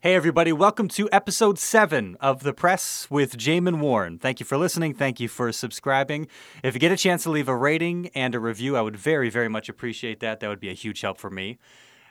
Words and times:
Hey, 0.00 0.14
everybody, 0.14 0.52
welcome 0.52 0.88
to 0.88 1.08
episode 1.10 1.58
seven 1.58 2.18
of 2.20 2.42
The 2.42 2.52
Press 2.52 3.06
with 3.08 3.38
Jamin 3.38 3.78
Warren. 3.80 4.18
Thank 4.18 4.40
you 4.40 4.46
for 4.46 4.58
listening. 4.58 4.92
Thank 4.92 5.20
you 5.20 5.26
for 5.26 5.50
subscribing. 5.52 6.28
If 6.62 6.74
you 6.74 6.80
get 6.80 6.92
a 6.92 6.98
chance 6.98 7.22
to 7.22 7.30
leave 7.30 7.48
a 7.48 7.56
rating 7.56 8.10
and 8.14 8.34
a 8.34 8.38
review, 8.38 8.76
I 8.76 8.82
would 8.82 8.94
very, 8.94 9.30
very 9.30 9.48
much 9.48 9.70
appreciate 9.70 10.20
that. 10.20 10.40
That 10.40 10.48
would 10.48 10.60
be 10.60 10.68
a 10.68 10.74
huge 10.74 11.00
help 11.00 11.16
for 11.18 11.30
me. 11.30 11.58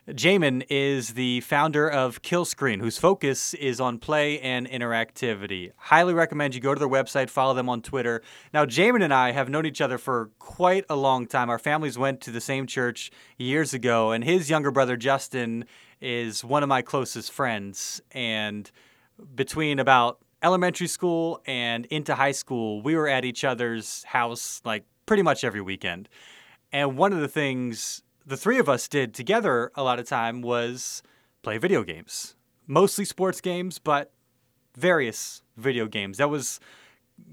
Jamin 0.10 0.66
is 0.68 1.14
the 1.14 1.42
founder 1.42 1.88
of 1.90 2.24
Kill 2.24 2.44
Screen, 2.44 2.80
whose 2.80 2.98
focus 2.98 3.54
is 3.54 3.80
on 3.80 4.00
play 4.00 4.40
and 4.40 4.68
interactivity. 4.68 5.72
Highly 5.78 6.16
recommend 6.16 6.56
you 6.56 6.62
go 6.62 6.74
to 6.74 6.80
their 6.80 6.90
website, 6.90 7.30
follow 7.30 7.54
them 7.54 7.70
on 7.70 7.84
Twitter. 7.84 8.24
Now, 8.52 8.66
Jamin 8.66 9.04
and 9.04 9.14
I 9.14 9.32
have 9.32 9.48
known 9.48 9.66
each 9.68 9.82
other 9.82 10.00
for 10.00 10.32
quite 10.40 10.86
a 10.90 10.96
long 10.96 11.28
time. 11.28 11.52
Our 11.52 11.60
families 11.60 12.00
went 12.00 12.20
to 12.22 12.32
the 12.32 12.42
same 12.42 12.66
church 12.66 13.12
years 13.38 13.76
ago, 13.76 14.12
and 14.12 14.24
his 14.24 14.50
younger 14.50 14.72
brother, 14.72 14.98
Justin, 14.98 15.66
is 16.02 16.44
one 16.44 16.64
of 16.64 16.70
my 16.70 16.82
closest 16.82 17.32
friends. 17.32 18.02
And 18.12 18.70
between 19.36 19.80
about 19.80 20.20
elementary 20.44 20.88
school 20.88 21.42
and 21.46 21.86
into 21.88 22.16
high 22.16 22.32
school, 22.32 22.82
we 22.82 22.96
were 22.96 23.08
at 23.08 23.26
each 23.26 23.44
other's 23.44 24.04
house 24.04 24.62
like 24.64 24.86
pretty 25.06 25.24
much 25.24 25.44
every 25.44 25.62
weekend. 25.62 26.10
And 26.72 26.98
one 26.98 27.14
of 27.14 27.20
the 27.20 27.28
things 27.28 28.04
the 28.26 28.38
three 28.38 28.58
of 28.58 28.68
us 28.68 28.88
did 28.88 29.14
together 29.14 29.72
a 29.76 29.84
lot 29.84 30.00
of 30.00 30.08
time 30.08 30.42
was 30.42 31.04
play 31.44 31.58
video 31.58 31.84
games, 31.84 32.36
mostly 32.66 33.06
sports 33.06 33.40
games, 33.40 33.78
but 33.78 34.12
various 34.76 35.44
video 35.58 35.86
games. 35.88 36.18
That 36.18 36.30
was, 36.30 36.60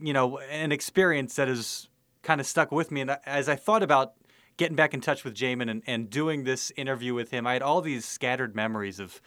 you 0.00 0.12
know, 0.12 0.38
an 0.38 0.70
experience 0.70 1.36
that 1.36 1.48
has 1.48 1.88
kind 2.22 2.40
of 2.40 2.46
stuck 2.46 2.70
with 2.70 2.90
me. 2.90 3.00
And 3.00 3.18
as 3.24 3.48
I 3.48 3.56
thought 3.56 3.82
about 3.82 4.12
getting 4.56 4.76
back 4.76 4.94
in 4.94 5.00
touch 5.00 5.24
with 5.24 5.34
Jamin 5.34 5.70
and, 5.70 5.82
and 5.86 6.10
doing 6.10 6.44
this 6.44 6.72
interview 6.76 7.14
with 7.14 7.30
him, 7.30 7.46
I 7.46 7.54
had 7.54 7.62
all 7.62 7.80
these 7.80 8.04
scattered 8.04 8.54
memories 8.54 9.00
of 9.00 9.20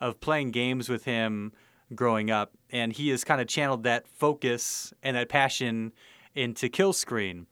of 0.00 0.20
playing 0.20 0.50
games 0.50 0.88
with 0.88 1.04
him 1.04 1.52
growing 1.94 2.30
up, 2.30 2.52
and 2.70 2.92
he 2.92 3.10
has 3.10 3.24
kind 3.24 3.40
of 3.40 3.46
channeled 3.46 3.82
that 3.82 4.08
focus 4.08 4.92
and 5.02 5.16
that 5.16 5.28
passion 5.28 5.92
into 6.34 6.68
Kill 6.68 6.92
Screen. 6.92 7.46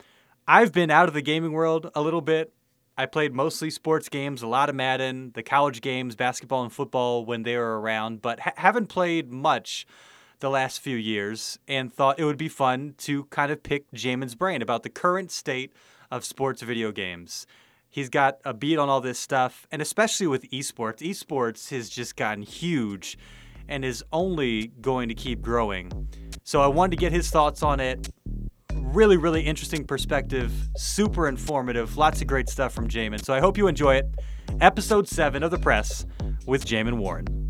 I've 0.47 0.73
been 0.73 0.91
out 0.91 1.09
of 1.09 1.15
the 1.15 1.23
gaming 1.23 1.53
world 1.53 1.91
a 1.95 2.01
little 2.01 2.21
bit. 2.21 2.53
I 2.97 3.07
played 3.07 3.35
mostly 3.35 3.71
sports 3.71 4.09
games, 4.09 4.43
a 4.43 4.47
lot 4.47 4.69
of 4.69 4.75
Madden, 4.75 5.33
the 5.35 5.43
college 5.43 5.83
games, 5.83 6.17
basketball 6.17 6.63
and 6.63 6.73
football 6.73 7.25
when 7.25 7.43
they 7.43 7.57
were 7.57 7.81
around, 7.81 8.23
but 8.23 8.41
ha- 8.41 8.55
haven't 8.57 8.87
played 8.87 9.31
much 9.31 9.87
the 10.41 10.51
last 10.51 10.81
few 10.81 10.97
years 10.97 11.59
and 11.69 11.93
thought 11.93 12.19
it 12.19 12.25
would 12.25 12.39
be 12.39 12.49
fun 12.49 12.95
to 12.99 13.25
kind 13.25 13.53
of 13.53 13.63
pick 13.63 13.91
Jamin's 13.93 14.35
brain 14.35 14.63
about 14.63 14.85
the 14.85 14.89
current 14.89 15.31
state 15.31 15.73
of 16.11 16.25
sports 16.25 16.63
video 16.63 16.93
games. 16.93 17.47
He's 17.91 18.09
got 18.09 18.39
a 18.45 18.53
beat 18.53 18.79
on 18.79 18.89
all 18.89 19.01
this 19.01 19.19
stuff, 19.19 19.67
and 19.73 19.81
especially 19.81 20.27
with 20.27 20.51
esports. 20.51 20.99
Esports 20.99 21.71
has 21.71 21.89
just 21.89 22.17
gotten 22.17 22.43
huge 22.43 23.19
and 23.69 23.85
is 23.85 24.05
only 24.13 24.69
going 24.81 25.09
to 25.09 25.15
keep 25.15 25.43
growing. 25.43 26.09
So 26.45 26.61
I 26.61 26.67
wanted 26.67 26.93
to 26.93 26.97
get 26.97 27.13
his 27.13 27.31
thoughts 27.31 27.63
on 27.63 27.81
it. 27.81 28.09
Really, 28.75 29.17
really 29.17 29.43
interesting 29.43 29.85
perspective, 29.85 30.53
super 30.77 31.29
informative, 31.29 31.97
lots 31.97 32.21
of 32.21 32.27
great 32.27 32.49
stuff 32.49 32.73
from 32.73 32.89
Jamin. 32.89 33.25
So 33.25 33.35
I 33.35 33.41
hope 33.41 33.59
you 33.59 33.67
enjoy 33.67 33.97
it. 33.97 34.07
Episode 34.61 35.09
7 35.09 35.43
of 35.43 35.51
The 35.51 35.59
Press 35.59 36.07
with 36.47 36.65
Jamin 36.65 36.95
Warren. 36.95 37.48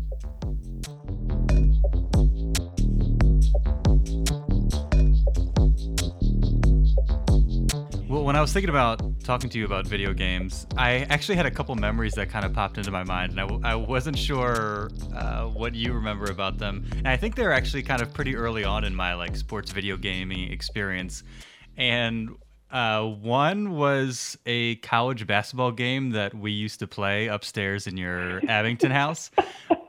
When 8.29 8.35
I 8.35 8.41
was 8.41 8.53
thinking 8.53 8.69
about 8.69 9.01
talking 9.23 9.49
to 9.49 9.57
you 9.57 9.65
about 9.65 9.87
video 9.87 10.13
games, 10.13 10.67
I 10.77 10.99
actually 11.09 11.35
had 11.35 11.47
a 11.47 11.51
couple 11.51 11.73
memories 11.73 12.13
that 12.13 12.29
kind 12.29 12.45
of 12.45 12.53
popped 12.53 12.77
into 12.77 12.91
my 12.91 13.03
mind, 13.03 13.31
and 13.31 13.65
I 13.65 13.73
wasn't 13.73 14.19
sure 14.19 14.91
uh, 15.15 15.45
what 15.45 15.73
you 15.73 15.93
remember 15.93 16.25
about 16.25 16.59
them. 16.59 16.87
And 16.91 17.07
I 17.07 17.17
think 17.17 17.33
they're 17.33 17.51
actually 17.51 17.81
kind 17.81 18.03
of 18.03 18.13
pretty 18.13 18.35
early 18.35 18.63
on 18.63 18.83
in 18.83 18.93
my 18.93 19.15
like 19.15 19.35
sports 19.35 19.71
video 19.71 19.97
gaming 19.97 20.51
experience. 20.51 21.23
And 21.75 22.29
uh, 22.69 23.01
one 23.05 23.71
was 23.71 24.37
a 24.45 24.75
college 24.75 25.25
basketball 25.25 25.71
game 25.71 26.11
that 26.11 26.35
we 26.35 26.51
used 26.51 26.81
to 26.81 26.87
play 26.87 27.29
upstairs 27.29 27.87
in 27.87 27.97
your 27.97 28.47
Abington 28.47 28.91
house, 28.91 29.31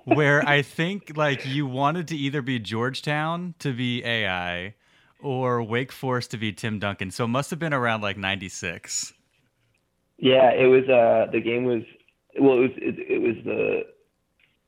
where 0.05 0.49
I 0.49 0.63
think 0.63 1.15
like 1.15 1.45
you 1.45 1.67
wanted 1.67 2.09
to 2.09 2.17
either 2.17 2.41
be 2.41 2.59
Georgetown 2.59 3.55
to 3.59 3.75
be 3.75 4.03
AI 4.03 4.77
or 5.23 5.63
Wake 5.63 5.93
Forest 5.93 6.31
to 6.33 6.37
be 6.39 6.53
Tim 6.53 6.79
Duncan. 6.79 7.11
So 7.11 7.25
it 7.25 7.29
must 7.29 7.51
have 7.51 7.59
been 7.59 7.75
around 7.75 8.01
like 8.03 8.17
96. 8.17 9.13
Yeah, 10.19 10.51
it 10.53 10.67
was 10.67 10.89
uh 10.89 11.31
the 11.33 11.41
game 11.41 11.65
was 11.65 11.83
well 12.39 12.59
it 12.59 12.61
was 12.61 12.71
it, 12.77 12.95
it 12.99 13.23
was 13.23 13.37
the 13.45 13.83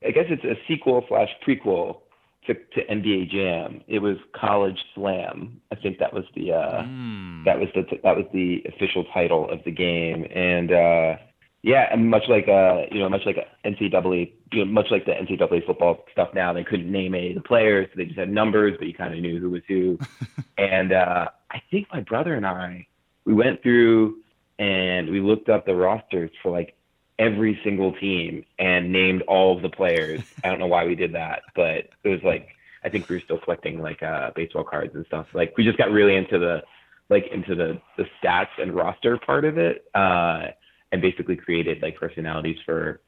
I 0.07 0.11
guess 0.11 0.25
it's 0.29 0.45
a 0.45 0.57
sequel 0.67 1.05
slash 1.09 1.29
prequel 1.47 1.99
to, 2.47 2.55
to 2.55 2.85
NBA 2.91 3.31
Jam. 3.31 3.83
It 3.87 4.01
was 4.01 4.17
College 4.35 4.79
Slam. 4.95 5.61
I 5.71 5.77
think 5.77 5.99
that 5.99 6.13
was 6.13 6.25
the 6.35 6.53
uh 6.53 6.83
Mm. 6.83 7.45
that 7.45 7.59
was 7.61 7.69
the 7.75 7.83
that 8.03 8.17
was 8.17 8.25
the 8.33 8.63
official 8.67 9.05
title 9.13 9.49
of 9.51 9.61
the 9.65 9.71
game 9.71 10.25
and 10.35 10.73
uh 10.73 11.17
yeah, 11.63 11.87
and 11.93 12.11
much 12.11 12.25
like 12.29 12.49
uh 12.49 12.83
you 12.91 12.99
know 12.99 13.09
much 13.09 13.23
like 13.25 13.37
NCAA 13.65 14.33
you 14.53 14.65
know 14.65 14.71
much 14.71 14.87
like 14.91 15.07
the 15.07 15.13
NCAA 15.13 15.65
football 15.65 16.05
stuff 16.13 16.31
now 16.35 16.53
they 16.53 16.65
couldn't 16.65 16.91
name 16.91 17.15
any 17.15 17.31
of 17.31 17.37
the 17.37 17.49
players 17.49 17.89
so 17.91 17.97
they 17.97 18.05
just 18.05 18.19
had 18.19 18.31
numbers 18.31 18.75
but 18.79 18.89
you 18.89 18.95
kind 18.95 19.15
of 19.15 19.21
knew 19.21 19.39
who 19.39 19.51
was 19.51 19.63
who 19.69 19.99
and 20.59 20.93
uh 20.93 21.29
I 21.51 21.63
think 21.71 21.87
my 21.93 22.01
brother 22.01 22.35
and 22.35 22.47
I 22.47 22.87
we 23.25 23.35
went 23.35 23.63
through 23.63 24.17
and 24.59 25.09
we 25.11 25.21
looked 25.21 25.49
up 25.49 25.65
the 25.65 25.75
rosters 25.75 26.31
for 26.43 26.51
like 26.51 26.77
every 27.19 27.61
single 27.63 27.93
team 27.93 28.45
and 28.59 28.93
named 28.93 29.23
all 29.23 29.57
of 29.57 29.63
the 29.63 29.69
players. 29.69 30.21
I 30.43 30.49
don't 30.49 30.59
know 30.59 30.67
why 30.67 30.85
we 30.85 30.95
did 30.95 31.15
that, 31.15 31.43
but 31.55 31.89
it 32.03 32.09
was 32.09 32.21
like 32.25 32.49
I 32.85 32.89
think 32.89 33.09
we 33.09 33.17
were 33.17 33.23
still 33.23 33.39
collecting 33.39 33.81
like 33.81 34.03
uh 34.03 34.31
baseball 34.35 34.65
cards 34.65 34.95
and 34.95 35.07
stuff. 35.07 35.27
Like 35.33 35.55
we 35.57 35.65
just 35.65 35.79
got 35.79 35.91
really 35.91 36.17
into 36.17 36.39
the 36.39 36.63
like 37.09 37.27
into 37.33 37.55
the 37.55 37.81
the 37.97 38.05
stats 38.21 38.49
and 38.59 38.75
roster 38.75 39.17
part 39.19 39.45
of 39.45 39.59
it. 39.59 39.85
Uh 39.95 40.49
and 40.93 41.03
basically 41.03 41.37
created 41.37 41.83
like 41.83 41.97
personalities 41.97 42.57
for 42.65 43.01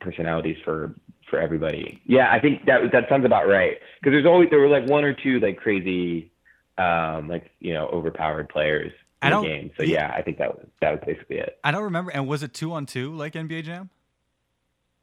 personalities 0.00 0.56
for 0.64 0.94
for 1.28 1.38
everybody. 1.40 2.00
Yeah, 2.06 2.30
I 2.32 2.38
think 2.40 2.64
that 2.66 2.80
that 2.92 3.08
sounds 3.08 3.24
about 3.26 3.46
right. 3.48 3.76
Because 4.00 4.12
there's 4.12 4.26
always 4.26 4.48
there 4.50 4.60
were 4.60 4.68
like 4.68 4.88
one 4.88 5.04
or 5.04 5.12
two 5.12 5.40
like 5.40 5.58
crazy 5.58 6.30
um 6.78 7.28
like 7.28 7.50
you 7.60 7.74
know 7.74 7.86
overpowered 7.88 8.48
players 8.48 8.92
in 9.22 9.28
the 9.28 9.30
don't- 9.30 9.44
game. 9.44 9.70
So 9.76 9.82
yeah, 9.82 10.12
I 10.16 10.22
think 10.22 10.38
that 10.38 10.54
was 10.54 10.66
that 10.80 10.90
was 10.92 11.00
basically 11.04 11.38
it. 11.38 11.58
I 11.64 11.70
don't 11.72 11.82
remember. 11.84 12.10
And 12.12 12.26
was 12.26 12.42
it 12.42 12.54
two 12.54 12.72
on 12.72 12.86
two 12.86 13.14
like 13.14 13.34
NBA 13.34 13.64
Jam? 13.64 13.90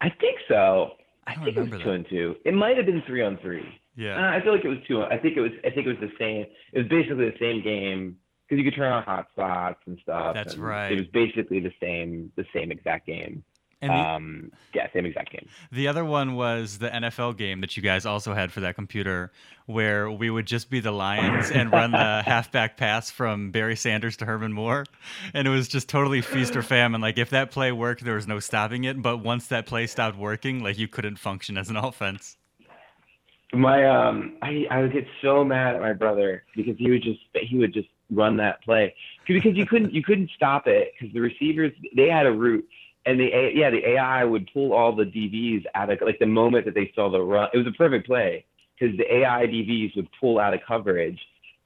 I 0.02 0.10
think 0.10 0.40
so. 0.48 0.92
I 1.26 1.36
don't 1.36 1.46
think 1.46 1.56
it 1.58 1.60
was 1.62 1.72
remember 1.72 1.84
two 1.84 1.90
that. 1.92 1.96
and 1.96 2.10
two. 2.10 2.36
It 2.46 2.54
might 2.54 2.76
have 2.78 2.86
been 2.86 3.02
three 3.08 3.22
on 3.22 3.38
three. 3.38 3.64
Yeah. 3.96 4.18
Uh, 4.18 4.32
I 4.38 4.42
feel 4.42 4.54
like 4.54 4.66
it 4.66 4.70
was 4.70 4.80
two. 4.88 5.02
I 5.04 5.18
think 5.18 5.38
it 5.38 5.42
was. 5.42 5.52
I 5.64 5.70
think 5.70 5.88
it 5.88 6.00
was 6.00 6.10
the 6.10 6.12
same. 6.20 6.46
It 6.74 6.80
was 6.80 6.88
basically 6.88 7.30
the 7.30 7.38
same 7.40 7.62
game 7.64 8.18
because 8.48 8.64
you 8.64 8.70
could 8.70 8.78
turn 8.78 8.92
on 8.92 9.04
hotspots 9.04 9.78
and 9.86 9.98
stuff. 10.02 10.34
That's 10.34 10.54
and 10.56 10.64
right. 10.64 10.92
It 10.92 10.96
was 10.96 11.08
basically 11.08 11.60
the 11.60 11.74
same, 11.82 12.32
the 12.36 12.46
same 12.54 12.72
exact 12.72 13.08
game. 13.08 13.44
and 13.82 13.92
the, 13.92 13.96
um, 13.96 14.52
yeah, 14.74 14.88
same 14.94 15.06
exact 15.06 15.32
game. 15.32 15.48
the 15.72 15.88
other 15.88 16.06
one 16.06 16.36
was 16.36 16.78
the 16.78 16.90
NFL 16.90 17.38
game 17.38 17.62
that 17.62 17.76
you 17.76 17.84
guys 17.84 18.06
also 18.06 18.34
had 18.34 18.52
for 18.52 18.62
that 18.62 18.76
computer, 18.76 19.32
where 19.66 20.10
we 20.10 20.30
would 20.30 20.46
just 20.46 20.70
be 20.70 20.80
the 20.80 20.92
Lions 20.92 21.52
and 21.52 21.72
run 21.72 21.92
the 21.92 22.22
halfback 22.26 22.78
pass 22.78 23.10
from 23.10 23.52
Barry 23.52 23.76
Sanders 23.76 24.18
to 24.18 24.26
Herman 24.26 24.54
Moore, 24.54 24.86
and 25.34 25.48
it 25.48 25.52
was 25.52 25.68
just 25.68 25.90
totally 25.90 26.22
feast 26.22 26.56
or 26.56 26.62
famine. 26.62 27.02
Like 27.02 27.18
if 27.18 27.30
that 27.32 27.52
play 27.52 27.72
worked, 27.72 28.04
there 28.04 28.16
was 28.16 28.28
no 28.28 28.40
stopping 28.40 28.84
it. 28.84 29.02
But 29.02 29.18
once 29.18 29.48
that 29.48 29.66
play 29.66 29.88
stopped 29.88 30.18
working, 30.18 30.64
like 30.64 30.78
you 30.78 30.88
couldn't 30.88 31.18
function 31.18 31.58
as 31.58 31.70
an 31.70 31.78
offense. 31.78 32.38
My 33.54 33.86
um, 33.86 34.38
I 34.42 34.66
I 34.72 34.82
would 34.82 34.94
get 34.94 35.06
so 35.22 35.44
mad 35.44 35.76
at 35.76 35.82
my 35.82 35.94
brother 35.94 36.44
because 36.56 36.76
he 36.78 36.90
would 36.90 37.04
just 37.04 37.20
he 37.34 37.58
would 37.58 37.74
just 37.74 37.88
run 38.16 38.38
that 38.38 38.64
play. 38.64 38.96
Because 39.28 39.56
you 39.56 39.66
couldn't 39.66 39.94
you 39.94 40.04
couldn't 40.04 40.30
stop 40.36 40.68
it 40.68 40.94
because 40.94 41.14
the 41.14 41.20
receivers 41.20 41.72
they 41.96 42.10
had 42.10 42.26
a 42.26 42.32
route 42.32 42.68
and 43.06 43.20
the 43.20 43.52
yeah 43.54 43.70
the 43.70 43.88
AI 43.92 44.24
would 44.24 44.50
pull 44.54 44.74
all 44.74 44.96
the 44.96 45.06
DBs 45.06 45.66
out 45.76 45.90
of 45.90 46.00
like 46.02 46.20
the 46.20 46.26
moment 46.26 46.66
that 46.66 46.76
they 46.76 46.92
saw 46.96 47.10
the 47.10 47.22
run 47.22 47.50
it 47.54 47.58
was 47.58 47.68
a 47.68 47.72
perfect 47.72 48.06
play 48.06 48.46
because 48.78 48.96
the 48.98 49.14
AI 49.14 49.46
DBs 49.46 49.96
would 49.96 50.08
pull 50.20 50.40
out 50.40 50.54
of 50.54 50.60
coverage 50.68 51.20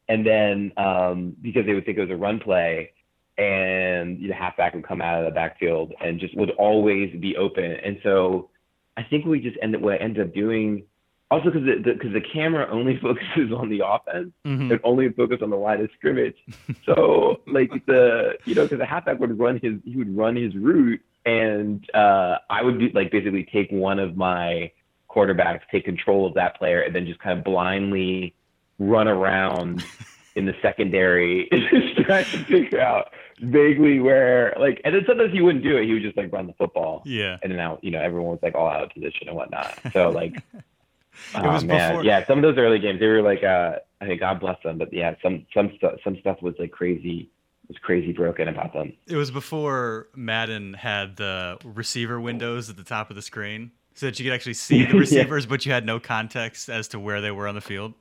and 0.08 0.26
then 0.26 0.72
um 0.78 1.36
because 1.42 1.66
they 1.66 1.74
would 1.74 1.86
think 1.86 1.98
it 1.98 2.02
was 2.02 2.12
a 2.12 2.16
run 2.16 2.40
play 2.40 2.92
and 3.38 4.20
the 4.20 4.34
halfback 4.34 4.74
would 4.74 4.88
come 4.88 5.02
out 5.02 5.20
of 5.20 5.26
the 5.26 5.32
backfield 5.32 5.94
and 6.02 6.20
just 6.20 6.36
would 6.36 6.52
always 6.52 7.16
be 7.20 7.38
open. 7.38 7.64
And 7.64 8.00
so 8.02 8.50
I 8.96 9.04
think 9.04 9.26
we 9.26 9.40
just 9.40 9.58
ended 9.62 9.82
what 9.82 9.94
I 9.94 9.98
ended 9.98 10.28
up 10.28 10.34
doing 10.34 10.84
also 11.30 11.46
because 11.52 11.64
the 11.66 11.94
because 11.94 12.14
the, 12.14 12.22
camera 12.22 12.68
only 12.72 12.98
focuses 13.02 13.52
on 13.56 13.70
the 13.70 13.82
offense 13.86 14.32
Mhm. 14.46 14.72
and 14.72 14.80
only 14.84 15.10
focus 15.10 15.40
on 15.42 15.50
the 15.50 15.58
line 15.58 15.82
of 15.82 15.90
scrimmage. 15.98 16.38
So 16.86 17.42
like 17.48 17.72
the 17.86 18.38
you 18.46 18.56
know 18.56 18.64
because 18.64 18.80
the 18.80 18.86
halfback 18.86 19.20
would 19.20 19.38
run 19.38 19.60
his 19.62 19.74
he 19.84 19.98
would 19.98 20.16
run 20.16 20.36
his 20.36 20.56
route 20.56 21.02
and 21.26 21.84
uh, 21.94 22.38
I 22.50 22.62
would 22.64 22.80
do, 22.80 22.90
like 22.94 23.12
basically 23.12 23.44
take 23.52 23.70
one 23.72 24.00
of 24.00 24.16
my 24.16 24.72
quarterbacks, 25.10 25.62
take 25.72 25.84
control 25.84 26.26
of 26.26 26.34
that 26.36 26.58
player, 26.58 26.82
and 26.82 26.96
then 26.96 27.06
just 27.06 27.20
kind 27.20 27.38
of 27.38 27.44
blindly 27.44 28.34
run 28.80 29.08
around 29.10 29.84
in 30.36 30.46
the 30.46 30.54
secondary, 30.62 31.50
just 31.52 31.98
trying 32.06 32.24
to 32.26 32.38
figure 32.46 32.80
out 32.80 33.12
vaguely 33.42 34.00
where 34.00 34.56
like 34.60 34.80
and 34.86 34.96
then 34.96 35.04
sometimes 35.06 35.34
he 35.34 35.42
wouldn't 35.42 35.64
do 35.64 35.76
it. 35.78 35.86
He 35.86 35.94
would 35.94 36.04
just 36.04 36.16
like 36.16 36.32
run 36.32 36.48
the 36.48 36.54
football 36.54 37.02
Yeah. 37.06 37.38
and 37.44 37.52
then 37.52 37.58
now 37.58 37.80
you 37.82 37.92
know 37.92 38.00
everyone 38.00 38.32
was 38.32 38.40
like 38.42 38.56
all 38.56 38.70
out 38.70 38.84
of 38.84 38.90
position 38.92 39.28
and 39.28 39.36
whatnot. 39.36 39.78
So 39.94 40.10
like 40.10 40.42
oh, 41.36 41.54
was 41.54 41.64
man. 41.64 41.92
Before... 41.92 42.04
Yeah, 42.04 42.26
some 42.26 42.40
of 42.40 42.44
those 42.44 42.58
early 42.58 42.80
games, 42.80 43.00
they 43.00 43.08
were 43.08 43.22
like, 43.22 43.44
uh, 43.44 43.78
I 44.02 44.06
think 44.06 44.20
God 44.20 44.40
bless 44.40 44.62
them, 44.64 44.78
but 44.78 44.94
yeah, 44.94 45.16
some 45.22 45.46
some 45.54 45.72
stuff 45.78 45.94
some 46.04 46.18
stuff 46.20 46.42
was 46.42 46.56
like 46.60 46.72
crazy 46.72 47.30
was 47.68 47.78
crazy 47.80 48.14
broken 48.14 48.48
about 48.48 48.74
them. 48.74 48.94
It 49.08 49.16
was 49.16 49.32
before 49.32 50.08
Madden 50.16 50.74
had 50.74 51.18
the 51.18 51.58
receiver 51.64 52.20
windows 52.20 52.70
at 52.70 52.78
the 52.78 52.84
top 52.84 53.10
of 53.10 53.16
the 53.16 53.22
screen, 53.22 53.72
so 53.94 54.06
that 54.06 54.20
you 54.20 54.26
could 54.26 54.34
actually 54.34 54.54
see 54.54 54.86
the 54.86 54.94
receivers, 54.98 55.46
yeah. 55.46 55.50
but 55.50 55.66
you 55.66 55.72
had 55.72 55.86
no 55.86 56.00
context 56.00 56.70
as 56.70 56.88
to 56.90 57.00
where 57.00 57.22
they 57.22 57.32
were 57.32 57.48
on 57.48 57.56
the 57.56 57.62
field. 57.62 57.94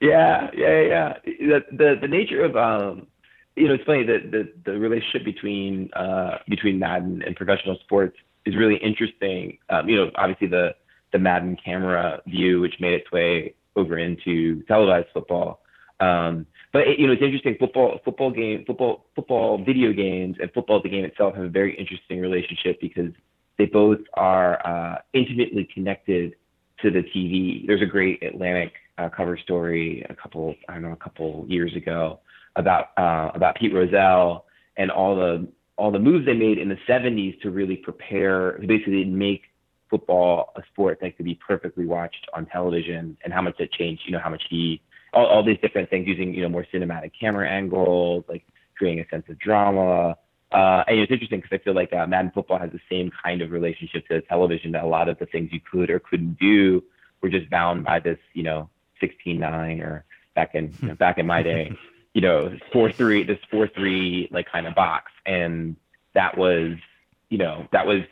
Yeah, 0.00 0.50
yeah, 0.54 0.80
yeah. 0.80 1.14
The 1.24 1.64
the, 1.70 1.98
the 2.00 2.08
nature 2.08 2.44
of 2.44 2.56
um, 2.56 3.06
you 3.54 3.68
know, 3.68 3.74
it's 3.74 3.84
funny 3.84 4.04
that 4.04 4.30
the 4.30 4.52
the 4.64 4.78
relationship 4.78 5.24
between 5.24 5.90
uh 5.94 6.38
between 6.48 6.78
Madden 6.78 7.22
and 7.22 7.34
professional 7.34 7.78
sports 7.84 8.16
is 8.44 8.56
really 8.56 8.76
interesting. 8.76 9.58
Um, 9.70 9.88
you 9.88 9.96
know, 9.96 10.10
obviously 10.16 10.48
the 10.48 10.74
the 11.16 11.22
Madden 11.22 11.56
camera 11.64 12.20
view, 12.26 12.60
which 12.60 12.74
made 12.78 12.92
its 12.92 13.10
way 13.10 13.54
over 13.74 13.98
into 13.98 14.62
televised 14.64 15.08
football. 15.14 15.62
Um, 15.98 16.46
but 16.74 16.86
it, 16.88 16.98
you 16.98 17.06
know, 17.06 17.14
it's 17.14 17.22
interesting. 17.22 17.56
Football, 17.58 18.00
football 18.04 18.30
game, 18.30 18.64
football, 18.66 19.06
football 19.14 19.64
video 19.64 19.94
games, 19.94 20.36
and 20.40 20.52
football 20.52 20.82
the 20.82 20.90
game 20.90 21.06
itself 21.06 21.34
have 21.34 21.44
a 21.44 21.48
very 21.48 21.74
interesting 21.78 22.20
relationship 22.20 22.78
because 22.82 23.12
they 23.56 23.64
both 23.64 24.00
are 24.14 24.66
uh, 24.66 24.98
intimately 25.14 25.66
connected 25.72 26.34
to 26.82 26.90
the 26.90 27.02
TV. 27.02 27.66
There's 27.66 27.80
a 27.80 27.86
great 27.86 28.22
Atlantic 28.22 28.72
uh, 28.98 29.08
cover 29.08 29.38
story 29.38 30.04
a 30.10 30.14
couple, 30.14 30.54
I 30.68 30.74
don't 30.74 30.82
know, 30.82 30.92
a 30.92 30.96
couple 30.96 31.46
years 31.48 31.74
ago 31.74 32.20
about 32.56 32.88
uh, 32.98 33.30
about 33.34 33.56
Pete 33.56 33.72
Rozelle 33.72 34.44
and 34.76 34.90
all 34.90 35.16
the 35.16 35.48
all 35.78 35.90
the 35.90 35.98
moves 35.98 36.26
they 36.26 36.34
made 36.34 36.58
in 36.58 36.68
the 36.68 36.78
70s 36.86 37.40
to 37.40 37.50
really 37.50 37.76
prepare, 37.76 38.58
to 38.58 38.66
basically 38.66 39.04
make 39.04 39.44
football 39.88 40.52
a 40.56 40.62
sport 40.72 40.98
that 41.00 41.16
could 41.16 41.24
be 41.24 41.34
perfectly 41.34 41.86
watched 41.86 42.26
on 42.34 42.46
television, 42.46 43.16
and 43.24 43.32
how 43.32 43.42
much 43.42 43.58
it 43.60 43.72
changed. 43.72 44.02
You 44.06 44.12
know, 44.12 44.20
how 44.20 44.30
much 44.30 44.42
he 44.48 44.80
all, 45.12 45.26
all 45.26 45.44
these 45.44 45.58
different 45.60 45.90
things 45.90 46.06
using 46.06 46.34
you 46.34 46.42
know 46.42 46.48
more 46.48 46.66
cinematic 46.72 47.12
camera 47.18 47.48
angles, 47.48 48.24
like 48.28 48.44
creating 48.76 49.04
a 49.04 49.08
sense 49.08 49.24
of 49.28 49.38
drama. 49.38 50.16
Uh, 50.52 50.84
and 50.86 51.00
it's 51.00 51.10
interesting 51.10 51.40
because 51.40 51.58
I 51.58 51.62
feel 51.62 51.74
like 51.74 51.92
uh, 51.92 52.06
Madden 52.06 52.30
football 52.32 52.58
has 52.58 52.70
the 52.70 52.80
same 52.90 53.10
kind 53.22 53.42
of 53.42 53.50
relationship 53.50 54.06
to 54.08 54.20
television 54.22 54.72
that 54.72 54.84
a 54.84 54.86
lot 54.86 55.08
of 55.08 55.18
the 55.18 55.26
things 55.26 55.50
you 55.52 55.60
could 55.60 55.90
or 55.90 55.98
couldn't 55.98 56.38
do 56.38 56.84
were 57.20 57.28
just 57.28 57.50
bound 57.50 57.84
by 57.84 57.98
this, 57.98 58.18
you 58.32 58.44
know, 58.44 58.70
16-9 59.02 59.80
or 59.82 60.04
back 60.34 60.54
in 60.54 60.72
you 60.80 60.88
know, 60.88 60.94
back 60.94 61.18
in 61.18 61.26
my 61.26 61.42
day, 61.42 61.76
you 62.14 62.20
know, 62.20 62.56
four 62.72 62.92
three 62.92 63.24
this 63.24 63.38
four 63.50 63.66
three 63.68 64.28
like 64.30 64.46
kind 64.50 64.66
of 64.66 64.74
box, 64.74 65.10
and 65.24 65.76
that 66.14 66.38
was, 66.38 66.76
you 67.28 67.38
know, 67.38 67.66
that 67.72 67.86
was 67.86 68.02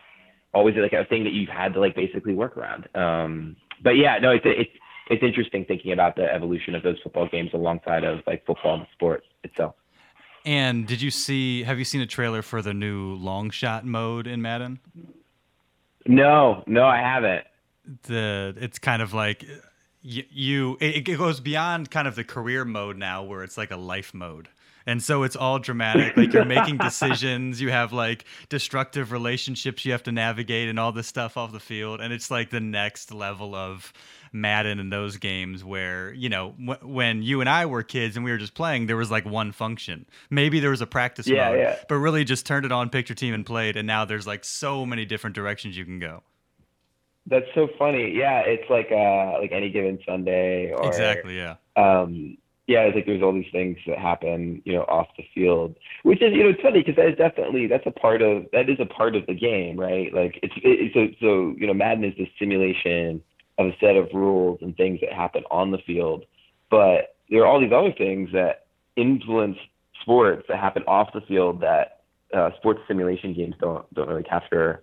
always 0.55 0.75
like 0.77 0.93
a 0.93 1.05
thing 1.05 1.25
that 1.25 1.33
you've 1.33 1.49
had 1.49 1.75
to 1.75 1.81
like 1.81 1.95
basically 1.95 2.35
work 2.35 2.57
around. 2.57 2.89
Um, 2.95 3.57
but 3.83 3.91
yeah, 3.91 4.19
no, 4.19 4.31
it's 4.31 4.45
it's 4.47 4.71
it's 5.11 5.23
interesting 5.23 5.65
thinking 5.67 5.93
about 5.93 6.17
the 6.17 6.33
evolution 6.33 6.75
of 6.75 6.83
those 6.83 6.97
football 7.03 7.29
games 7.29 7.51
alongside 7.53 8.05
of 8.05 8.21
like 8.27 8.47
football 8.47 8.77
and 8.77 8.87
sports 8.93 9.27
itself. 9.43 9.75
And 10.47 10.87
did 10.87 11.03
you 11.03 11.11
see? 11.11 11.63
Have 11.65 11.79
you 11.79 11.85
seen 11.85 12.01
a 12.01 12.07
trailer 12.07 12.43
for 12.43 12.63
the 12.63 12.75
new 12.75 13.15
long 13.15 13.51
shot 13.51 13.85
mode 13.85 14.27
in 14.27 14.43
Madden? 14.43 14.79
No, 16.07 16.63
no, 16.67 16.85
I 16.85 16.99
haven't. 16.99 17.47
The 18.05 18.55
it's 18.59 18.79
kind 18.79 19.03
of 19.03 19.13
like 19.13 19.45
you, 20.03 20.25
you 20.31 20.77
it, 20.81 21.09
it 21.09 21.17
goes 21.17 21.41
beyond 21.41 21.91
kind 21.91 22.07
of 22.07 22.15
the 22.15 22.25
career 22.25 22.65
mode 22.65 22.97
now, 22.97 23.23
where 23.23 23.43
it's 23.43 23.57
like 23.57 23.71
a 23.71 23.77
life 23.77 24.13
mode 24.15 24.49
and 24.87 25.03
so 25.03 25.23
it's 25.23 25.37
all 25.37 25.59
dramatic 25.59 26.17
like 26.17 26.33
you're 26.33 26.45
making 26.45 26.77
decisions 26.79 27.61
you 27.61 27.71
have 27.71 27.93
like 27.93 28.25
destructive 28.49 29.13
relationships 29.13 29.85
you 29.85 29.93
have 29.93 30.03
to 30.03 30.13
navigate 30.13 30.69
and 30.69 30.79
all 30.79 30.93
this 30.93 31.07
stuff 31.07 31.37
off 31.37 31.53
the 31.53 31.61
field 31.61 32.01
and 32.01 32.13
it's 32.13 32.31
like 32.31 32.51
the 32.51 32.61
next 32.61 33.13
level 33.13 33.55
of 33.55 33.93
Madden 34.35 34.81
and 34.81 34.93
those 34.93 35.17
games 35.17 35.65
where 35.65 36.13
you 36.13 36.29
know 36.29 36.55
w- 36.59 36.93
when 36.93 37.23
you 37.23 37.41
and 37.41 37.49
I 37.49 37.67
were 37.67 37.85
kids 37.85 38.17
and 38.17 38.25
we 38.25 38.33
were 38.33 38.37
just 38.37 38.55
playing, 38.55 38.87
there 38.87 38.97
was 38.97 39.11
like 39.11 39.25
one 39.25 39.53
function. 39.53 40.07
Maybe 40.29 40.59
there 40.59 40.71
was 40.71 40.81
a 40.81 40.87
practice 40.87 41.29
yeah, 41.29 41.51
mode, 41.51 41.59
yeah. 41.61 41.77
but 41.89 41.95
really 41.95 42.25
just 42.25 42.45
turned 42.45 42.67
it 42.67 42.73
on, 42.73 42.91
picked 42.91 43.09
your 43.09 43.15
team, 43.15 43.33
and 43.33 43.47
played. 43.47 43.77
And 43.77 43.87
now 43.87 44.05
there's 44.05 44.27
like 44.27 44.45
so 44.45 44.85
many 44.85 45.05
different 45.05 45.37
directions 45.37 45.77
you 45.77 45.85
can 45.85 46.01
go. 46.01 46.25
That's 47.27 47.47
so 47.55 47.69
funny. 47.79 48.13
Yeah, 48.13 48.41
it's 48.41 48.69
like 48.69 48.91
uh 48.91 49.39
like 49.41 49.53
any 49.53 49.71
given 49.71 50.01
Sunday. 50.05 50.73
Or, 50.73 50.89
exactly. 50.89 51.37
Yeah. 51.37 51.55
Um, 51.77 52.37
yeah, 52.67 52.87
I 52.89 52.93
think 52.93 53.07
there's 53.07 53.23
all 53.23 53.33
these 53.33 53.51
things 53.53 53.77
that 53.87 53.99
happen, 53.99 54.63
you 54.65 54.73
know, 54.73 54.83
off 54.83 55.09
the 55.19 55.25
field, 55.35 55.77
which 56.03 56.23
is, 56.23 56.33
you 56.33 56.45
know, 56.45 56.49
it's 56.49 56.63
funny 56.63 56.81
because 56.81 56.97
that 56.97 57.09
is 57.09 57.17
definitely 57.17 57.67
that's 57.67 57.87
a 57.87 57.91
part 57.91 58.23
of 58.23 58.47
that 58.53 58.71
is 58.71 58.79
a 58.81 58.87
part 58.87 59.15
of 59.15 59.27
the 59.27 59.35
game, 59.35 59.79
right? 59.79 60.13
Like 60.15 60.39
it's, 60.43 60.55
it's 60.63 60.95
so 60.95 61.09
so 61.21 61.55
you 61.59 61.67
know, 61.67 61.75
Madden 61.75 62.05
is 62.05 62.15
the 62.17 62.31
simulation 62.39 63.23
of 63.59 63.67
a 63.67 63.77
set 63.81 63.97
of 63.97 64.09
rules 64.15 64.61
and 64.63 64.75
things 64.77 65.01
that 65.01 65.13
happen 65.13 65.45
on 65.51 65.73
the 65.73 65.79
field. 65.87 66.25
But 66.71 67.17
there 67.31 67.43
are 67.43 67.47
all 67.47 67.61
these 67.61 67.73
other 67.73 67.93
things 67.93 68.31
that 68.33 68.67
influence 68.97 69.59
sports 70.01 70.45
that 70.49 70.59
happen 70.59 70.85
off 70.87 71.13
the 71.13 71.21
field 71.23 71.61
that 71.61 72.01
uh, 72.35 72.51
sports 72.57 72.81
simulation 72.89 73.35
games 73.35 73.55
don't 73.61 73.93
don't 73.93 74.09
really 74.09 74.23
capture 74.23 74.83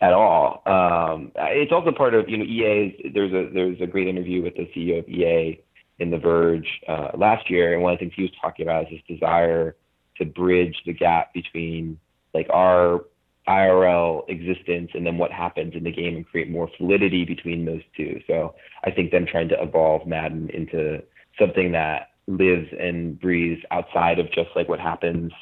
at 0.00 0.12
all. 0.12 0.62
Um, 0.66 1.32
it's 1.36 1.72
also 1.72 1.90
part 1.90 2.14
of 2.14 2.28
you 2.28 2.36
know 2.36 2.44
EA. 2.44 3.10
There's 3.12 3.32
a 3.32 3.50
there's 3.52 3.80
a 3.80 3.86
great 3.88 4.06
interview 4.06 4.44
with 4.44 4.54
the 4.54 4.70
CEO 4.76 5.00
of 5.00 5.08
EA 5.08 5.60
in 5.98 6.10
The 6.10 6.18
Verge 6.18 6.68
uh, 6.88 7.10
last 7.16 7.50
year, 7.50 7.74
and 7.74 7.82
one 7.82 7.92
of 7.92 7.98
the 7.98 8.04
things 8.04 8.14
he 8.16 8.22
was 8.22 8.32
talking 8.40 8.66
about 8.66 8.84
is 8.84 8.98
this 9.08 9.16
desire 9.16 9.76
to 10.18 10.24
bridge 10.24 10.76
the 10.86 10.92
gap 10.92 11.32
between 11.32 11.98
like 12.34 12.48
our 12.50 13.04
IRL 13.48 14.28
existence 14.28 14.90
and 14.94 15.06
then 15.06 15.18
what 15.18 15.30
happens 15.30 15.74
in 15.74 15.84
the 15.84 15.92
game 15.92 16.16
and 16.16 16.26
create 16.26 16.50
more 16.50 16.68
fluidity 16.76 17.24
between 17.24 17.64
those 17.64 17.82
two. 17.96 18.20
So 18.26 18.54
I 18.84 18.90
think 18.90 19.10
them 19.10 19.26
trying 19.26 19.48
to 19.50 19.62
evolve 19.62 20.06
Madden 20.06 20.50
into 20.50 21.02
something 21.38 21.72
that 21.72 22.10
lives 22.26 22.68
and 22.78 23.18
breathes 23.20 23.62
outside 23.70 24.18
of 24.18 24.30
just 24.32 24.50
like 24.56 24.68
what 24.68 24.80
happens, 24.80 25.32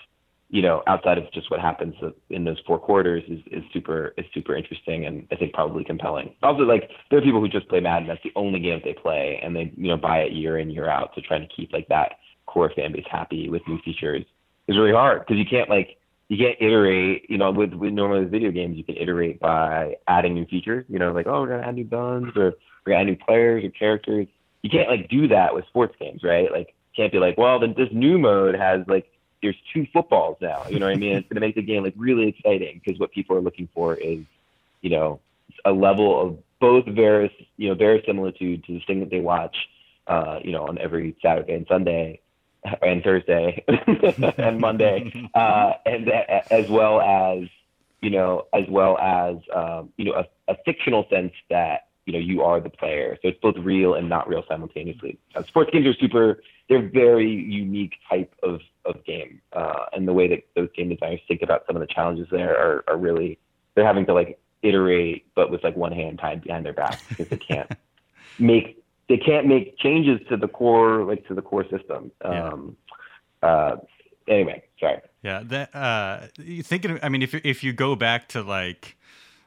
you 0.54 0.62
know, 0.62 0.84
outside 0.86 1.18
of 1.18 1.24
just 1.32 1.50
what 1.50 1.58
happens 1.58 1.96
in 2.30 2.44
those 2.44 2.60
four 2.64 2.78
quarters 2.78 3.24
is, 3.26 3.40
is 3.50 3.64
super 3.72 4.14
is 4.16 4.24
super 4.32 4.54
interesting 4.54 5.04
and 5.04 5.26
I 5.32 5.34
think 5.34 5.52
probably 5.52 5.82
compelling. 5.82 6.32
Also, 6.44 6.62
like 6.62 6.88
there 7.10 7.18
are 7.18 7.22
people 7.22 7.40
who 7.40 7.48
just 7.48 7.68
play 7.68 7.80
Madden. 7.80 8.06
That's 8.06 8.22
the 8.22 8.30
only 8.36 8.60
game 8.60 8.80
they 8.84 8.92
play, 8.92 9.40
and 9.42 9.56
they 9.56 9.72
you 9.76 9.88
know 9.88 9.96
buy 9.96 10.18
it 10.18 10.30
year 10.30 10.60
in 10.60 10.70
year 10.70 10.88
out 10.88 11.12
to 11.16 11.20
try 11.22 11.38
to 11.40 11.46
keep 11.48 11.72
like 11.72 11.88
that 11.88 12.12
core 12.46 12.70
fan 12.76 12.92
base 12.92 13.04
happy 13.10 13.50
with 13.50 13.62
new 13.66 13.80
features. 13.84 14.24
Is 14.68 14.78
really 14.78 14.92
hard 14.92 15.26
because 15.26 15.38
you 15.38 15.44
can't 15.44 15.68
like 15.68 15.98
you 16.28 16.38
can't 16.38 16.56
iterate, 16.60 17.28
you 17.28 17.36
know, 17.36 17.50
with, 17.50 17.74
with 17.74 17.92
normally 17.92 18.20
with 18.20 18.30
video 18.30 18.52
games, 18.52 18.76
you 18.76 18.84
can 18.84 18.96
iterate 18.96 19.40
by 19.40 19.96
adding 20.06 20.34
new 20.34 20.46
features, 20.46 20.84
you 20.88 21.00
know, 21.00 21.10
like, 21.10 21.26
oh, 21.26 21.42
we're 21.42 21.58
to 21.58 21.66
add 21.66 21.74
new 21.74 21.84
guns 21.84 22.28
or 22.36 22.54
we're 22.86 22.92
to 22.92 22.98
add 22.98 23.06
new 23.06 23.16
players 23.16 23.64
or 23.64 23.70
characters. 23.70 24.28
You 24.62 24.70
can't 24.70 24.88
like 24.88 25.10
do 25.10 25.28
that 25.28 25.52
with 25.52 25.66
sports 25.66 25.96
games, 26.00 26.22
right? 26.22 26.50
Like, 26.50 26.74
can't 26.96 27.12
be 27.12 27.18
like, 27.18 27.36
well, 27.36 27.58
then 27.58 27.74
this 27.76 27.88
new 27.92 28.18
mode 28.18 28.54
has 28.54 28.80
like, 28.86 29.10
there's 29.44 29.56
two 29.74 29.86
footballs 29.92 30.38
now, 30.40 30.64
you 30.70 30.78
know 30.78 30.86
what 30.86 30.94
I 30.94 30.98
mean? 30.98 31.16
It's 31.16 31.28
going 31.28 31.34
to 31.34 31.40
make 31.40 31.54
the 31.54 31.62
game 31.62 31.84
like 31.84 31.92
really 31.96 32.28
exciting 32.28 32.80
because 32.82 32.98
what 32.98 33.12
people 33.12 33.36
are 33.36 33.42
looking 33.42 33.68
for 33.74 33.94
is, 33.94 34.24
you 34.80 34.88
know, 34.88 35.20
a 35.66 35.70
level 35.70 36.18
of 36.18 36.38
both 36.60 36.86
very, 36.86 37.30
you 37.58 37.68
know, 37.68 37.74
verisimilitude 37.74 38.64
to 38.64 38.72
the 38.72 38.80
thing 38.86 39.00
that 39.00 39.10
they 39.10 39.20
watch, 39.20 39.54
uh, 40.06 40.38
you 40.42 40.50
know, 40.50 40.66
on 40.66 40.78
every 40.78 41.14
Saturday 41.20 41.52
and 41.52 41.66
Sunday 41.68 42.20
and 42.82 43.04
Thursday 43.04 43.62
and 44.38 44.58
Monday, 44.58 45.30
uh, 45.34 45.72
and 45.84 46.08
as 46.50 46.68
well 46.70 47.02
as 47.02 47.46
you 48.00 48.10
know, 48.10 48.46
as 48.54 48.64
well 48.68 48.98
as 48.98 49.36
um, 49.54 49.92
you 49.98 50.06
know, 50.06 50.12
a, 50.12 50.52
a, 50.52 50.56
fictional 50.64 51.06
sense 51.10 51.32
that 51.50 51.88
you 52.06 52.12
know 52.12 52.18
you 52.18 52.42
are 52.42 52.60
the 52.60 52.70
player. 52.70 53.18
So 53.22 53.28
it's 53.28 53.40
both 53.40 53.56
real 53.58 53.94
and 53.94 54.08
not 54.08 54.28
real 54.28 54.44
simultaneously. 54.48 55.18
Uh, 55.34 55.42
sports 55.44 55.70
games 55.72 55.86
are 55.86 55.94
super. 55.94 56.42
They're 56.68 56.88
very 56.88 57.30
unique 57.30 57.94
type 58.08 58.34
of 58.42 58.60
of 58.84 59.04
game, 59.04 59.40
uh, 59.52 59.86
and 59.92 60.06
the 60.06 60.12
way 60.12 60.28
that 60.28 60.44
those 60.54 60.68
game 60.76 60.88
designers 60.90 61.20
think 61.26 61.42
about 61.42 61.64
some 61.66 61.76
of 61.76 61.80
the 61.80 61.86
challenges 61.86 62.28
there 62.30 62.56
are, 62.56 62.84
are 62.88 62.96
really 62.96 63.38
they're 63.74 63.86
having 63.86 64.06
to 64.06 64.14
like 64.14 64.38
iterate, 64.62 65.26
but 65.34 65.50
with 65.50 65.62
like 65.62 65.76
one 65.76 65.92
hand 65.92 66.18
tied 66.18 66.42
behind 66.42 66.64
their 66.64 66.72
back 66.72 67.00
because 67.08 67.28
they 67.28 67.36
can't 67.36 67.70
make 68.38 68.82
they 69.08 69.18
can't 69.18 69.46
make 69.46 69.78
changes 69.78 70.20
to 70.28 70.36
the 70.36 70.48
core 70.48 71.04
like 71.04 71.26
to 71.28 71.34
the 71.34 71.42
core 71.42 71.64
system. 71.64 72.10
Um, 72.22 72.76
yeah. 73.42 73.48
uh, 73.48 73.76
anyway, 74.28 74.62
sorry. 74.80 75.00
Yeah, 75.22 75.42
that 75.44 75.74
uh, 75.74 76.26
thinking. 76.62 76.98
I 77.02 77.08
mean, 77.08 77.22
if 77.22 77.34
if 77.34 77.62
you 77.62 77.72
go 77.72 77.96
back 77.96 78.28
to 78.28 78.42
like, 78.42 78.96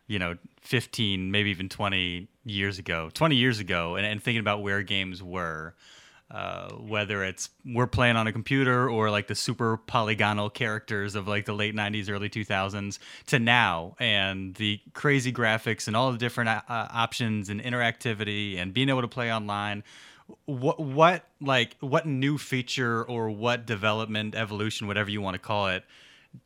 you 0.08 0.20
know, 0.20 0.38
fifteen, 0.62 1.32
maybe 1.32 1.50
even 1.50 1.70
twenty 1.70 2.28
years 2.50 2.80
ago, 2.80 3.10
twenty 3.14 3.36
years 3.36 3.60
ago, 3.60 3.96
and, 3.96 4.06
and 4.06 4.22
thinking 4.22 4.40
about 4.40 4.62
where 4.62 4.82
games 4.84 5.22
were, 5.22 5.76
uh, 6.30 6.70
whether 6.74 7.24
it's 7.24 7.50
we're 7.66 7.88
playing 7.88 8.18
on 8.18 8.28
a 8.28 8.34
computer 8.34 8.90
or 8.90 9.10
like 9.10 9.28
the 9.28 9.36
super 9.36 9.78
polygonal 9.78 10.50
characters 10.50 11.16
of 11.16 11.28
like 11.28 11.46
the 11.46 11.54
late 11.54 11.74
90s 11.74 12.10
early 12.10 12.30
2000s 12.30 13.00
to 13.28 13.40
now 13.40 13.96
and 13.98 14.56
the 14.56 14.80
crazy 14.94 15.32
graphics 15.32 15.88
and 15.88 15.96
all 15.96 16.12
the 16.12 16.18
different 16.18 16.50
uh, 16.50 16.62
options 16.68 17.48
and 17.50 17.62
interactivity 17.62 18.58
and 18.58 18.74
being 18.74 18.90
able 18.90 19.02
to 19.02 19.08
play 19.08 19.32
online 19.32 19.84
what 20.46 20.82
what 20.82 21.24
like 21.40 21.78
what 21.80 22.06
new 22.06 22.38
feature 22.38 23.06
or 23.06 23.30
what 23.30 23.66
development 23.66 24.36
evolution 24.36 24.86
whatever 24.86 25.10
you 25.10 25.22
want 25.22 25.34
to 25.36 25.40
call 25.40 25.70
it 25.70 25.86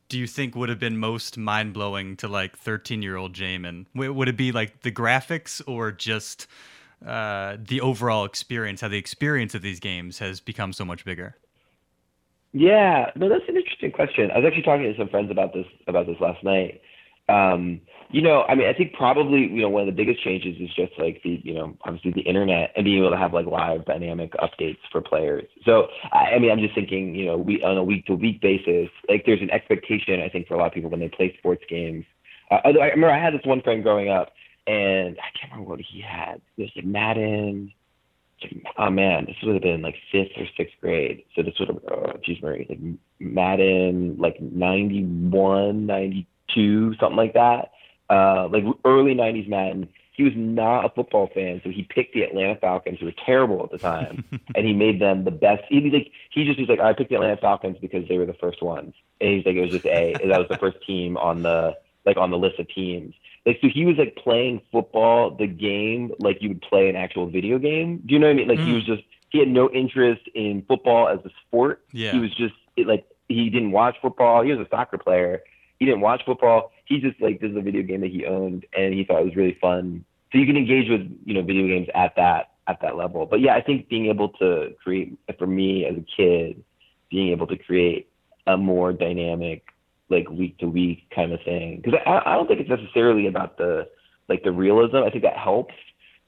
do 0.10 0.20
you 0.20 0.28
think 0.28 0.56
would 0.56 0.70
have 0.70 0.80
been 0.80 0.98
most 0.98 1.38
mind 1.38 1.74
blowing 1.74 2.18
to 2.18 2.28
like 2.28 2.58
13 2.58 3.02
year 3.02 3.16
old 3.16 3.34
Jamin? 3.34 3.86
Would 3.94 4.28
it 4.28 4.38
be 4.38 4.52
like 4.52 4.82
the 4.82 4.92
graphics 4.92 5.62
or 5.68 5.92
just 5.92 6.48
uh, 7.06 7.58
the 7.60 7.82
overall 7.82 8.26
experience, 8.26 8.82
how 8.82 8.88
the 8.88 8.98
experience 8.98 9.56
of 9.56 9.62
these 9.62 9.80
games 9.80 10.20
has 10.20 10.40
become 10.40 10.74
so 10.74 10.86
much 10.86 11.06
bigger? 11.06 11.38
Yeah, 12.54 13.12
no, 13.16 13.30
that's 13.30 13.48
an 13.48 13.56
interesting 13.56 13.92
question. 13.92 14.30
I 14.32 14.38
was 14.40 14.46
actually 14.46 14.64
talking 14.64 14.92
to 14.92 14.98
some 14.98 15.08
friends 15.08 15.32
about 15.32 15.54
this 15.54 15.66
about 15.88 16.06
this 16.06 16.18
last 16.20 16.44
night. 16.44 16.82
Um, 17.30 17.80
you 18.12 18.22
know, 18.22 18.44
I 18.48 18.56
mean, 18.56 18.68
I 18.68 18.74
think 18.74 18.94
probably 18.94 19.42
you 19.42 19.62
know 19.62 19.70
one 19.70 19.82
of 19.82 19.86
the 19.88 20.04
biggest 20.04 20.24
changes 20.24 20.56
is 20.60 20.70
just 20.76 20.94
like 20.98 21.22
the 21.24 21.42
you 21.44 21.54
know 21.54 21.76
obviously 21.82 22.12
the 22.12 22.22
internet 22.22 22.72
and 22.76 22.86
being 22.86 23.00
able 23.00 23.12
to 23.12 23.18
have 23.18 23.34
like 23.34 23.46
live 23.46 23.86
dynamic 23.86 24.34
updates 24.34 24.80
for 24.92 25.02
players. 25.02 25.46
So 25.66 25.88
I, 26.12 26.36
I 26.36 26.40
mean, 26.40 26.52
I'm 26.52 26.60
just 26.60 26.76
thinking 26.76 27.16
you 27.16 27.26
know 27.26 27.38
we 27.38 27.64
on 27.64 27.78
a 27.78 27.84
week 27.84 28.06
to 28.08 28.16
week 28.16 28.42
basis, 28.42 28.90
like 29.10 29.24
there's 29.26 29.42
an 29.42 29.52
expectation 29.52 30.22
I 30.22 30.30
think 30.30 30.48
for 30.48 30.56
a 30.56 30.58
lot 30.58 30.68
of 30.68 30.74
people 30.74 30.90
when 30.90 31.00
they 31.00 31.10
play 31.10 31.36
sports 31.38 31.64
games. 31.70 32.06
Uh, 32.50 32.60
although 32.66 32.82
I 32.82 32.88
remember 32.88 33.12
I 33.12 33.24
had 33.24 33.34
this 33.34 33.46
one 33.46 33.62
friend 33.62 33.82
growing 33.84 34.10
up, 34.10 34.34
and 34.68 35.18
I 35.18 35.38
can't 35.40 35.52
remember 35.52 35.70
what 35.70 35.80
he 35.80 36.02
had. 36.02 36.42
It 36.58 36.64
was 36.64 36.72
like 36.76 36.86
Madden 36.86 37.74
oh 38.78 38.90
man, 38.90 39.26
this 39.26 39.36
would 39.44 39.54
have 39.54 39.62
been 39.62 39.82
like 39.82 39.96
fifth 40.12 40.32
or 40.38 40.46
sixth 40.58 40.76
grade. 40.82 41.24
So 41.36 41.44
this 41.44 41.54
would 41.60 41.70
have, 41.70 41.80
oh, 41.92 42.14
geez, 42.24 42.42
Murray, 42.42 42.66
like 42.70 42.80
Madden, 43.20 44.18
like 44.18 44.40
91, 44.42 45.86
92, 45.86 46.96
something 47.00 47.18
like 47.18 47.34
that. 47.34 47.72
Uh, 48.12 48.50
like 48.52 48.66
early 48.84 49.16
90s 49.16 49.48
Madden. 49.48 49.88
He 50.12 50.24
was 50.24 50.34
not 50.36 50.84
a 50.84 50.90
football 50.90 51.30
fan, 51.34 51.62
so 51.64 51.70
he 51.70 51.84
picked 51.84 52.14
the 52.14 52.24
Atlanta 52.24 52.58
Falcons, 52.58 53.00
who 53.00 53.06
were 53.06 53.14
terrible 53.26 53.64
at 53.64 53.72
the 53.72 53.78
time, 53.78 54.26
and 54.56 54.68
he 54.68 54.74
made 54.74 55.00
them 55.00 55.24
the 55.24 55.32
best. 55.32 55.64
He 55.70 55.80
like 55.90 56.12
he 56.30 56.44
just 56.44 56.60
was 56.60 56.68
like, 56.68 56.82
I 56.82 56.92
picked 56.92 57.10
the 57.10 57.16
Atlanta 57.16 57.38
Falcons 57.38 57.78
because 57.80 58.06
they 58.10 58.18
were 58.18 58.26
the 58.26 58.34
first 58.34 58.62
ones, 58.62 58.94
and 59.22 59.30
he's 59.30 59.46
like, 59.46 59.56
it 59.56 59.62
was 59.62 59.72
just 59.72 59.86
a 59.86 60.14
that 60.28 60.38
was 60.38 60.50
the 60.50 60.58
first 60.58 60.86
team 60.86 61.16
on 61.16 61.42
the 61.42 61.78
like 62.06 62.18
on 62.18 62.32
the 62.32 62.38
list 62.38 62.60
of 62.60 62.68
teams. 62.68 63.16
Like 63.46 63.60
so 63.62 63.70
he 63.74 63.86
was 63.86 63.96
like 63.98 64.18
playing 64.18 64.62
football, 64.74 65.34
the 65.34 65.48
game, 65.48 66.12
like 66.20 66.42
you 66.42 66.50
would 66.50 66.62
play 66.62 66.90
an 66.90 66.98
actual 66.98 67.28
video 67.28 67.58
game. 67.60 68.04
Do 68.06 68.14
you 68.14 68.20
know 68.20 68.28
what 68.28 68.34
I 68.34 68.36
mean? 68.36 68.48
Like 68.50 68.60
mm. 68.60 68.68
he 68.68 68.74
was 68.74 68.86
just 68.86 69.04
he 69.30 69.40
had 69.40 69.48
no 69.48 69.70
interest 69.70 70.24
in 70.36 70.66
football 70.68 71.08
as 71.08 71.20
a 71.24 71.30
sport. 71.48 71.86
Yeah. 71.94 72.12
He 72.12 72.20
was 72.20 72.36
just 72.36 72.56
it, 72.76 72.88
like 72.88 73.06
he 73.30 73.50
didn't 73.50 73.72
watch 73.72 73.96
football. 74.02 74.44
He 74.44 74.52
was 74.52 74.68
a 74.68 74.70
soccer 74.70 74.98
player. 74.98 75.42
He 75.82 75.88
didn't 75.88 76.02
watch 76.02 76.22
football. 76.28 76.72
He 76.86 77.00
just 77.00 77.20
like 77.20 77.42
this 77.42 77.50
is 77.50 77.58
a 77.58 77.62
video 77.62 77.82
game 77.82 78.02
that 78.02 78.12
he 78.12 78.24
owned 78.28 78.68
and 78.78 78.94
he 78.94 79.04
thought 79.04 79.22
it 79.22 79.26
was 79.26 79.36
really 79.36 79.58
fun. 79.60 80.06
So 80.32 80.38
you 80.38 80.46
can 80.46 80.56
engage 80.56 80.88
with, 80.88 81.02
you 81.26 81.34
know, 81.34 81.42
video 81.42 81.66
games 81.66 81.88
at 81.96 82.16
that 82.18 82.52
at 82.68 82.80
that 82.84 82.98
level. 82.98 83.26
But 83.26 83.40
yeah, 83.40 83.56
I 83.56 83.62
think 83.62 83.90
being 83.90 84.06
able 84.06 84.30
to 84.34 84.76
create 84.84 85.18
for 85.40 85.48
me 85.48 85.88
as 85.88 85.96
a 85.98 86.06
kid, 86.16 86.64
being 87.10 87.30
able 87.30 87.48
to 87.48 87.58
create 87.58 88.12
a 88.46 88.58
more 88.58 88.94
dynamic 88.94 89.66
like 90.10 90.30
week 90.30 90.60
to 90.60 90.68
week 90.68 91.10
kind 91.16 91.34
of 91.34 91.40
thing. 91.42 91.82
Because 91.84 92.00
I, 92.06 92.22
I 92.28 92.36
don't 92.36 92.46
think 92.46 92.60
it's 92.60 92.70
necessarily 92.70 93.26
about 93.26 93.58
the 93.58 93.90
like 94.30 94.44
the 94.44 94.52
realism. 94.52 94.98
I 94.98 95.10
think 95.10 95.24
that 95.24 95.36
helps. 95.36 95.74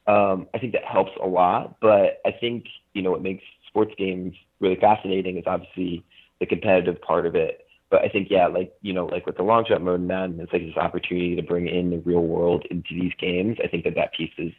Um, 0.08 0.48
I 0.56 0.58
think 0.58 0.74
that 0.74 0.84
helps 0.84 1.12
a 1.24 1.28
lot. 1.28 1.80
But 1.80 2.22
I 2.26 2.32
think 2.32 2.66
you 2.96 3.04
know 3.04 3.12
what 3.12 3.22
makes 3.22 3.44
sports 3.68 3.94
games 4.00 4.34
really 4.60 4.78
fascinating 4.78 5.38
is 5.38 5.44
obviously 5.46 6.04
the 6.40 6.48
competitive 6.48 7.00
part 7.04 7.28
of 7.28 7.36
it. 7.36 7.63
But 7.94 8.02
I 8.02 8.10
think 8.10 8.32
yeah, 8.32 8.48
like 8.48 8.74
you 8.82 8.92
know, 8.92 9.06
like 9.06 9.28
with 9.28 9.38
the 9.38 9.44
long 9.44 9.66
shot 9.68 9.80
mode 9.84 10.00
and 10.00 10.08
Madden, 10.08 10.40
it's 10.40 10.52
like 10.52 10.66
this 10.66 10.76
opportunity 10.78 11.36
to 11.36 11.44
bring 11.44 11.68
in 11.68 11.92
the 11.92 12.00
real 12.00 12.22
world 12.22 12.66
into 12.72 12.90
these 13.00 13.12
games. 13.20 13.60
I 13.64 13.68
think 13.68 13.84
that 13.84 13.94
that 13.94 14.14
piece 14.14 14.34
is 14.40 14.52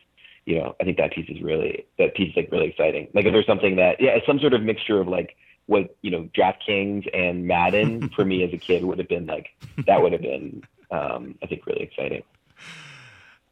you 0.47 0.61
know, 0.61 0.77
I 0.81 0.85
think 0.85 0.99
that 0.99 1.13
piece 1.13 1.29
is 1.29 1.43
really 1.43 1.85
that 1.99 2.15
piece 2.15 2.31
is 2.31 2.37
like 2.37 2.53
really 2.53 2.69
exciting. 2.69 3.09
Like 3.13 3.25
if 3.25 3.33
there's 3.33 3.45
something 3.45 3.75
that 3.75 4.01
yeah, 4.01 4.11
it's 4.11 4.25
some 4.25 4.39
sort 4.39 4.55
of 4.55 4.63
mixture 4.63 5.01
of 5.01 5.09
like 5.09 5.35
what 5.67 5.97
you 6.03 6.13
know 6.13 6.29
DraftKings 6.33 7.09
and 7.13 7.45
Madden 7.45 8.09
for 8.15 8.25
me 8.25 8.45
as 8.45 8.53
a 8.53 8.57
kid 8.57 8.85
would 8.85 8.99
have 8.99 9.09
been 9.09 9.27
like 9.27 9.49
that 9.85 10.01
would 10.01 10.13
have 10.13 10.23
been 10.23 10.63
um, 10.93 11.35
I 11.43 11.47
think 11.47 11.67
really 11.67 11.83
exciting. 11.83 12.23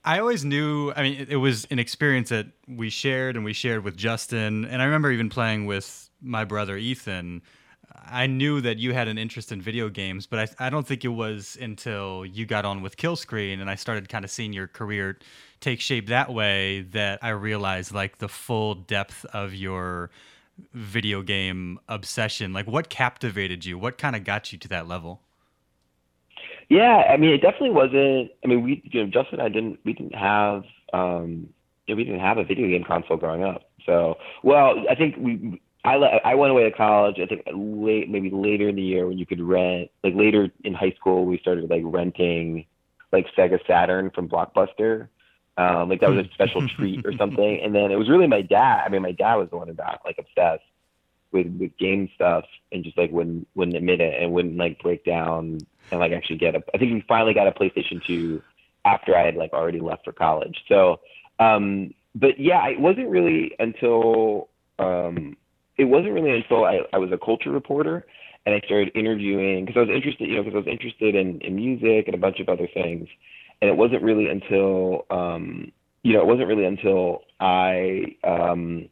I 0.04 0.20
always 0.20 0.44
knew. 0.44 0.92
I 0.94 1.02
mean, 1.02 1.26
it, 1.28 1.36
was 1.36 1.64
an 1.72 1.80
experience 1.80 2.28
that 2.28 2.46
we 2.68 2.88
shared 2.88 3.34
and 3.34 3.44
we 3.44 3.52
shared 3.52 3.82
with 3.82 3.96
Justin, 3.96 4.64
and 4.64 4.80
I 4.80 4.84
remember 4.84 5.10
even 5.10 5.28
playing 5.28 5.66
with 5.66 6.08
my 6.20 6.44
brother 6.44 6.76
Ethan. 6.76 7.42
I 7.94 8.26
knew 8.26 8.60
that 8.60 8.78
you 8.78 8.92
had 8.94 9.08
an 9.08 9.18
interest 9.18 9.52
in 9.52 9.60
video 9.60 9.88
games, 9.88 10.26
but 10.26 10.54
I, 10.60 10.66
I 10.66 10.70
don't 10.70 10.86
think 10.86 11.04
it 11.04 11.08
was 11.08 11.56
until 11.60 12.24
you 12.24 12.46
got 12.46 12.64
on 12.64 12.82
with 12.82 12.96
Kill 12.96 13.16
Screen 13.16 13.60
and 13.60 13.70
I 13.70 13.74
started 13.74 14.08
kind 14.08 14.24
of 14.24 14.30
seeing 14.30 14.52
your 14.52 14.66
career 14.66 15.18
take 15.60 15.80
shape 15.80 16.08
that 16.08 16.32
way 16.32 16.82
that 16.92 17.18
I 17.22 17.30
realized 17.30 17.92
like 17.92 18.18
the 18.18 18.28
full 18.28 18.74
depth 18.74 19.24
of 19.26 19.54
your 19.54 20.10
video 20.72 21.22
game 21.22 21.78
obsession? 21.88 22.52
Like, 22.52 22.66
what 22.66 22.88
captivated 22.88 23.64
you? 23.64 23.78
What 23.78 23.98
kind 23.98 24.16
of 24.16 24.24
got 24.24 24.52
you 24.52 24.58
to 24.58 24.68
that 24.68 24.88
level? 24.88 25.20
Yeah, 26.68 27.04
I 27.08 27.16
mean, 27.16 27.30
it 27.30 27.42
definitely 27.42 27.70
wasn't. 27.70 28.30
I 28.44 28.46
mean, 28.46 28.62
we, 28.62 28.82
you 28.84 29.04
know, 29.04 29.10
Justin 29.10 29.40
and 29.40 29.42
I 29.42 29.48
didn't, 29.48 29.78
we 29.84 29.92
didn't 29.92 30.14
have, 30.14 30.64
um, 30.92 31.48
you 31.86 31.94
know, 31.94 31.96
we 31.96 32.04
didn't 32.04 32.20
have 32.20 32.38
a 32.38 32.44
video 32.44 32.68
game 32.68 32.84
console 32.84 33.16
growing 33.16 33.44
up. 33.44 33.70
So, 33.84 34.16
well, 34.42 34.84
I 34.88 34.94
think 34.94 35.16
we, 35.18 35.60
I, 35.84 35.94
I 35.94 36.34
went 36.34 36.52
away 36.52 36.64
to 36.64 36.70
college. 36.70 37.18
I 37.18 37.26
think 37.26 37.42
late, 37.52 38.08
maybe 38.08 38.30
later 38.30 38.68
in 38.68 38.76
the 38.76 38.82
year 38.82 39.06
when 39.06 39.18
you 39.18 39.26
could 39.26 39.40
rent, 39.40 39.90
like 40.04 40.14
later 40.14 40.48
in 40.62 40.74
high 40.74 40.92
school, 40.92 41.24
we 41.24 41.38
started 41.38 41.68
like 41.68 41.82
renting, 41.84 42.66
like 43.10 43.26
Sega 43.36 43.58
Saturn 43.66 44.10
from 44.10 44.28
Blockbuster. 44.28 45.08
Um, 45.58 45.88
like 45.88 46.00
that 46.00 46.10
was 46.10 46.26
a 46.26 46.30
special 46.32 46.66
treat 46.76 47.04
or 47.04 47.12
something. 47.16 47.60
And 47.60 47.74
then 47.74 47.90
it 47.90 47.96
was 47.96 48.08
really 48.08 48.28
my 48.28 48.42
dad. 48.42 48.84
I 48.86 48.88
mean, 48.88 49.02
my 49.02 49.12
dad 49.12 49.34
was 49.36 49.50
the 49.50 49.56
one 49.56 49.68
who 49.68 49.74
got 49.74 50.00
like 50.04 50.18
obsessed 50.18 50.64
with 51.32 51.48
with 51.58 51.76
game 51.78 52.08
stuff 52.14 52.44
and 52.70 52.84
just 52.84 52.96
like 52.96 53.10
wouldn't 53.10 53.48
wouldn't 53.54 53.76
admit 53.76 54.00
it 54.00 54.22
and 54.22 54.32
wouldn't 54.32 54.56
like 54.56 54.80
break 54.80 55.04
down 55.04 55.58
and 55.90 56.00
like 56.00 56.12
actually 56.12 56.38
get 56.38 56.54
a. 56.54 56.62
I 56.74 56.78
think 56.78 56.92
we 56.92 57.04
finally 57.08 57.34
got 57.34 57.48
a 57.48 57.52
PlayStation 57.52 58.04
Two 58.04 58.42
after 58.84 59.16
I 59.16 59.24
had 59.24 59.34
like 59.34 59.52
already 59.52 59.80
left 59.80 60.04
for 60.04 60.12
college. 60.12 60.62
So, 60.68 61.00
um, 61.38 61.92
but 62.14 62.38
yeah, 62.38 62.66
it 62.68 62.80
wasn't 62.80 63.08
really 63.08 63.52
until 63.58 64.48
um, 64.78 65.36
it 65.82 65.88
wasn't 65.88 66.14
really 66.14 66.30
until 66.30 66.64
I, 66.64 66.80
I 66.92 66.98
was 66.98 67.12
a 67.12 67.18
culture 67.18 67.50
reporter 67.50 68.06
and 68.44 68.54
I 68.54 68.60
started 68.64 68.90
interviewing 68.94 69.64
because 69.64 69.78
I 69.78 69.84
was 69.84 69.94
interested, 69.94 70.28
you 70.28 70.36
know, 70.36 70.42
because 70.42 70.56
I 70.56 70.58
was 70.58 70.72
interested 70.72 71.14
in, 71.14 71.40
in 71.40 71.54
music 71.56 72.06
and 72.06 72.14
a 72.14 72.18
bunch 72.18 72.40
of 72.40 72.48
other 72.48 72.68
things 72.72 73.08
and 73.62 73.70
it 73.70 73.76
wasn't 73.76 74.02
really 74.02 74.28
until 74.28 75.06
um, 75.08 75.72
you 76.02 76.12
know 76.12 76.20
it 76.20 76.26
wasn't 76.26 76.48
really 76.48 76.66
until 76.66 77.22
I 77.40 78.16
um, 78.24 78.88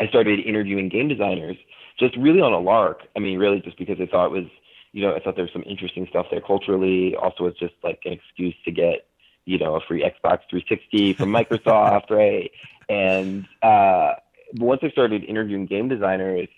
I 0.00 0.08
started 0.08 0.40
interviewing 0.40 0.88
game 0.88 1.06
designers, 1.06 1.56
just 2.00 2.16
really 2.16 2.40
on 2.40 2.52
a 2.52 2.58
lark. 2.58 3.02
I 3.14 3.20
mean, 3.20 3.38
really 3.38 3.60
just 3.60 3.78
because 3.78 3.98
I 4.00 4.06
thought 4.06 4.26
it 4.26 4.32
was 4.32 4.46
you 4.92 5.02
know 5.02 5.14
I 5.14 5.20
thought 5.20 5.36
there 5.36 5.44
was 5.44 5.52
some 5.52 5.64
interesting 5.68 6.06
stuff 6.08 6.26
there 6.30 6.40
culturally. 6.40 7.14
Also, 7.14 7.44
it's 7.44 7.58
just 7.58 7.74
like 7.84 8.00
an 8.06 8.12
excuse 8.12 8.54
to 8.64 8.72
get 8.72 9.06
you 9.44 9.58
know 9.58 9.74
a 9.74 9.80
free 9.80 10.02
Xbox 10.02 10.40
360 10.48 11.12
from 11.12 11.28
Microsoft, 11.32 12.08
right? 12.08 12.50
And 12.88 13.46
uh, 13.62 14.14
once 14.58 14.80
I 14.82 14.90
started 14.90 15.24
interviewing 15.24 15.66
game 15.66 15.88
designers, 15.88 16.48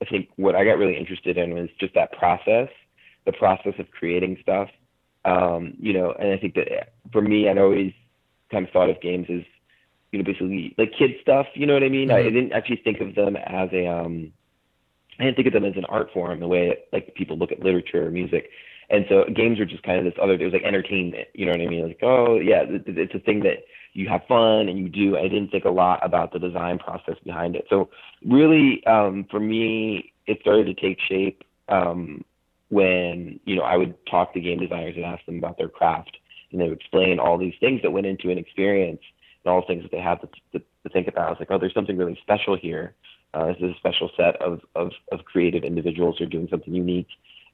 I 0.00 0.04
think 0.04 0.28
what 0.36 0.54
I 0.54 0.64
got 0.64 0.78
really 0.78 0.96
interested 0.96 1.38
in 1.38 1.54
was 1.54 1.68
just 1.80 1.94
that 1.94 2.12
process, 2.12 2.68
the 3.24 3.32
process 3.32 3.74
of 3.78 3.90
creating 3.90 4.38
stuff 4.42 4.68
um, 5.26 5.74
you 5.78 5.92
know, 5.92 6.12
and 6.12 6.32
I 6.32 6.38
think 6.38 6.54
that 6.54 6.92
for 7.12 7.20
me, 7.20 7.48
I'd 7.48 7.58
always 7.58 7.92
kind 8.50 8.64
of 8.64 8.72
thought 8.72 8.88
of 8.88 9.00
games 9.00 9.26
as, 9.28 9.42
you 10.12 10.20
know, 10.20 10.24
basically 10.24 10.74
like 10.78 10.92
kid 10.96 11.16
stuff. 11.20 11.46
You 11.54 11.66
know 11.66 11.74
what 11.74 11.82
I 11.82 11.88
mean? 11.88 12.08
Mm-hmm. 12.08 12.28
I, 12.28 12.30
didn't 12.30 12.52
actually 12.52 12.80
think 12.84 13.00
of 13.00 13.16
them 13.16 13.36
as 13.36 13.68
a, 13.72 13.86
um, 13.88 14.32
I 15.18 15.24
didn't 15.24 15.36
think 15.36 15.48
of 15.48 15.52
them 15.52 15.64
as 15.64 15.76
an 15.76 15.84
art 15.86 16.12
form 16.14 16.38
the 16.38 16.46
way 16.46 16.78
like 16.92 17.14
people 17.16 17.36
look 17.36 17.50
at 17.50 17.60
literature 17.60 18.06
or 18.06 18.10
music. 18.12 18.50
And 18.88 19.04
so 19.08 19.24
games 19.34 19.58
are 19.58 19.66
just 19.66 19.82
kind 19.82 19.98
of 19.98 20.04
this 20.04 20.18
other, 20.22 20.34
it 20.34 20.44
was 20.44 20.52
like 20.52 20.62
entertainment, 20.62 21.26
you 21.34 21.44
know 21.44 21.52
what 21.52 21.60
I 21.60 21.66
mean? 21.66 21.88
Like, 21.88 21.98
oh 22.02 22.38
yeah, 22.38 22.62
it's 22.68 23.14
a 23.14 23.18
thing 23.18 23.40
that 23.40 23.64
you 23.96 24.08
have 24.08 24.22
fun 24.26 24.68
and 24.68 24.78
you 24.78 24.88
do. 24.88 25.16
I 25.16 25.22
didn't 25.22 25.48
think 25.48 25.64
a 25.64 25.70
lot 25.70 26.04
about 26.04 26.32
the 26.32 26.38
design 26.38 26.78
process 26.78 27.16
behind 27.24 27.56
it. 27.56 27.66
So 27.70 27.88
really, 28.24 28.84
um, 28.86 29.26
for 29.30 29.40
me, 29.40 30.12
it 30.26 30.38
started 30.40 30.66
to 30.66 30.74
take 30.74 30.98
shape, 31.00 31.42
um, 31.68 32.24
when 32.68 33.38
you 33.44 33.54
know 33.54 33.62
I 33.62 33.76
would 33.76 33.94
talk 34.06 34.34
to 34.34 34.40
game 34.40 34.58
designers 34.58 34.96
and 34.96 35.04
ask 35.04 35.24
them 35.24 35.38
about 35.38 35.56
their 35.56 35.68
craft, 35.68 36.16
and 36.50 36.60
they 36.60 36.68
would 36.68 36.80
explain 36.80 37.18
all 37.18 37.38
these 37.38 37.54
things 37.60 37.80
that 37.82 37.92
went 37.92 38.06
into 38.06 38.30
an 38.30 38.38
experience 38.38 39.00
and 39.44 39.52
all 39.52 39.60
the 39.60 39.66
things 39.68 39.82
that 39.82 39.92
they 39.92 40.00
had 40.00 40.20
to, 40.20 40.28
to, 40.52 40.58
to 40.58 40.88
think 40.92 41.08
about. 41.08 41.26
I 41.26 41.30
was 41.30 41.38
like, 41.38 41.50
oh, 41.50 41.58
there's 41.58 41.74
something 41.74 41.96
really 41.96 42.18
special 42.22 42.56
here. 42.56 42.94
Uh, 43.34 43.46
this 43.46 43.56
is 43.60 43.74
a 43.74 43.78
special 43.78 44.10
set 44.16 44.40
of, 44.42 44.60
of, 44.74 44.92
of 45.12 45.24
creative 45.24 45.62
individuals 45.62 46.16
who 46.18 46.24
are 46.24 46.28
doing 46.28 46.48
something 46.50 46.74
unique. 46.74 47.08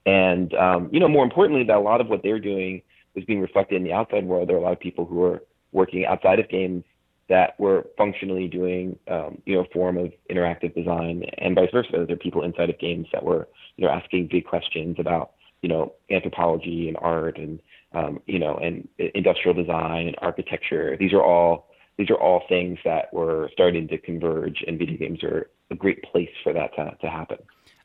And, 0.07 0.55
um, 0.55 0.89
you 0.93 1.01
know, 1.01 1.09
more 1.09 1.25
importantly, 1.25 1.65
that 1.65 1.77
a 1.77 1.81
lot 1.81 2.01
of 2.01 2.09
what 2.09 2.23
they're 2.23 2.39
doing 2.39 2.83
was 3.15 3.25
being 3.25 3.41
reflected 3.41 3.77
in 3.77 3.85
the 3.85 3.93
outside 3.93 4.25
world. 4.25 4.49
There 4.49 4.57
are 4.57 4.61
a 4.61 4.63
lot 4.63 4.73
of 4.73 4.81
people 4.81 5.05
who 5.05 5.23
are 5.25 5.43
working 5.73 6.05
outside 6.07 6.39
of 6.39 6.49
games 6.49 6.85
that 7.29 7.59
were 7.59 7.87
functionally 7.97 8.47
doing, 8.47 8.99
um, 9.09 9.41
you 9.47 9.55
know, 9.55 9.61
a 9.61 9.69
form 9.73 9.97
of 9.97 10.13
interactive 10.31 10.75
design 10.75 11.25
and 11.39 11.55
vice 11.55 11.71
versa. 11.73 12.05
There 12.07 12.15
are 12.15 12.17
people 12.17 12.43
inside 12.43 12.69
of 12.69 12.79
games 12.79 13.07
that 13.13 13.25
were, 13.25 13.49
you 13.77 13.87
know, 13.87 13.93
asking 13.93 14.29
big 14.31 14.45
questions 14.45 14.97
about, 14.99 15.33
you 15.63 15.69
know, 15.69 15.95
anthropology 16.11 16.89
and 16.89 16.97
art 17.01 17.39
and, 17.39 17.61
um, 17.95 18.21
you 18.27 18.39
know, 18.39 18.57
and 18.57 18.87
industrial 19.15 19.55
design 19.55 20.09
and 20.09 20.17
architecture. 20.21 20.97
These 20.99 21.13
are 21.13 21.23
all 21.23 21.69
these 21.99 22.11
are 22.11 22.17
all 22.17 22.43
things 22.49 22.79
that 22.85 23.13
were 23.13 23.51
starting 23.53 23.87
to 23.89 23.99
converge, 23.99 24.65
and 24.67 24.79
video 24.79 24.97
games 24.97 25.23
are 25.23 25.51
a 25.71 25.75
great 25.75 26.03
place 26.03 26.31
for 26.43 26.53
that 26.53 26.75
to, 26.77 26.97
to 27.01 27.09
happen. 27.09 27.37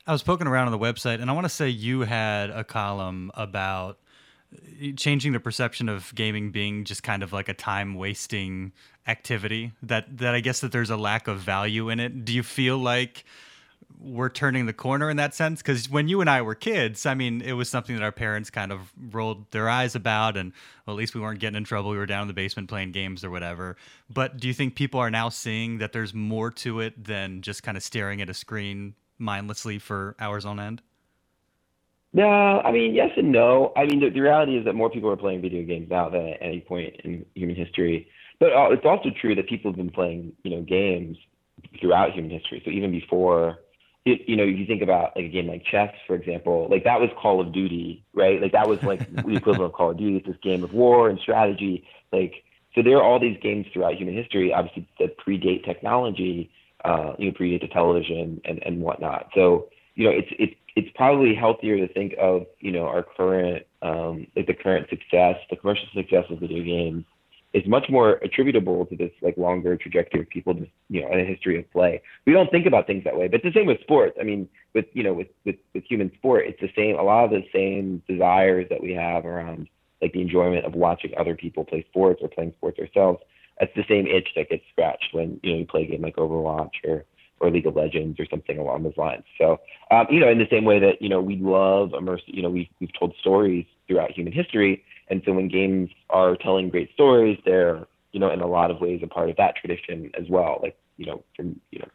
I 0.06 0.12
was 0.12 0.22
poking 0.22 0.46
around 0.46 0.66
on 0.66 0.72
the 0.72 0.78
website, 0.78 1.20
and 1.20 1.30
I 1.30 1.34
want 1.34 1.44
to 1.44 1.50
say 1.50 1.68
you 1.68 2.00
had 2.00 2.48
a 2.50 2.64
column 2.64 3.30
about 3.34 3.98
changing 4.96 5.32
the 5.32 5.40
perception 5.40 5.88
of 5.88 6.14
gaming 6.14 6.50
being 6.50 6.84
just 6.84 7.02
kind 7.02 7.22
of 7.22 7.32
like 7.32 7.48
a 7.48 7.54
time 7.54 7.94
wasting 7.94 8.72
activity 9.06 9.72
that 9.82 10.18
that 10.18 10.34
I 10.34 10.40
guess 10.40 10.60
that 10.60 10.72
there's 10.72 10.90
a 10.90 10.96
lack 10.96 11.28
of 11.28 11.38
value 11.38 11.88
in 11.88 12.00
it. 12.00 12.24
Do 12.24 12.32
you 12.32 12.42
feel 12.42 12.78
like 12.78 13.24
we're 14.00 14.28
turning 14.28 14.66
the 14.66 14.72
corner 14.72 15.10
in 15.10 15.16
that 15.16 15.34
sense 15.34 15.60
because 15.60 15.90
when 15.90 16.08
you 16.08 16.20
and 16.20 16.30
I 16.30 16.42
were 16.42 16.54
kids, 16.54 17.06
I 17.06 17.14
mean, 17.14 17.40
it 17.40 17.52
was 17.52 17.68
something 17.68 17.96
that 17.96 18.02
our 18.02 18.12
parents 18.12 18.50
kind 18.50 18.70
of 18.70 18.92
rolled 19.10 19.50
their 19.50 19.68
eyes 19.68 19.94
about, 19.94 20.36
and 20.36 20.52
well, 20.86 20.94
at 20.94 20.98
least 20.98 21.14
we 21.14 21.20
weren't 21.20 21.40
getting 21.40 21.56
in 21.56 21.64
trouble. 21.64 21.90
We 21.90 21.96
were 21.96 22.06
down 22.06 22.22
in 22.22 22.28
the 22.28 22.34
basement 22.34 22.68
playing 22.68 22.92
games 22.92 23.24
or 23.24 23.30
whatever. 23.30 23.76
But 24.08 24.38
do 24.38 24.46
you 24.46 24.54
think 24.54 24.76
people 24.76 25.00
are 25.00 25.10
now 25.10 25.28
seeing 25.28 25.78
that 25.78 25.92
there's 25.92 26.14
more 26.14 26.50
to 26.52 26.80
it 26.80 27.02
than 27.02 27.42
just 27.42 27.62
kind 27.62 27.76
of 27.76 27.82
staring 27.82 28.22
at 28.22 28.30
a 28.30 28.34
screen 28.34 28.94
mindlessly 29.18 29.78
for 29.78 30.14
hours 30.20 30.44
on 30.44 30.60
end? 30.60 30.82
No, 32.18 32.60
I 32.64 32.72
mean, 32.72 32.96
yes 32.96 33.10
and 33.16 33.30
no. 33.30 33.72
I 33.76 33.84
mean, 33.84 34.00
the, 34.00 34.10
the 34.10 34.18
reality 34.18 34.56
is 34.56 34.64
that 34.64 34.72
more 34.72 34.90
people 34.90 35.08
are 35.08 35.16
playing 35.16 35.40
video 35.40 35.62
games 35.62 35.88
now 35.88 36.08
than 36.08 36.26
at 36.26 36.38
any 36.42 36.60
point 36.60 36.96
in 37.04 37.24
human 37.36 37.54
history. 37.54 38.08
But 38.40 38.52
uh, 38.52 38.70
it's 38.72 38.84
also 38.84 39.10
true 39.20 39.36
that 39.36 39.48
people 39.48 39.70
have 39.70 39.76
been 39.76 39.90
playing, 39.90 40.32
you 40.42 40.50
know, 40.50 40.62
games 40.62 41.16
throughout 41.80 42.10
human 42.10 42.32
history. 42.32 42.60
So 42.64 42.72
even 42.72 42.90
before, 42.90 43.60
it, 44.04 44.28
you 44.28 44.34
know, 44.34 44.42
if 44.42 44.58
you 44.58 44.66
think 44.66 44.82
about 44.82 45.14
like 45.14 45.26
a 45.26 45.28
game 45.28 45.46
like 45.46 45.64
chess, 45.64 45.94
for 46.08 46.16
example, 46.16 46.66
like 46.68 46.82
that 46.82 46.98
was 46.98 47.08
Call 47.22 47.40
of 47.40 47.52
Duty, 47.52 48.04
right? 48.12 48.42
Like 48.42 48.50
that 48.50 48.66
was 48.66 48.82
like 48.82 48.98
the 49.14 49.36
equivalent 49.36 49.70
of 49.70 49.72
Call 49.74 49.92
of 49.92 49.98
Duty. 49.98 50.16
It's 50.16 50.26
this 50.26 50.36
game 50.42 50.64
of 50.64 50.72
war 50.72 51.08
and 51.08 51.20
strategy. 51.20 51.86
Like, 52.12 52.42
so 52.74 52.82
there 52.82 52.96
are 52.96 53.02
all 53.04 53.20
these 53.20 53.38
games 53.40 53.66
throughout 53.72 53.94
human 53.94 54.16
history, 54.16 54.52
obviously 54.52 54.88
that 54.98 55.18
predate 55.18 55.64
technology, 55.64 56.50
uh, 56.84 57.12
you 57.16 57.30
know, 57.30 57.36
predate 57.38 57.60
the 57.60 57.68
television 57.68 58.40
and, 58.44 58.60
and 58.66 58.80
whatnot. 58.80 59.28
So, 59.36 59.68
you 59.94 60.04
know, 60.06 60.10
it's, 60.10 60.28
it's, 60.36 60.54
it's 60.78 60.88
probably 60.94 61.34
healthier 61.34 61.76
to 61.76 61.92
think 61.92 62.14
of, 62.20 62.46
you 62.60 62.70
know, 62.70 62.86
our 62.86 63.02
current, 63.02 63.66
um, 63.82 64.28
like 64.36 64.46
the 64.46 64.54
current 64.54 64.88
success, 64.88 65.34
the 65.50 65.56
commercial 65.56 65.86
success 65.92 66.24
of 66.30 66.38
video 66.38 66.62
games 66.62 67.04
is 67.52 67.66
much 67.66 67.86
more 67.88 68.12
attributable 68.22 68.86
to 68.86 68.96
this 68.96 69.10
like 69.20 69.36
longer 69.36 69.76
trajectory 69.76 70.20
of 70.20 70.28
people 70.28 70.54
just 70.54 70.70
you 70.88 71.00
know 71.00 71.10
in 71.10 71.18
a 71.18 71.24
history 71.24 71.58
of 71.58 71.68
play. 71.72 72.00
We 72.26 72.32
don't 72.32 72.48
think 72.52 72.66
about 72.66 72.86
things 72.86 73.02
that 73.04 73.18
way, 73.18 73.26
but 73.26 73.40
it's 73.40 73.44
the 73.52 73.58
same 73.58 73.66
with 73.66 73.80
sports. 73.80 74.16
I 74.20 74.22
mean, 74.22 74.48
with 74.72 74.84
you 74.92 75.02
know 75.02 75.14
with 75.14 75.28
with 75.44 75.56
with 75.74 75.82
human 75.84 76.12
sport, 76.14 76.44
it's 76.46 76.60
the 76.60 76.70
same. 76.76 76.96
A 76.96 77.02
lot 77.02 77.24
of 77.24 77.30
the 77.30 77.42
same 77.52 78.00
desires 78.06 78.66
that 78.70 78.80
we 78.80 78.92
have 78.92 79.26
around 79.26 79.68
like 80.00 80.12
the 80.12 80.20
enjoyment 80.20 80.64
of 80.64 80.74
watching 80.74 81.12
other 81.18 81.34
people 81.34 81.64
play 81.64 81.84
sports 81.88 82.20
or 82.22 82.28
playing 82.28 82.52
sports 82.56 82.78
ourselves. 82.78 83.20
That's 83.58 83.74
the 83.74 83.84
same 83.88 84.06
itch 84.06 84.28
that 84.36 84.50
gets 84.50 84.62
scratched 84.70 85.08
when 85.12 85.40
you 85.42 85.52
know 85.52 85.58
you 85.58 85.66
play 85.66 85.82
a 85.82 85.86
game 85.86 86.02
like 86.02 86.16
Overwatch 86.16 86.84
or 86.84 87.04
or 87.40 87.50
League 87.50 87.66
of 87.66 87.76
Legends 87.76 88.18
or 88.18 88.26
something 88.26 88.58
along 88.58 88.82
those 88.82 88.96
lines. 88.96 89.24
So, 89.38 89.60
um, 89.90 90.06
you 90.10 90.20
know, 90.20 90.28
in 90.28 90.38
the 90.38 90.48
same 90.50 90.64
way 90.64 90.78
that 90.78 91.00
you 91.00 91.08
know 91.08 91.20
we 91.20 91.36
love 91.36 91.90
immersive, 91.90 92.28
you 92.28 92.42
know, 92.42 92.50
we 92.50 92.70
we've 92.80 92.92
told 92.98 93.14
stories 93.20 93.66
throughout 93.86 94.10
human 94.10 94.32
history, 94.32 94.84
and 95.08 95.22
so 95.24 95.32
when 95.32 95.48
games 95.48 95.90
are 96.10 96.36
telling 96.36 96.68
great 96.68 96.92
stories, 96.94 97.38
they're 97.44 97.86
you 98.12 98.20
know 98.20 98.30
in 98.30 98.40
a 98.40 98.46
lot 98.46 98.70
of 98.70 98.80
ways 98.80 99.00
a 99.02 99.06
part 99.06 99.30
of 99.30 99.36
that 99.36 99.56
tradition 99.56 100.10
as 100.18 100.28
well. 100.28 100.58
Like 100.62 100.76
you 100.96 101.06
know 101.06 101.22
from 101.36 101.60
you 101.70 101.80
know 101.80 101.88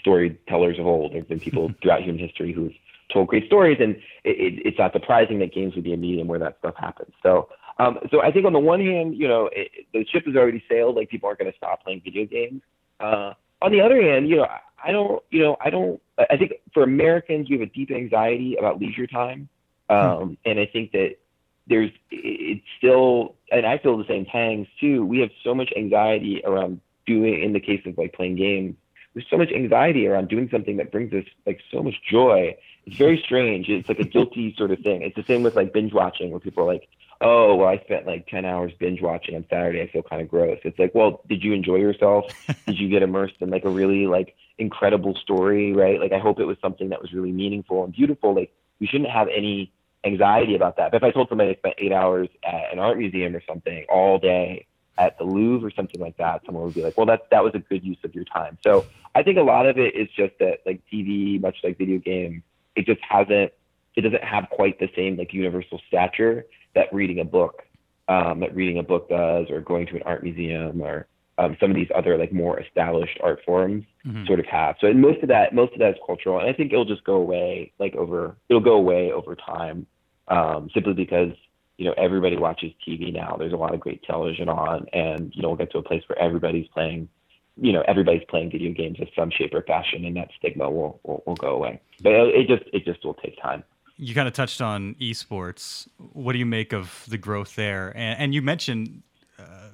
storytellers 0.00 0.78
of 0.78 0.86
old, 0.86 1.14
there've 1.14 1.28
been 1.28 1.40
people 1.40 1.72
throughout 1.82 2.02
human 2.02 2.18
history 2.18 2.52
who've 2.52 2.72
told 3.12 3.28
great 3.28 3.46
stories, 3.46 3.78
and 3.80 3.96
it, 4.24 4.38
it, 4.38 4.66
it's 4.66 4.78
not 4.78 4.92
surprising 4.92 5.38
that 5.38 5.54
games 5.54 5.74
would 5.74 5.84
be 5.84 5.92
a 5.92 5.96
medium 5.96 6.28
where 6.28 6.38
that 6.38 6.58
stuff 6.58 6.74
happens. 6.76 7.12
So. 7.22 7.48
Um, 7.76 7.98
so 8.12 8.22
I 8.22 8.30
think 8.30 8.46
on 8.46 8.52
the 8.52 8.60
one 8.60 8.78
hand, 8.78 9.16
you 9.16 9.26
know, 9.26 9.50
it, 9.52 9.68
the 9.92 10.06
ship 10.06 10.26
has 10.26 10.36
already 10.36 10.62
sailed. 10.70 10.94
Like 10.94 11.08
people 11.08 11.26
aren't 11.26 11.40
going 11.40 11.50
to 11.50 11.56
stop 11.56 11.82
playing 11.82 12.02
video 12.04 12.24
games. 12.24 12.62
Uh, 13.00 13.32
on 13.64 13.72
the 13.72 13.80
other 13.80 14.00
hand, 14.00 14.28
you 14.28 14.36
know, 14.36 14.46
I 14.84 14.92
don't, 14.92 15.22
you 15.30 15.42
know, 15.42 15.56
I 15.60 15.70
don't. 15.70 16.00
I 16.18 16.36
think 16.36 16.52
for 16.72 16.82
Americans, 16.82 17.48
we 17.48 17.58
have 17.58 17.68
a 17.68 17.72
deep 17.72 17.90
anxiety 17.90 18.56
about 18.56 18.80
leisure 18.80 19.06
time, 19.06 19.48
hmm. 19.88 19.96
um, 19.96 20.38
and 20.44 20.60
I 20.60 20.66
think 20.66 20.92
that 20.92 21.16
there's 21.66 21.90
it's 22.10 22.64
still 22.78 23.36
and 23.50 23.66
I 23.66 23.78
feel 23.78 23.96
the 23.96 24.06
same 24.06 24.26
pangs 24.26 24.68
too. 24.80 25.04
We 25.04 25.20
have 25.20 25.30
so 25.42 25.54
much 25.54 25.72
anxiety 25.76 26.42
around 26.44 26.80
doing 27.06 27.42
in 27.42 27.52
the 27.52 27.60
case 27.60 27.82
of 27.86 27.96
like 27.96 28.12
playing 28.12 28.36
games. 28.36 28.76
There's 29.14 29.26
so 29.30 29.38
much 29.38 29.52
anxiety 29.52 30.06
around 30.06 30.28
doing 30.28 30.48
something 30.50 30.76
that 30.78 30.90
brings 30.90 31.12
us 31.12 31.24
like 31.46 31.60
so 31.72 31.82
much 31.82 31.94
joy. 32.10 32.56
It's 32.84 32.96
very 32.96 33.22
strange. 33.24 33.68
It's 33.68 33.88
like 33.88 34.00
a 34.00 34.04
guilty 34.04 34.54
sort 34.58 34.72
of 34.72 34.80
thing. 34.80 35.02
It's 35.02 35.16
the 35.16 35.22
same 35.22 35.42
with 35.42 35.56
like 35.56 35.72
binge 35.72 35.92
watching 35.92 36.30
where 36.30 36.40
people 36.40 36.64
are 36.64 36.72
like, 36.72 36.88
Oh, 37.20 37.54
well 37.54 37.68
I 37.68 37.78
spent 37.78 38.06
like 38.06 38.26
ten 38.26 38.44
hours 38.44 38.72
binge 38.78 39.00
watching 39.00 39.36
on 39.36 39.46
Saturday, 39.48 39.80
I 39.80 39.88
feel 39.88 40.02
kinda 40.02 40.24
gross. 40.24 40.58
It's 40.64 40.78
like, 40.78 40.94
well, 40.94 41.22
did 41.28 41.42
you 41.42 41.54
enjoy 41.54 41.76
yourself? 41.76 42.26
did 42.66 42.78
you 42.78 42.88
get 42.88 43.02
immersed 43.02 43.36
in 43.40 43.50
like 43.50 43.64
a 43.64 43.70
really 43.70 44.06
like 44.06 44.34
incredible 44.58 45.14
story, 45.16 45.72
right? 45.72 46.00
Like 46.00 46.12
I 46.12 46.18
hope 46.18 46.40
it 46.40 46.44
was 46.44 46.56
something 46.60 46.90
that 46.90 47.00
was 47.00 47.12
really 47.12 47.32
meaningful 47.32 47.84
and 47.84 47.92
beautiful. 47.92 48.34
Like 48.34 48.52
we 48.80 48.86
shouldn't 48.86 49.10
have 49.10 49.28
any 49.28 49.72
anxiety 50.04 50.54
about 50.54 50.76
that. 50.76 50.90
But 50.90 50.98
if 50.98 51.02
I 51.02 51.10
told 51.10 51.28
somebody 51.28 51.50
I 51.50 51.54
spent 51.54 51.74
eight 51.78 51.92
hours 51.92 52.28
at 52.44 52.72
an 52.72 52.78
art 52.78 52.98
museum 52.98 53.34
or 53.34 53.42
something 53.46 53.84
all 53.88 54.18
day 54.18 54.66
at 54.98 55.18
the 55.18 55.24
Louvre 55.24 55.66
or 55.66 55.72
something 55.72 56.00
like 56.00 56.16
that, 56.18 56.42
someone 56.46 56.64
would 56.64 56.74
be 56.74 56.82
like, 56.82 56.96
well, 56.96 57.06
that, 57.06 57.28
that 57.30 57.42
was 57.42 57.54
a 57.54 57.58
good 57.58 57.82
use 57.82 57.98
of 58.04 58.14
your 58.14 58.24
time. 58.24 58.58
So 58.62 58.86
I 59.14 59.22
think 59.22 59.38
a 59.38 59.42
lot 59.42 59.66
of 59.66 59.78
it 59.78 59.94
is 59.94 60.08
just 60.16 60.38
that 60.38 60.60
like 60.66 60.82
TV, 60.92 61.40
much 61.40 61.56
like 61.64 61.78
video 61.78 61.98
games, 61.98 62.42
it 62.76 62.86
just 62.86 63.00
hasn't, 63.08 63.52
it 63.96 64.00
doesn't 64.02 64.24
have 64.24 64.48
quite 64.50 64.78
the 64.78 64.90
same 64.94 65.16
like 65.16 65.32
universal 65.32 65.80
stature 65.88 66.46
that 66.74 66.92
reading 66.92 67.20
a 67.20 67.24
book, 67.24 67.62
um, 68.08 68.40
that 68.40 68.54
reading 68.54 68.78
a 68.78 68.82
book 68.82 69.08
does 69.08 69.50
or 69.50 69.60
going 69.60 69.86
to 69.86 69.96
an 69.96 70.02
art 70.02 70.22
museum 70.22 70.82
or 70.82 71.06
um, 71.38 71.56
some 71.60 71.70
of 71.70 71.76
these 71.76 71.88
other 71.94 72.16
like 72.16 72.32
more 72.32 72.60
established 72.60 73.18
art 73.22 73.40
forms 73.44 73.84
mm-hmm. 74.06 74.24
sort 74.26 74.40
of 74.40 74.46
have. 74.46 74.76
So 74.80 74.92
most 74.92 75.22
of 75.22 75.28
that, 75.28 75.54
most 75.54 75.72
of 75.72 75.80
that 75.80 75.90
is 75.90 75.96
cultural, 76.06 76.38
and 76.38 76.48
I 76.48 76.52
think 76.52 76.72
it'll 76.72 76.84
just 76.84 77.04
go 77.04 77.14
away 77.14 77.72
like 77.78 77.94
over. 77.96 78.36
It'll 78.48 78.62
go 78.62 78.74
away 78.74 79.10
over 79.12 79.34
time 79.34 79.86
um, 80.28 80.70
simply 80.72 80.92
because 80.92 81.32
you 81.76 81.86
know 81.86 81.94
everybody 81.96 82.36
watches 82.36 82.72
TV 82.86 83.12
now. 83.12 83.36
There's 83.38 83.52
a 83.52 83.56
lot 83.56 83.74
of 83.74 83.80
great 83.80 84.02
television 84.04 84.48
on, 84.48 84.86
and 84.92 85.32
you 85.34 85.42
know 85.42 85.48
we'll 85.48 85.58
get 85.58 85.72
to 85.72 85.78
a 85.78 85.82
place 85.82 86.02
where 86.06 86.18
everybody's 86.18 86.68
playing, 86.68 87.08
you 87.56 87.72
know, 87.72 87.82
everybody's 87.88 88.24
playing 88.28 88.52
video 88.52 88.72
games 88.72 88.98
in 89.00 89.08
some 89.16 89.30
shape 89.30 89.52
or 89.54 89.62
fashion, 89.62 90.04
and 90.04 90.16
that 90.16 90.28
stigma 90.38 90.70
will 90.70 91.00
will, 91.02 91.22
will 91.26 91.36
go 91.36 91.48
away. 91.48 91.80
But 92.00 92.12
it 92.12 92.46
just 92.46 92.62
it 92.72 92.84
just 92.84 93.04
will 93.04 93.14
take 93.14 93.40
time. 93.42 93.64
You 93.96 94.14
kind 94.14 94.26
of 94.26 94.34
touched 94.34 94.60
on 94.60 94.94
esports. 95.00 95.88
What 95.98 96.32
do 96.32 96.38
you 96.38 96.46
make 96.46 96.72
of 96.72 97.04
the 97.08 97.18
growth 97.18 97.54
there? 97.54 97.92
And, 97.96 98.18
and 98.18 98.34
you 98.34 98.42
mentioned 98.42 99.02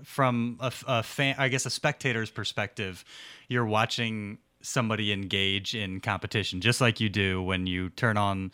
from 0.04 0.58
a, 0.60 0.72
a 0.86 1.02
fan, 1.02 1.34
I 1.38 1.48
guess, 1.48 1.66
a 1.66 1.70
spectator's 1.70 2.30
perspective, 2.30 3.04
you're 3.48 3.66
watching 3.66 4.38
somebody 4.62 5.12
engage 5.12 5.74
in 5.74 6.00
competition, 6.00 6.60
just 6.60 6.80
like 6.80 7.00
you 7.00 7.08
do 7.08 7.42
when 7.42 7.66
you 7.66 7.90
turn 7.90 8.16
on 8.16 8.52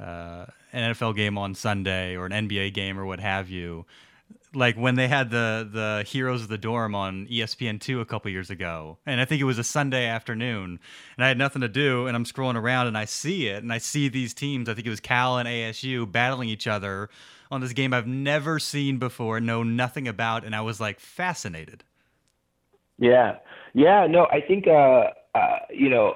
uh, 0.00 0.46
an 0.72 0.94
NFL 0.94 1.16
game 1.16 1.38
on 1.38 1.54
Sunday 1.54 2.16
or 2.16 2.26
an 2.26 2.32
NBA 2.32 2.74
game 2.74 2.98
or 2.98 3.06
what 3.06 3.20
have 3.20 3.50
you. 3.50 3.86
Like 4.54 4.76
when 4.76 4.94
they 4.94 5.08
had 5.08 5.30
the 5.30 5.68
the 5.70 6.04
Heroes 6.06 6.42
of 6.42 6.48
the 6.48 6.56
Dorm 6.56 6.94
on 6.94 7.26
ESPN 7.26 7.80
two 7.80 8.00
a 8.00 8.06
couple 8.06 8.30
years 8.30 8.48
ago, 8.48 8.96
and 9.04 9.20
I 9.20 9.26
think 9.26 9.42
it 9.42 9.44
was 9.44 9.58
a 9.58 9.64
Sunday 9.64 10.06
afternoon, 10.06 10.80
and 11.16 11.24
I 11.24 11.28
had 11.28 11.36
nothing 11.36 11.60
to 11.60 11.68
do, 11.68 12.06
and 12.06 12.16
I'm 12.16 12.24
scrolling 12.24 12.56
around 12.56 12.86
and 12.86 12.96
I 12.96 13.04
see 13.04 13.48
it, 13.48 13.62
and 13.62 13.70
I 13.70 13.78
see 13.78 14.08
these 14.08 14.32
teams. 14.32 14.68
I 14.68 14.74
think 14.74 14.86
it 14.86 14.90
was 14.90 15.00
Cal 15.00 15.36
and 15.36 15.46
ASU 15.46 16.10
battling 16.10 16.48
each 16.48 16.66
other 16.66 17.10
on 17.50 17.60
this 17.60 17.72
game 17.72 17.92
I've 17.92 18.06
never 18.06 18.58
seen 18.58 18.98
before, 18.98 19.40
know 19.40 19.62
nothing 19.62 20.08
about, 20.08 20.44
and 20.44 20.54
I 20.54 20.60
was 20.60 20.80
like 20.80 21.00
fascinated. 21.00 21.84
Yeah, 22.98 23.36
yeah, 23.74 24.06
no, 24.08 24.26
I 24.26 24.40
think 24.40 24.66
uh, 24.66 25.10
uh, 25.34 25.58
you 25.70 25.88
know 25.88 26.14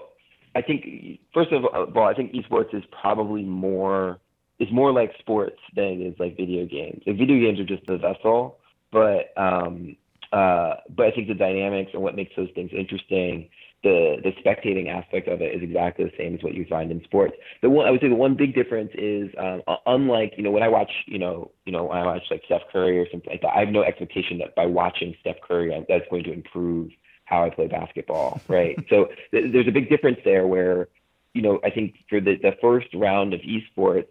I 0.55 0.63
think 0.63 1.21
first 1.33 1.53
of 1.53 1.65
all, 1.65 2.05
I 2.05 2.15
think 2.15 2.33
esports 2.33 2.75
is 2.75 2.85
probably 3.01 3.43
more 3.43 4.19
is 4.59 4.69
more 4.71 4.93
like 4.93 5.13
sports 5.19 5.59
than 5.75 5.85
it 5.85 6.01
is 6.01 6.15
like 6.19 6.37
video 6.37 6.67
games. 6.67 7.03
Like 7.07 7.17
video 7.17 7.41
games 7.41 7.59
are 7.59 7.65
just 7.65 7.87
the 7.87 7.97
vessel, 7.97 8.59
but 8.93 9.33
um, 9.37 9.97
uh, 10.33 10.75
but 10.95 11.07
I 11.07 11.11
think 11.11 11.29
the 11.29 11.35
dynamics 11.35 11.91
and 11.95 12.03
what 12.03 12.15
makes 12.15 12.33
those 12.37 12.51
things 12.55 12.71
interesting, 12.77 13.49
the 13.83 14.17
the 14.23 14.33
spectating 14.43 14.89
aspect 14.89 15.29
of 15.29 15.41
it 15.41 15.55
is 15.55 15.63
exactly 15.63 16.05
the 16.05 16.13
same 16.17 16.35
as 16.35 16.43
what 16.43 16.55
you 16.55 16.65
find 16.69 16.91
in 16.91 17.03
sports. 17.05 17.35
The 17.63 17.71
one 17.71 17.87
I 17.87 17.91
would 17.91 18.01
say 18.01 18.09
the 18.09 18.15
one 18.15 18.35
big 18.35 18.55
difference 18.55 18.91
is 18.95 19.31
um, 19.39 19.63
unlike 19.87 20.35
you 20.37 20.45
know 20.45 20.51
when 20.51 20.63
I 20.63 20.69
watch 20.69 20.91
you 21.07 21.19
know 21.19 21.51
you 21.65 21.73
know 21.73 21.85
when 21.85 21.99
I 21.99 22.05
watch 22.05 22.23
like 22.31 22.43
Steph 22.47 22.63
Curry 22.73 22.99
or 22.99 23.07
something 23.11 23.31
like 23.31 23.43
that, 23.43 23.57
I 23.57 23.61
have 23.61 23.71
no 23.71 23.83
expectation 23.83 24.39
that 24.39 24.55
by 24.55 24.67
watching 24.67 25.15
Steph 25.21 25.37
Curry 25.47 25.85
that's 25.89 26.05
going 26.11 26.25
to 26.25 26.33
improve 26.33 26.91
how 27.25 27.45
I 27.45 27.51
play 27.51 27.67
basketball, 27.67 28.41
right? 28.49 28.77
so 28.91 29.09
th- 29.31 29.53
there's 29.53 29.69
a 29.69 29.73
big 29.73 29.89
difference 29.89 30.19
there 30.25 30.47
where, 30.47 30.89
you 31.35 31.43
know, 31.43 31.61
I 31.65 31.71
think 31.71 31.95
for 32.09 32.21
the, 32.21 32.37
the 32.37 32.53
first 32.61 32.89
round 32.95 33.33
of 33.33 33.41
esports 33.41 34.09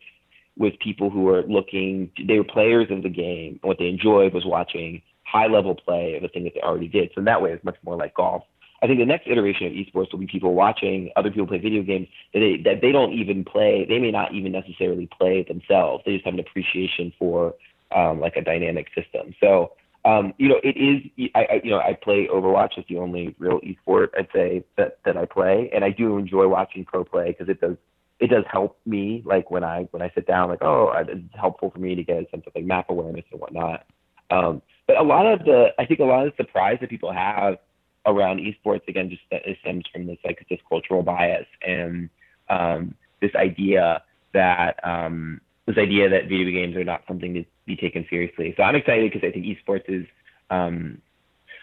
was 0.57 0.73
people 0.81 1.09
who 1.09 1.21
were 1.21 1.43
looking, 1.43 2.11
they 2.27 2.37
were 2.37 2.43
players 2.43 2.87
of 2.89 3.03
the 3.03 3.09
game. 3.09 3.59
And 3.61 3.69
what 3.69 3.77
they 3.77 3.87
enjoyed 3.87 4.33
was 4.33 4.45
watching 4.45 5.01
high 5.23 5.47
level 5.47 5.75
play 5.75 6.15
of 6.17 6.23
a 6.23 6.27
thing 6.27 6.43
that 6.45 6.53
they 6.55 6.61
already 6.61 6.87
did. 6.87 7.11
So 7.13 7.19
in 7.19 7.25
that 7.25 7.41
way, 7.41 7.51
it's 7.51 7.63
much 7.63 7.77
more 7.83 7.95
like 7.95 8.15
golf. 8.15 8.43
I 8.81 8.87
think 8.87 8.99
the 8.99 9.05
next 9.05 9.27
iteration 9.27 9.67
of 9.67 9.73
esports 9.73 10.11
will 10.11 10.19
be 10.19 10.27
people 10.27 10.53
watching 10.53 11.11
other 11.15 11.29
people 11.29 11.47
play 11.47 11.59
video 11.59 11.83
games 11.83 12.07
that 12.33 12.39
they, 12.39 12.61
that 12.63 12.81
they 12.81 12.91
don't 12.91 13.13
even 13.13 13.45
play. 13.45 13.85
They 13.87 13.99
may 13.99 14.11
not 14.11 14.33
even 14.33 14.51
necessarily 14.51 15.07
play 15.17 15.43
themselves. 15.43 16.03
They 16.05 16.13
just 16.13 16.25
have 16.25 16.33
an 16.33 16.39
appreciation 16.39 17.13
for 17.19 17.53
um, 17.95 18.19
like 18.19 18.37
a 18.37 18.41
dynamic 18.41 18.87
system. 18.95 19.35
So 19.39 19.73
um, 20.03 20.33
you 20.37 20.49
know, 20.49 20.59
it 20.63 20.77
is. 20.77 21.29
I, 21.35 21.39
I, 21.41 21.61
you 21.63 21.69
know, 21.69 21.77
I 21.77 21.93
play 22.01 22.27
Overwatch. 22.27 22.71
It's 22.77 22.87
the 22.89 22.97
only 22.97 23.35
real 23.37 23.59
esport 23.61 24.07
I'd 24.17 24.27
say 24.33 24.63
that 24.77 24.97
that 25.05 25.15
I 25.15 25.25
play, 25.25 25.69
and 25.73 25.83
I 25.83 25.91
do 25.91 26.17
enjoy 26.17 26.47
watching 26.47 26.85
pro 26.85 27.03
play 27.03 27.35
because 27.37 27.49
it 27.49 27.61
does 27.61 27.77
it 28.19 28.29
does 28.29 28.43
help 28.51 28.79
me 28.85 29.21
like 29.25 29.51
when 29.51 29.63
I 29.63 29.87
when 29.91 30.01
I 30.01 30.11
sit 30.15 30.25
down 30.25 30.49
like 30.49 30.63
oh 30.63 30.91
it's 31.07 31.21
helpful 31.39 31.69
for 31.69 31.79
me 31.79 31.93
to 31.95 32.03
get 32.03 32.17
a 32.17 32.29
sense 32.31 32.43
of 32.47 32.53
like 32.55 32.65
map 32.65 32.87
awareness 32.89 33.25
and 33.31 33.39
whatnot. 33.39 33.85
Um, 34.31 34.63
but 34.87 34.97
a 34.97 35.03
lot 35.03 35.27
of 35.27 35.45
the 35.45 35.67
I 35.77 35.85
think 35.85 35.99
a 35.99 36.03
lot 36.03 36.25
of 36.25 36.33
the 36.35 36.43
surprise 36.43 36.77
that 36.81 36.89
people 36.89 37.13
have 37.13 37.57
around 38.05 38.39
esports 38.39 38.87
again 38.87 39.09
just 39.09 39.21
stems 39.61 39.85
from 39.91 40.07
this 40.07 40.17
like 40.25 40.45
this 40.49 40.59
cultural 40.67 41.03
bias 41.03 41.45
and 41.61 42.09
um, 42.49 42.95
this 43.21 43.31
idea 43.35 44.03
that 44.33 44.79
um, 44.83 45.39
this 45.65 45.77
idea 45.77 46.09
that 46.09 46.23
video 46.23 46.51
games 46.51 46.75
are 46.75 46.83
not 46.83 47.03
something 47.07 47.33
to 47.33 47.45
be 47.65 47.75
taken 47.75 48.05
seriously. 48.09 48.53
So 48.57 48.63
I'm 48.63 48.75
excited 48.75 49.11
because 49.11 49.27
I 49.27 49.31
think 49.31 49.45
esports 49.45 49.87
is 49.87 50.05
um, 50.49 51.01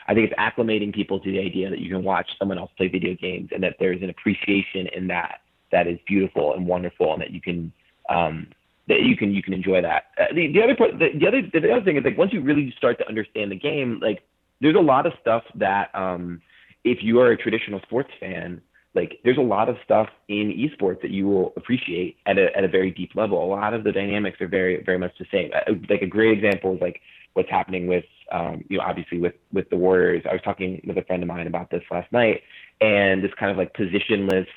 I 0.07 0.14
think 0.14 0.31
it's 0.31 0.40
acclimating 0.40 0.94
people 0.94 1.20
to 1.20 1.31
the 1.31 1.40
idea 1.40 1.68
that 1.68 1.81
you 1.81 1.90
can 1.90 2.03
watch 2.03 2.31
someone 2.38 2.59
else 2.59 2.70
play 2.77 2.88
video 2.88 3.14
games 3.14 3.51
and 3.53 3.62
that 3.62 3.77
there's 3.79 4.01
an 4.03 4.11
appreciation 4.11 4.87
in 4.94 5.09
that 5.09 5.40
that 5.70 5.87
is 5.87 5.98
beautiful 6.07 6.55
and 6.55 6.66
wonderful, 6.66 7.12
and 7.12 7.20
that 7.20 7.31
you 7.31 7.40
can 7.40 7.72
um, 8.09 8.46
that 8.88 9.03
you 9.03 9.16
can 9.16 9.33
you 9.33 9.42
can 9.42 9.53
enjoy 9.53 9.83
that. 9.83 10.05
Uh, 10.18 10.33
the, 10.35 10.51
the 10.53 10.62
other 10.62 10.74
part, 10.74 10.98
the, 10.98 11.11
the 11.18 11.27
other 11.27 11.42
the 11.42 11.70
other 11.70 11.85
thing 11.85 11.96
is 11.96 12.05
like 12.05 12.16
once 12.16 12.33
you 12.33 12.40
really 12.40 12.72
start 12.77 12.98
to 12.98 13.09
understand 13.09 13.53
the 13.53 13.57
game, 13.57 14.01
like 14.01 14.22
there's 14.61 14.77
a 14.77 14.81
lot 14.81 15.07
of 15.07 15.12
stuff 15.21 15.44
that 15.55 15.94
um, 15.94 16.40
if 16.85 16.99
you 17.03 17.21
are 17.21 17.31
a 17.33 17.37
traditional 17.37 17.81
sports 17.83 18.11
fan, 18.21 18.61
like 18.94 19.21
there's 19.23 19.38
a 19.38 19.42
lot 19.42 19.68
of 19.68 19.77
stuff 19.85 20.09
in 20.29 20.51
esports 20.51 21.01
that 21.03 21.11
you 21.11 21.29
will 21.29 21.53
appreciate 21.57 22.16
at 22.27 22.38
a 22.38 22.57
at 22.57 22.64
a 22.64 22.68
very 22.68 22.90
deep 22.90 23.14
level. 23.14 23.42
A 23.42 23.47
lot 23.47 23.75
of 23.75 23.85
the 23.85 23.92
dynamics 23.92 24.40
are 24.40 24.49
very 24.49 24.83
very 24.83 24.99
much 24.99 25.12
the 25.18 25.27
same. 25.31 25.51
Like 25.88 26.03
a 26.03 26.07
great 26.07 26.37
example 26.37 26.75
is 26.75 26.81
like 26.81 27.01
what's 27.35 27.51
happening 27.51 27.87
with 27.87 28.05
um, 28.33 28.64
you 28.68 28.79
know 28.79 28.85
obviously 28.85 29.18
with 29.18 29.35
with 29.53 29.68
the 29.71 29.77
Warriors. 29.77 30.25
I 30.29 30.33
was 30.33 30.42
talking 30.42 30.81
with 30.87 30.97
a 30.99 31.03
friend 31.03 31.23
of 31.23 31.29
mine 31.29 31.47
about 31.47 31.71
this 31.71 31.83
last 31.90 32.11
night, 32.12 32.42
and 32.81 33.23
this 33.23 33.33
kind 33.38 33.51
of 33.51 33.57
like 33.57 33.75
positionless 33.75 34.49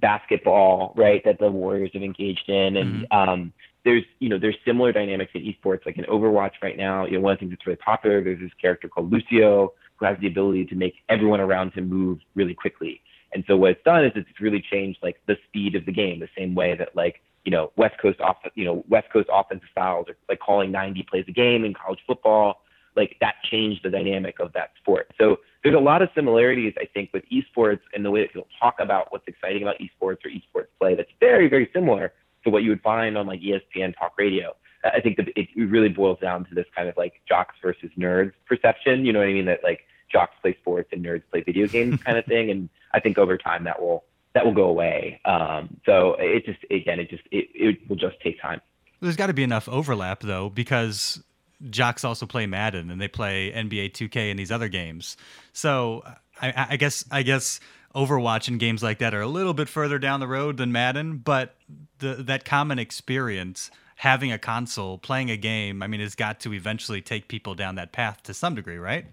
basketball, 0.00 0.92
right, 0.96 1.22
that 1.24 1.38
the 1.38 1.50
Warriors 1.50 1.90
have 1.94 2.02
engaged 2.02 2.48
in, 2.48 2.76
and 2.76 3.06
mm-hmm. 3.06 3.18
um, 3.18 3.52
there's 3.86 4.02
you 4.18 4.28
know 4.28 4.38
there's 4.38 4.56
similar 4.66 4.92
dynamics 4.92 5.30
in 5.34 5.42
esports. 5.42 5.86
Like 5.86 5.96
in 5.96 6.04
Overwatch 6.04 6.54
right 6.60 6.76
now, 6.76 7.06
you 7.06 7.12
know 7.12 7.20
one 7.20 7.32
of 7.32 7.38
the 7.38 7.40
things 7.46 7.52
that's 7.52 7.66
really 7.66 7.76
popular. 7.76 8.22
There's 8.22 8.40
this 8.40 8.50
character 8.60 8.88
called 8.88 9.10
Lucio 9.10 9.72
who 9.96 10.04
has 10.04 10.18
the 10.20 10.26
ability 10.26 10.66
to 10.66 10.74
make 10.74 10.96
everyone 11.08 11.40
around 11.40 11.72
him 11.72 11.88
move 11.88 12.18
really 12.34 12.52
quickly. 12.52 13.00
And 13.32 13.44
so 13.46 13.56
what 13.56 13.70
it's 13.70 13.84
done 13.84 14.04
is 14.04 14.12
it's 14.14 14.40
really 14.40 14.62
changed 14.70 14.98
like 15.02 15.20
the 15.26 15.36
speed 15.48 15.74
of 15.76 15.86
the 15.86 15.92
game, 15.92 16.18
the 16.20 16.28
same 16.36 16.54
way 16.54 16.76
that 16.76 16.96
like 16.96 17.22
you 17.44 17.52
know 17.52 17.70
West 17.76 17.94
Coast 18.02 18.20
off 18.20 18.38
you 18.56 18.64
know 18.64 18.84
West 18.88 19.08
Coast 19.12 19.28
offensive 19.32 19.68
styles 19.70 20.08
are 20.08 20.16
like 20.28 20.40
calling 20.40 20.72
90 20.72 21.06
plays 21.08 21.24
a 21.28 21.32
game 21.32 21.64
in 21.64 21.72
college 21.72 22.00
football. 22.06 22.62
Like 22.96 23.16
that 23.20 23.34
changed 23.48 23.84
the 23.84 23.90
dynamic 23.90 24.40
of 24.40 24.52
that 24.54 24.70
sport. 24.80 25.12
So 25.16 25.36
there's 25.62 25.76
a 25.76 25.78
lot 25.78 26.02
of 26.02 26.08
similarities, 26.14 26.72
I 26.80 26.86
think, 26.86 27.10
with 27.12 27.22
esports 27.30 27.80
and 27.94 28.04
the 28.04 28.10
way 28.10 28.22
that 28.22 28.32
people 28.32 28.48
talk 28.58 28.76
about 28.80 29.12
what's 29.12 29.28
exciting 29.28 29.62
about 29.62 29.76
esports 29.78 30.18
or 30.24 30.30
esports 30.30 30.68
play. 30.80 30.94
That's 30.94 31.10
very, 31.20 31.48
very 31.48 31.68
similar 31.74 32.14
to 32.46 32.50
what 32.50 32.62
you 32.62 32.70
would 32.70 32.80
find 32.80 33.18
on 33.18 33.26
like 33.26 33.40
ESPN 33.40 33.94
talk 33.98 34.14
radio. 34.16 34.56
I 34.84 35.00
think 35.00 35.16
that 35.16 35.28
it 35.36 35.48
really 35.56 35.88
boils 35.88 36.18
down 36.20 36.44
to 36.46 36.54
this 36.54 36.66
kind 36.74 36.88
of 36.88 36.96
like 36.96 37.14
jocks 37.28 37.56
versus 37.60 37.90
nerds 37.98 38.32
perception. 38.46 39.04
You 39.04 39.12
know 39.12 39.18
what 39.18 39.28
I 39.28 39.32
mean? 39.32 39.46
That 39.46 39.62
like 39.62 39.80
jocks 40.10 40.34
play 40.40 40.56
sports 40.60 40.88
and 40.92 41.04
nerds 41.04 41.22
play 41.30 41.42
video 41.42 41.66
games 41.66 42.02
kind 42.04 42.16
of 42.16 42.24
thing. 42.24 42.50
And 42.50 42.68
I 42.94 43.00
think 43.00 43.18
over 43.18 43.36
time 43.36 43.64
that 43.64 43.82
will 43.82 44.04
that 44.34 44.44
will 44.44 44.54
go 44.54 44.64
away. 44.64 45.20
Um, 45.24 45.80
so 45.84 46.16
it 46.18 46.46
just 46.46 46.60
again, 46.70 47.00
it 47.00 47.10
just 47.10 47.24
it, 47.30 47.48
it 47.54 47.88
will 47.88 47.96
just 47.96 48.16
take 48.22 48.40
time. 48.40 48.60
There's 49.00 49.16
got 49.16 49.26
to 49.26 49.34
be 49.34 49.42
enough 49.42 49.68
overlap 49.68 50.20
though, 50.20 50.48
because 50.48 51.22
jocks 51.70 52.04
also 52.04 52.26
play 52.26 52.46
Madden 52.46 52.90
and 52.90 53.00
they 53.00 53.08
play 53.08 53.50
NBA 53.52 53.92
2K 53.92 54.30
and 54.30 54.38
these 54.38 54.52
other 54.52 54.68
games. 54.68 55.16
So 55.52 56.02
I, 56.40 56.66
I 56.70 56.76
guess 56.76 57.04
I 57.10 57.22
guess 57.22 57.60
Overwatch 57.94 58.48
and 58.48 58.60
games 58.60 58.82
like 58.82 58.98
that 58.98 59.14
are 59.14 59.22
a 59.22 59.26
little 59.26 59.54
bit 59.54 59.68
further 59.68 59.98
down 59.98 60.20
the 60.20 60.26
road 60.26 60.56
than 60.58 60.72
Madden, 60.72 61.18
but 61.18 61.54
the 61.98 62.14
that 62.14 62.44
common 62.44 62.78
experience 62.78 63.70
having 63.96 64.30
a 64.30 64.38
console, 64.38 64.98
playing 64.98 65.30
a 65.30 65.36
game, 65.36 65.82
I 65.82 65.86
mean, 65.86 66.00
has 66.00 66.14
got 66.14 66.40
to 66.40 66.52
eventually 66.52 67.00
take 67.00 67.28
people 67.28 67.54
down 67.54 67.76
that 67.76 67.92
path 67.92 68.22
to 68.24 68.34
some 68.34 68.54
degree, 68.54 68.76
right? 68.76 69.06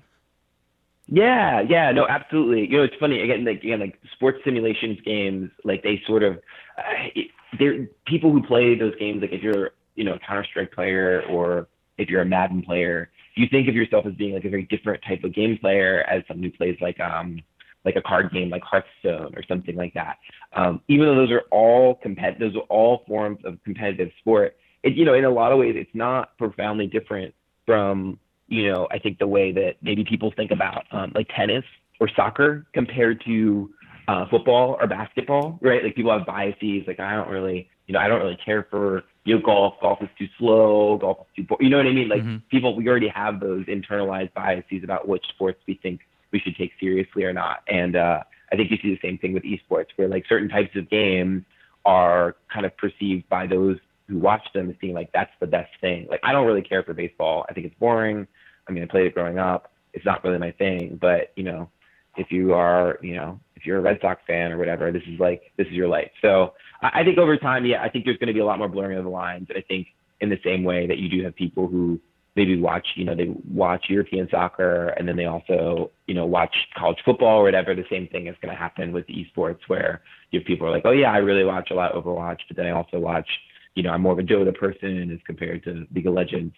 Yeah, 1.07 1.61
yeah, 1.61 1.91
no, 1.91 2.07
absolutely. 2.07 2.67
You 2.69 2.77
know, 2.77 2.83
it's 2.83 2.95
funny 2.99 3.21
again, 3.21 3.45
like 3.45 3.63
again, 3.63 3.79
like 3.79 3.99
sports 4.13 4.39
simulations 4.43 4.99
games, 5.05 5.51
like 5.63 5.83
they 5.83 6.01
sort 6.05 6.23
of, 6.23 6.39
uh, 6.77 7.65
people 8.05 8.31
who 8.31 8.41
play 8.43 8.77
those 8.77 8.95
games. 8.95 9.21
Like 9.21 9.31
if 9.31 9.41
you're, 9.41 9.71
you 9.95 10.03
know, 10.03 10.13
a 10.13 10.19
Counter 10.19 10.45
Strike 10.49 10.71
player 10.71 11.23
or 11.29 11.67
if 11.97 12.09
you're 12.09 12.21
a 12.21 12.25
Madden 12.25 12.61
player, 12.61 13.09
you 13.35 13.47
think 13.49 13.67
of 13.67 13.75
yourself 13.75 14.05
as 14.05 14.13
being 14.13 14.33
like 14.33 14.45
a 14.45 14.49
very 14.49 14.63
different 14.63 15.03
type 15.07 15.23
of 15.23 15.33
game 15.33 15.57
player 15.57 16.03
as 16.09 16.23
someone 16.27 16.43
who 16.43 16.57
plays 16.57 16.77
like 16.81 16.99
um 16.99 17.39
like 17.85 17.95
a 17.95 18.01
card 18.01 18.31
game 18.31 18.49
like 18.49 18.63
Hearthstone 18.63 19.33
or 19.35 19.43
something 19.47 19.75
like 19.75 19.93
that. 19.93 20.17
Um, 20.53 20.81
even 20.87 21.05
though 21.05 21.15
those 21.15 21.31
are 21.31 21.43
all 21.51 21.99
compet, 22.03 22.39
those 22.39 22.55
are 22.55 22.61
all 22.69 23.03
forms 23.07 23.39
of 23.43 23.57
competitive 23.63 24.09
sport. 24.19 24.55
It, 24.83 24.93
you 24.93 25.05
know, 25.05 25.13
in 25.13 25.25
a 25.25 25.29
lot 25.29 25.51
of 25.51 25.59
ways, 25.59 25.75
it's 25.77 25.93
not 25.93 26.37
profoundly 26.37 26.87
different 26.87 27.33
from, 27.65 28.19
you 28.47 28.71
know, 28.71 28.87
I 28.91 28.99
think 28.99 29.19
the 29.19 29.27
way 29.27 29.51
that 29.53 29.75
maybe 29.81 30.03
people 30.03 30.33
think 30.35 30.51
about 30.51 30.85
um, 30.91 31.11
like 31.15 31.27
tennis 31.35 31.63
or 31.99 32.09
soccer 32.15 32.65
compared 32.73 33.23
to 33.25 33.69
uh, 34.07 34.25
football 34.29 34.77
or 34.79 34.87
basketball, 34.87 35.59
right? 35.61 35.83
Like 35.83 35.95
people 35.95 36.11
have 36.11 36.25
biases. 36.25 36.83
Like 36.87 36.99
I 36.99 37.15
don't 37.15 37.29
really, 37.29 37.69
you 37.87 37.93
know, 37.93 37.99
I 37.99 38.07
don't 38.07 38.19
really 38.19 38.37
care 38.43 38.67
for 38.69 39.03
you 39.23 39.35
know 39.35 39.41
golf. 39.41 39.75
Golf 39.81 40.01
is 40.01 40.09
too 40.17 40.27
slow. 40.37 40.97
Golf 40.97 41.19
is 41.21 41.35
too, 41.35 41.43
bo-. 41.43 41.57
you 41.59 41.69
know 41.69 41.77
what 41.77 41.87
I 41.87 41.93
mean? 41.93 42.09
Like 42.09 42.21
mm-hmm. 42.21 42.37
people, 42.49 42.75
we 42.75 42.87
already 42.87 43.07
have 43.07 43.39
those 43.39 43.65
internalized 43.65 44.33
biases 44.33 44.83
about 44.83 45.07
which 45.07 45.25
sports 45.29 45.59
we 45.67 45.79
think 45.81 46.01
we 46.33 46.39
should 46.39 46.55
take 46.57 46.71
seriously 46.79 47.23
or 47.23 47.31
not. 47.31 47.59
And 47.67 47.95
uh, 47.95 48.23
I 48.51 48.55
think 48.57 48.71
you 48.71 48.77
see 48.81 48.89
the 48.89 49.07
same 49.07 49.17
thing 49.17 49.33
with 49.33 49.43
esports, 49.43 49.87
where 49.95 50.09
like 50.09 50.25
certain 50.27 50.49
types 50.49 50.75
of 50.75 50.89
games 50.89 51.43
are 51.85 52.35
kind 52.51 52.65
of 52.65 52.75
perceived 52.75 53.29
by 53.29 53.47
those 53.47 53.77
who 54.07 54.17
watch 54.17 54.45
them 54.53 54.69
as 54.69 54.75
being 54.81 54.93
like 54.93 55.09
that's 55.13 55.31
the 55.39 55.47
best 55.47 55.71
thing. 55.79 56.07
Like 56.09 56.19
I 56.23 56.33
don't 56.33 56.45
really 56.45 56.61
care 56.61 56.83
for 56.83 56.93
baseball. 56.93 57.45
I 57.49 57.53
think 57.53 57.67
it's 57.67 57.75
boring. 57.79 58.27
I 58.67 58.71
mean, 58.71 58.83
I 58.83 58.87
played 58.87 59.05
it 59.05 59.13
growing 59.13 59.39
up. 59.39 59.71
It's 59.93 60.05
not 60.05 60.23
really 60.23 60.39
my 60.39 60.51
thing. 60.51 60.97
But 60.99 61.31
you 61.35 61.43
know, 61.43 61.69
if 62.17 62.31
you 62.31 62.53
are, 62.53 62.99
you 63.01 63.15
know, 63.15 63.39
if 63.55 63.65
you're 63.65 63.77
a 63.77 63.81
Red 63.81 63.99
Sox 64.01 64.21
fan 64.27 64.51
or 64.51 64.57
whatever, 64.57 64.91
this 64.91 65.03
is 65.07 65.19
like 65.19 65.51
this 65.57 65.67
is 65.67 65.73
your 65.73 65.87
life. 65.87 66.11
So 66.21 66.53
I, 66.81 67.01
I 67.01 67.03
think 67.03 67.17
over 67.17 67.37
time, 67.37 67.65
yeah, 67.65 67.81
I 67.81 67.89
think 67.89 68.05
there's 68.05 68.17
going 68.17 68.27
to 68.27 68.33
be 68.33 68.39
a 68.39 68.45
lot 68.45 68.57
more 68.57 68.67
blurring 68.67 68.97
of 68.97 69.03
the 69.03 69.09
lines. 69.09 69.47
I 69.55 69.61
think 69.61 69.87
in 70.19 70.29
the 70.29 70.39
same 70.43 70.63
way 70.63 70.87
that 70.87 70.97
you 70.97 71.09
do 71.09 71.23
have 71.23 71.35
people 71.35 71.67
who 71.67 71.99
maybe 72.35 72.59
watch, 72.59 72.87
you 72.95 73.05
know, 73.05 73.15
they 73.15 73.33
watch 73.47 73.85
European 73.89 74.27
soccer 74.29 74.87
and 74.89 75.07
then 75.07 75.15
they 75.15 75.25
also, 75.25 75.91
you 76.07 76.15
know, 76.15 76.25
watch 76.25 76.55
college 76.75 76.97
football 77.05 77.39
or 77.39 77.43
whatever. 77.43 77.75
The 77.75 77.85
same 77.89 78.07
thing 78.07 78.27
is 78.27 78.35
going 78.41 78.53
to 78.53 78.59
happen 78.59 78.91
with 78.91 79.05
esports 79.07 79.59
where 79.67 80.01
you 80.31 80.39
have 80.39 80.47
people 80.47 80.67
are 80.67 80.71
like, 80.71 80.83
oh 80.85 80.91
yeah, 80.91 81.11
I 81.11 81.17
really 81.17 81.43
watch 81.43 81.69
a 81.71 81.75
lot 81.75 81.93
Overwatch, 81.93 82.39
but 82.47 82.57
then 82.57 82.65
I 82.65 82.71
also 82.71 82.99
watch, 82.99 83.27
you 83.75 83.83
know, 83.83 83.91
I'm 83.91 84.01
more 84.01 84.13
of 84.13 84.19
a 84.19 84.23
Dota 84.23 84.55
person 84.55 85.11
as 85.11 85.19
compared 85.25 85.63
to 85.65 85.85
League 85.93 86.07
of 86.07 86.13
Legends. 86.13 86.55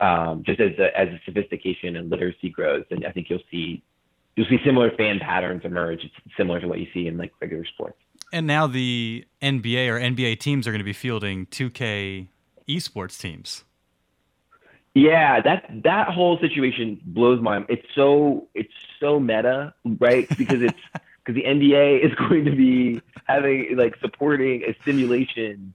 Um, 0.00 0.44
just 0.46 0.60
as 0.60 0.70
the, 0.78 0.96
as 0.96 1.08
the 1.08 1.18
sophistication 1.26 1.96
and 1.96 2.08
literacy 2.08 2.50
grows, 2.50 2.84
and 2.90 3.04
I 3.04 3.10
think 3.10 3.28
you'll 3.28 3.40
see 3.50 3.82
you'll 4.36 4.46
see 4.48 4.58
similar 4.64 4.92
fan 4.96 5.18
patterns 5.18 5.62
emerge. 5.64 6.04
It's 6.04 6.36
similar 6.36 6.60
to 6.60 6.68
what 6.68 6.78
you 6.78 6.86
see 6.94 7.08
in 7.08 7.16
like 7.16 7.32
regular 7.40 7.64
sports. 7.66 7.98
And 8.32 8.46
now 8.46 8.68
the 8.68 9.26
NBA 9.42 9.88
or 9.88 9.98
NBA 9.98 10.38
teams 10.38 10.68
are 10.68 10.70
going 10.70 10.78
to 10.78 10.84
be 10.84 10.92
fielding 10.92 11.46
2K 11.46 12.28
esports 12.68 13.18
teams. 13.18 13.64
Yeah, 14.98 15.40
that 15.42 15.70
that 15.84 16.08
whole 16.08 16.40
situation 16.40 17.00
blows 17.04 17.40
my. 17.40 17.64
It's 17.68 17.86
so 17.94 18.48
it's 18.52 18.72
so 18.98 19.20
meta, 19.20 19.72
right? 19.84 20.28
Because 20.36 20.60
it's 20.60 20.78
because 21.24 21.36
the 21.36 21.44
NBA 21.44 22.04
is 22.04 22.12
going 22.28 22.44
to 22.46 22.50
be 22.50 23.00
having 23.24 23.76
like 23.76 23.94
supporting 24.00 24.64
a 24.64 24.76
simulation 24.84 25.72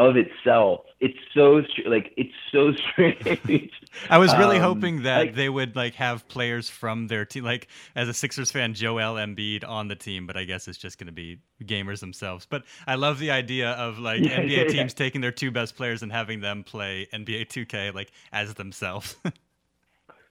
of 0.00 0.16
itself. 0.16 0.80
It's 0.98 1.18
so 1.34 1.62
like 1.86 2.12
it's 2.16 2.34
so 2.50 2.72
strange. 2.90 3.70
I 4.08 4.18
was 4.18 4.34
really 4.36 4.56
um, 4.56 4.62
hoping 4.62 5.02
that 5.02 5.18
like, 5.18 5.34
they 5.34 5.48
would 5.48 5.76
like 5.76 5.94
have 5.94 6.26
players 6.26 6.70
from 6.70 7.06
their 7.06 7.24
team, 7.26 7.44
like 7.44 7.68
as 7.94 8.08
a 8.08 8.14
Sixers 8.14 8.50
fan, 8.50 8.72
Joel 8.72 9.14
Embiid 9.14 9.62
on 9.68 9.88
the 9.88 9.96
team. 9.96 10.26
But 10.26 10.36
I 10.36 10.44
guess 10.44 10.68
it's 10.68 10.78
just 10.78 10.98
going 10.98 11.06
to 11.06 11.12
be 11.12 11.38
gamers 11.62 12.00
themselves. 12.00 12.46
But 12.46 12.64
I 12.86 12.94
love 12.94 13.18
the 13.18 13.30
idea 13.30 13.72
of 13.72 13.98
like 13.98 14.20
yeah, 14.24 14.40
NBA 14.40 14.50
yeah, 14.50 14.64
teams 14.64 14.92
yeah. 14.92 15.04
taking 15.04 15.20
their 15.20 15.32
two 15.32 15.50
best 15.50 15.76
players 15.76 16.02
and 16.02 16.10
having 16.10 16.40
them 16.40 16.64
play 16.64 17.06
NBA 17.12 17.48
2K 17.48 17.94
like 17.94 18.10
as 18.32 18.54
themselves. 18.54 19.16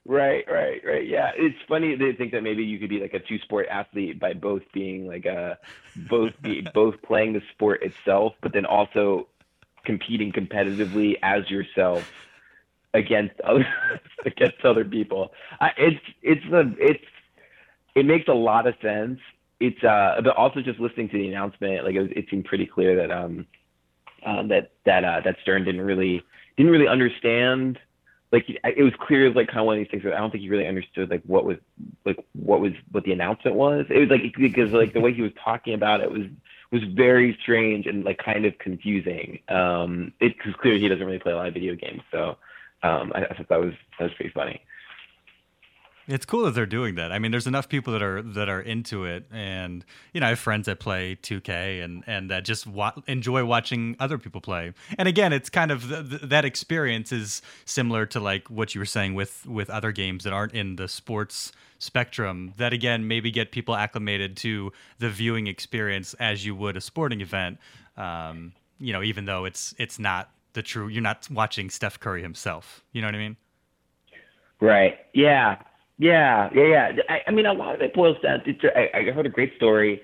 Right, 0.06 0.44
right, 0.50 0.80
right. 0.84 1.06
Yeah, 1.06 1.30
it's 1.36 1.58
funny 1.68 1.94
they 1.94 2.14
think 2.14 2.32
that 2.32 2.42
maybe 2.42 2.64
you 2.64 2.78
could 2.78 2.88
be 2.88 3.00
like 3.00 3.12
a 3.12 3.20
two-sport 3.20 3.66
athlete 3.70 4.18
by 4.18 4.32
both 4.32 4.62
being 4.72 5.06
like 5.06 5.26
a 5.26 5.58
both 6.08 6.32
be 6.40 6.66
both 6.72 6.94
playing 7.02 7.34
the 7.34 7.42
sport 7.52 7.82
itself, 7.82 8.32
but 8.40 8.54
then 8.54 8.64
also 8.64 9.28
competing 9.84 10.32
competitively 10.32 11.16
as 11.22 11.48
yourself 11.50 12.10
against 12.94 13.40
other 13.44 13.66
against 14.24 14.64
other 14.64 14.84
people. 14.84 15.32
I, 15.60 15.70
it's 15.76 16.04
it's 16.22 16.44
the 16.50 16.74
it's 16.78 17.04
it 17.94 18.06
makes 18.06 18.28
a 18.28 18.34
lot 18.34 18.66
of 18.66 18.74
sense. 18.82 19.20
It's 19.58 19.82
uh, 19.84 20.20
but 20.24 20.36
also 20.36 20.62
just 20.62 20.80
listening 20.80 21.08
to 21.10 21.18
the 21.18 21.28
announcement, 21.28 21.84
like 21.84 21.94
it, 21.94 22.00
was, 22.00 22.10
it 22.16 22.26
seemed 22.30 22.46
pretty 22.46 22.66
clear 22.66 22.96
that 22.96 23.10
um, 23.10 23.46
um 24.24 24.48
that 24.48 24.72
that 24.86 25.04
uh, 25.04 25.20
that 25.24 25.36
Stern 25.42 25.64
didn't 25.64 25.82
really 25.82 26.22
didn't 26.56 26.72
really 26.72 26.88
understand. 26.88 27.78
Like 28.32 28.46
it 28.48 28.84
was 28.84 28.92
clear, 29.00 29.28
like 29.30 29.48
kind 29.48 29.58
of 29.58 29.66
one 29.66 29.76
of 29.76 29.80
these 29.80 29.90
things. 29.90 30.04
That 30.04 30.14
I 30.14 30.18
don't 30.18 30.30
think 30.30 30.42
he 30.42 30.50
really 30.50 30.68
understood 30.68 31.10
like 31.10 31.22
what 31.26 31.44
was 31.44 31.58
like 32.04 32.24
what 32.32 32.60
was 32.60 32.72
what 32.92 33.04
the 33.04 33.12
announcement 33.12 33.56
was. 33.56 33.86
It 33.90 33.98
was 33.98 34.08
like 34.08 34.22
because 34.38 34.72
like 34.72 34.92
the 34.92 35.00
way 35.00 35.12
he 35.12 35.20
was 35.20 35.32
talking 35.44 35.74
about 35.74 36.00
it 36.00 36.10
was 36.10 36.26
was 36.72 36.82
very 36.84 37.36
strange 37.42 37.86
and 37.86 38.04
like 38.04 38.18
kind 38.18 38.44
of 38.44 38.58
confusing. 38.58 39.40
Um, 39.48 40.12
it 40.20 40.36
because 40.36 40.54
clearly 40.60 40.80
he 40.80 40.88
doesn't 40.88 41.04
really 41.04 41.18
play 41.18 41.32
a 41.32 41.36
lot 41.36 41.48
of 41.48 41.54
video 41.54 41.74
games, 41.74 42.02
so 42.10 42.36
um, 42.82 43.12
I, 43.14 43.24
I 43.24 43.34
thought 43.34 43.48
that 43.48 43.60
was 43.60 43.74
that 43.98 44.04
was 44.04 44.14
pretty 44.14 44.32
funny. 44.32 44.60
It's 46.10 46.26
cool 46.26 46.44
that 46.44 46.54
they're 46.54 46.66
doing 46.66 46.96
that. 46.96 47.12
I 47.12 47.18
mean, 47.18 47.30
there's 47.30 47.46
enough 47.46 47.68
people 47.68 47.92
that 47.92 48.02
are 48.02 48.22
that 48.22 48.48
are 48.48 48.60
into 48.60 49.04
it, 49.04 49.26
and 49.30 49.84
you 50.12 50.20
know, 50.20 50.26
I 50.26 50.30
have 50.30 50.38
friends 50.38 50.66
that 50.66 50.80
play 50.80 51.16
2K 51.22 51.82
and 51.82 52.02
and 52.06 52.30
that 52.30 52.44
just 52.44 52.66
wa- 52.66 52.92
enjoy 53.06 53.44
watching 53.44 53.96
other 54.00 54.18
people 54.18 54.40
play. 54.40 54.72
And 54.98 55.06
again, 55.08 55.32
it's 55.32 55.48
kind 55.48 55.70
of 55.70 55.88
th- 55.88 56.22
that 56.22 56.44
experience 56.44 57.12
is 57.12 57.42
similar 57.64 58.06
to 58.06 58.20
like 58.20 58.48
what 58.50 58.74
you 58.74 58.80
were 58.80 58.86
saying 58.86 59.14
with 59.14 59.46
with 59.46 59.70
other 59.70 59.92
games 59.92 60.24
that 60.24 60.32
aren't 60.32 60.54
in 60.54 60.76
the 60.76 60.88
sports 60.88 61.52
spectrum. 61.78 62.54
That 62.56 62.72
again, 62.72 63.06
maybe 63.06 63.30
get 63.30 63.52
people 63.52 63.74
acclimated 63.76 64.36
to 64.38 64.72
the 64.98 65.10
viewing 65.10 65.46
experience 65.46 66.14
as 66.14 66.44
you 66.44 66.54
would 66.54 66.76
a 66.76 66.80
sporting 66.80 67.20
event. 67.20 67.58
Um, 67.96 68.52
you 68.78 68.92
know, 68.92 69.02
even 69.02 69.26
though 69.26 69.44
it's 69.44 69.74
it's 69.78 69.98
not 69.98 70.30
the 70.54 70.62
true, 70.62 70.88
you're 70.88 71.02
not 71.02 71.28
watching 71.30 71.70
Steph 71.70 72.00
Curry 72.00 72.22
himself. 72.22 72.82
You 72.92 73.00
know 73.02 73.08
what 73.08 73.14
I 73.14 73.18
mean? 73.18 73.36
Right. 74.60 74.98
Yeah. 75.14 75.56
Yeah, 76.00 76.48
yeah, 76.54 76.64
yeah. 76.64 77.02
I, 77.10 77.18
I 77.26 77.30
mean, 77.30 77.44
a 77.44 77.52
lot 77.52 77.74
of 77.74 77.82
it 77.82 77.92
boils 77.92 78.16
down 78.22 78.40
to. 78.44 78.68
I, 78.74 79.00
I 79.00 79.10
heard 79.12 79.26
a 79.26 79.30
great 79.30 79.54
story. 79.56 80.00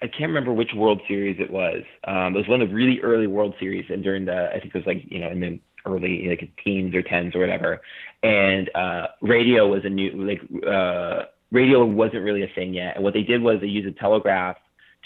I 0.00 0.06
can't 0.06 0.28
remember 0.30 0.52
which 0.52 0.70
World 0.76 1.00
Series 1.08 1.38
it 1.40 1.50
was. 1.50 1.82
Um, 2.04 2.36
it 2.36 2.38
was 2.38 2.48
one 2.48 2.62
of 2.62 2.68
the 2.68 2.74
really 2.74 3.00
early 3.02 3.26
World 3.26 3.54
Series, 3.58 3.84
and 3.90 4.00
during 4.02 4.24
the, 4.26 4.48
I 4.54 4.60
think 4.60 4.66
it 4.66 4.78
was 4.78 4.86
like 4.86 5.02
you 5.08 5.18
know 5.18 5.28
in 5.28 5.40
the 5.40 5.60
early 5.86 6.28
like 6.28 6.48
teens 6.64 6.94
or 6.94 7.02
tens 7.02 7.34
or 7.34 7.40
whatever. 7.40 7.80
And 8.22 8.70
uh, 8.76 9.06
radio 9.22 9.66
was 9.66 9.82
a 9.84 9.88
new 9.88 10.12
like 10.24 10.40
uh, 10.64 11.24
radio 11.50 11.84
wasn't 11.84 12.22
really 12.22 12.44
a 12.44 12.54
thing 12.54 12.72
yet. 12.72 12.94
And 12.94 13.02
what 13.02 13.12
they 13.14 13.22
did 13.22 13.42
was 13.42 13.58
they 13.60 13.66
used 13.66 13.88
a 13.88 13.98
telegraph 14.00 14.56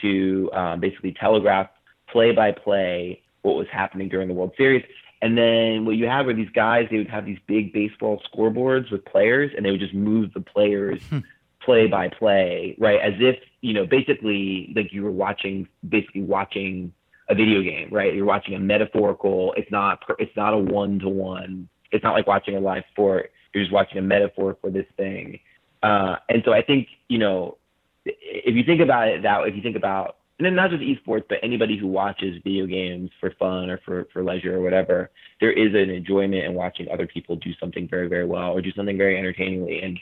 to 0.02 0.50
um, 0.52 0.78
basically 0.78 1.14
telegraph 1.18 1.70
play 2.12 2.32
by 2.32 2.52
play 2.52 3.22
what 3.40 3.56
was 3.56 3.66
happening 3.72 4.10
during 4.10 4.28
the 4.28 4.34
World 4.34 4.52
Series. 4.58 4.84
And 5.24 5.38
then 5.38 5.86
what 5.86 5.96
you 5.96 6.06
had 6.06 6.26
were 6.26 6.34
these 6.34 6.50
guys, 6.50 6.86
they 6.90 6.98
would 6.98 7.08
have 7.08 7.24
these 7.24 7.38
big 7.46 7.72
baseball 7.72 8.20
scoreboards 8.28 8.92
with 8.92 9.06
players, 9.06 9.50
and 9.56 9.64
they 9.64 9.70
would 9.70 9.80
just 9.80 9.94
move 9.94 10.34
the 10.34 10.42
players 10.42 11.00
Hmm. 11.08 11.20
play 11.60 11.86
by 11.86 12.08
play, 12.08 12.76
right? 12.78 13.00
As 13.00 13.14
if, 13.20 13.38
you 13.62 13.72
know, 13.72 13.86
basically 13.86 14.70
like 14.76 14.92
you 14.92 15.02
were 15.02 15.10
watching, 15.10 15.66
basically 15.88 16.20
watching 16.20 16.92
a 17.30 17.34
video 17.34 17.62
game, 17.62 17.88
right? 17.90 18.12
You're 18.12 18.26
watching 18.26 18.54
a 18.54 18.58
metaphorical, 18.58 19.54
it's 19.56 19.70
not, 19.70 20.02
per- 20.02 20.16
it's 20.18 20.36
not 20.36 20.52
a 20.52 20.58
one 20.58 20.98
to 20.98 21.08
one. 21.08 21.70
It's 21.90 22.04
not 22.04 22.12
like 22.12 22.26
watching 22.26 22.54
a 22.54 22.60
live 22.60 22.84
sport. 22.90 23.32
You're 23.54 23.64
just 23.64 23.72
watching 23.72 23.96
a 23.96 24.02
metaphor 24.02 24.58
for 24.60 24.68
this 24.68 24.86
thing. 24.98 25.40
Uh, 25.82 26.16
and 26.28 26.42
so 26.44 26.52
I 26.52 26.60
think, 26.60 26.88
you 27.08 27.16
know, 27.16 27.56
if 28.04 28.54
you 28.54 28.62
think 28.62 28.82
about 28.82 29.08
it 29.08 29.22
that, 29.22 29.48
if 29.48 29.56
you 29.56 29.62
think 29.62 29.76
about 29.76 30.16
and 30.38 30.46
then 30.46 30.54
not 30.54 30.70
just 30.70 30.82
esports, 30.82 31.24
but 31.28 31.38
anybody 31.42 31.76
who 31.78 31.86
watches 31.86 32.40
video 32.42 32.66
games 32.66 33.10
for 33.20 33.30
fun 33.38 33.70
or 33.70 33.78
for, 33.84 34.06
for 34.12 34.24
leisure 34.24 34.56
or 34.56 34.62
whatever, 34.62 35.10
there 35.40 35.52
is 35.52 35.74
an 35.74 35.90
enjoyment 35.90 36.44
in 36.44 36.54
watching 36.54 36.88
other 36.88 37.06
people 37.06 37.36
do 37.36 37.52
something 37.60 37.88
very, 37.88 38.08
very 38.08 38.26
well 38.26 38.50
or 38.50 38.60
do 38.60 38.72
something 38.72 38.98
very 38.98 39.16
entertainingly. 39.16 39.80
And 39.80 39.98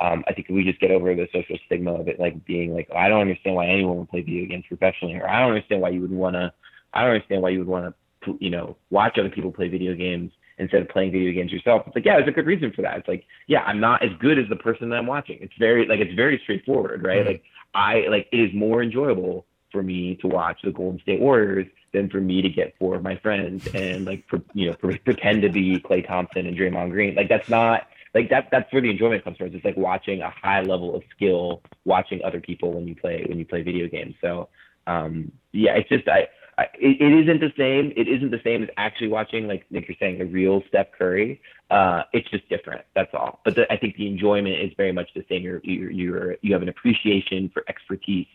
um, 0.00 0.24
I 0.26 0.32
think 0.32 0.48
we 0.48 0.64
just 0.64 0.80
get 0.80 0.90
over 0.90 1.14
the 1.14 1.28
social 1.32 1.56
stigma 1.66 1.94
of 1.94 2.08
it, 2.08 2.18
like 2.18 2.44
being 2.44 2.74
like, 2.74 2.88
I 2.94 3.08
don't 3.08 3.20
understand 3.20 3.54
why 3.54 3.68
anyone 3.68 3.98
would 3.98 4.10
play 4.10 4.22
video 4.22 4.46
games 4.46 4.64
professionally, 4.66 5.14
or 5.14 5.28
I 5.28 5.38
don't 5.40 5.50
understand 5.50 5.80
why 5.80 5.90
you 5.90 6.00
would 6.00 6.10
want 6.10 6.34
to, 6.34 6.52
I 6.92 7.02
don't 7.02 7.10
understand 7.10 7.42
why 7.42 7.50
you 7.50 7.60
would 7.60 7.68
want 7.68 7.94
to, 8.24 8.38
you 8.40 8.50
know, 8.50 8.76
watch 8.90 9.16
other 9.18 9.30
people 9.30 9.52
play 9.52 9.68
video 9.68 9.94
games 9.94 10.32
instead 10.58 10.82
of 10.82 10.88
playing 10.88 11.12
video 11.12 11.32
games 11.32 11.52
yourself. 11.52 11.82
It's 11.86 11.94
like, 11.94 12.04
yeah, 12.04 12.16
there's 12.16 12.28
a 12.28 12.32
good 12.32 12.46
reason 12.46 12.72
for 12.74 12.82
that. 12.82 12.98
It's 12.98 13.08
like, 13.08 13.24
yeah, 13.46 13.60
I'm 13.60 13.78
not 13.78 14.02
as 14.02 14.10
good 14.18 14.38
as 14.38 14.48
the 14.48 14.56
person 14.56 14.88
that 14.88 14.96
I'm 14.96 15.06
watching. 15.06 15.38
It's 15.40 15.54
very, 15.60 15.86
like, 15.86 16.00
it's 16.00 16.14
very 16.14 16.40
straightforward, 16.42 17.04
right? 17.04 17.22
Mhm. 17.22 17.26
Like, 17.26 17.42
I, 17.74 18.06
like, 18.08 18.28
it 18.32 18.38
is 18.40 18.52
more 18.52 18.82
enjoyable 18.82 19.46
for 19.76 19.82
me 19.82 20.14
to 20.22 20.26
watch 20.26 20.62
the 20.64 20.70
Golden 20.70 20.98
State 21.00 21.20
Warriors 21.20 21.66
than 21.92 22.08
for 22.08 22.18
me 22.18 22.40
to 22.40 22.48
get 22.48 22.74
four 22.78 22.94
of 22.96 23.02
my 23.02 23.16
friends 23.16 23.68
and 23.74 24.06
like 24.06 24.26
for, 24.26 24.40
you 24.54 24.70
know 24.70 24.76
for, 24.80 24.96
pretend 24.98 25.42
to 25.42 25.50
be 25.50 25.78
Klay 25.78 26.06
Thompson 26.06 26.46
and 26.46 26.56
Draymond 26.56 26.92
Green. 26.92 27.14
Like 27.14 27.28
that's 27.28 27.50
not 27.50 27.88
like 28.14 28.30
that 28.30 28.48
that's 28.50 28.72
where 28.72 28.80
the 28.80 28.90
enjoyment 28.90 29.22
comes 29.22 29.36
from. 29.36 29.54
It's 29.54 29.64
like 29.66 29.76
watching 29.76 30.22
a 30.22 30.30
high 30.30 30.62
level 30.62 30.96
of 30.96 31.02
skill, 31.14 31.60
watching 31.84 32.24
other 32.24 32.40
people 32.40 32.72
when 32.72 32.88
you 32.88 32.94
play 32.94 33.26
when 33.28 33.38
you 33.38 33.44
play 33.44 33.60
video 33.60 33.86
games. 33.86 34.14
So 34.22 34.48
um, 34.86 35.30
yeah, 35.52 35.74
it's 35.74 35.90
just 35.90 36.08
I. 36.08 36.28
I 36.58 36.68
it, 36.80 37.02
it 37.02 37.12
isn't 37.22 37.40
the 37.40 37.52
same. 37.58 37.92
It 37.98 38.08
isn't 38.08 38.30
the 38.30 38.40
same 38.42 38.62
as 38.62 38.70
actually 38.78 39.08
watching, 39.08 39.46
like 39.46 39.66
like 39.70 39.86
you're 39.88 39.96
saying, 40.00 40.22
a 40.22 40.24
real 40.24 40.62
Steph 40.68 40.86
Curry. 40.96 41.38
Uh, 41.70 42.04
it's 42.14 42.30
just 42.30 42.48
different. 42.48 42.80
That's 42.94 43.12
all. 43.12 43.40
But 43.44 43.56
the, 43.56 43.70
I 43.70 43.76
think 43.76 43.96
the 43.96 44.06
enjoyment 44.06 44.58
is 44.58 44.72
very 44.74 44.90
much 44.90 45.10
the 45.14 45.22
same. 45.28 45.42
You're 45.42 45.60
you're, 45.64 45.90
you're 45.90 46.36
you 46.40 46.54
have 46.54 46.62
an 46.62 46.70
appreciation 46.70 47.50
for 47.52 47.62
expertise 47.68 48.26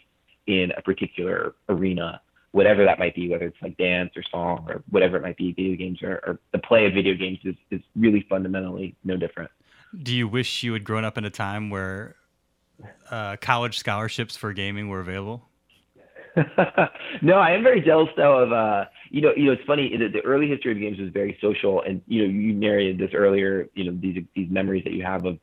in 0.48 0.72
a 0.78 0.82
particular 0.82 1.56
arena, 1.70 2.22
whatever 2.52 2.84
that 2.86 3.00
might 3.00 3.16
be, 3.16 3.30
whether 3.30 3.46
it's 3.46 3.62
like 3.62 3.78
dance 3.78 4.12
or 4.16 4.24
song 4.30 4.66
or 4.68 4.84
whatever 4.90 5.18
it 5.18 5.22
might 5.22 5.38
be, 5.38 5.54
video 5.54 5.76
games 5.76 6.02
or, 6.02 6.22
or 6.26 6.40
the 6.52 6.60
play 6.60 6.86
of 6.86 6.94
video 6.94 7.16
games 7.16 7.40
is, 7.44 7.56
is 7.70 7.82
really 7.96 8.26
fundamentally 8.30 8.96
no 9.04 9.18
different. 9.18 9.52
Do 10.02 10.16
you 10.16 10.28
wish 10.28 10.64
you 10.64 10.74
had 10.74 10.84
grown 10.84 11.04
up 11.04 11.18
in 11.18 11.26
a 11.26 11.30
time 11.30 11.70
where 11.70 12.16
uh, 13.10 13.38
college 13.42 13.78
scholarships 13.78 14.36
for 14.36 14.54
gaming 14.54 14.90
were 14.90 15.00
available? 15.00 15.48
no, 17.22 17.34
I 17.34 17.52
am 17.52 17.62
very 17.62 17.82
jealous 17.82 18.08
though 18.16 18.38
of 18.40 18.54
uh 18.54 18.86
you 19.10 19.20
know 19.20 19.34
you 19.36 19.48
know 19.48 19.52
it's 19.52 19.66
funny 19.68 19.98
the, 19.98 20.08
the 20.08 20.22
early 20.22 20.48
history 20.48 20.72
of 20.72 20.80
games 20.80 20.98
was 20.98 21.10
very 21.10 21.38
social 21.42 21.82
and 21.82 22.02
you 22.08 22.22
know 22.22 22.30
you 22.30 22.54
narrated 22.54 22.98
this 22.98 23.10
earlier 23.14 23.68
you 23.74 23.84
know 23.84 23.98
these 24.00 24.24
these 24.34 24.50
memories 24.50 24.86
that 24.86 24.94
you 24.94 25.04
have 25.04 25.26
of 25.26 25.38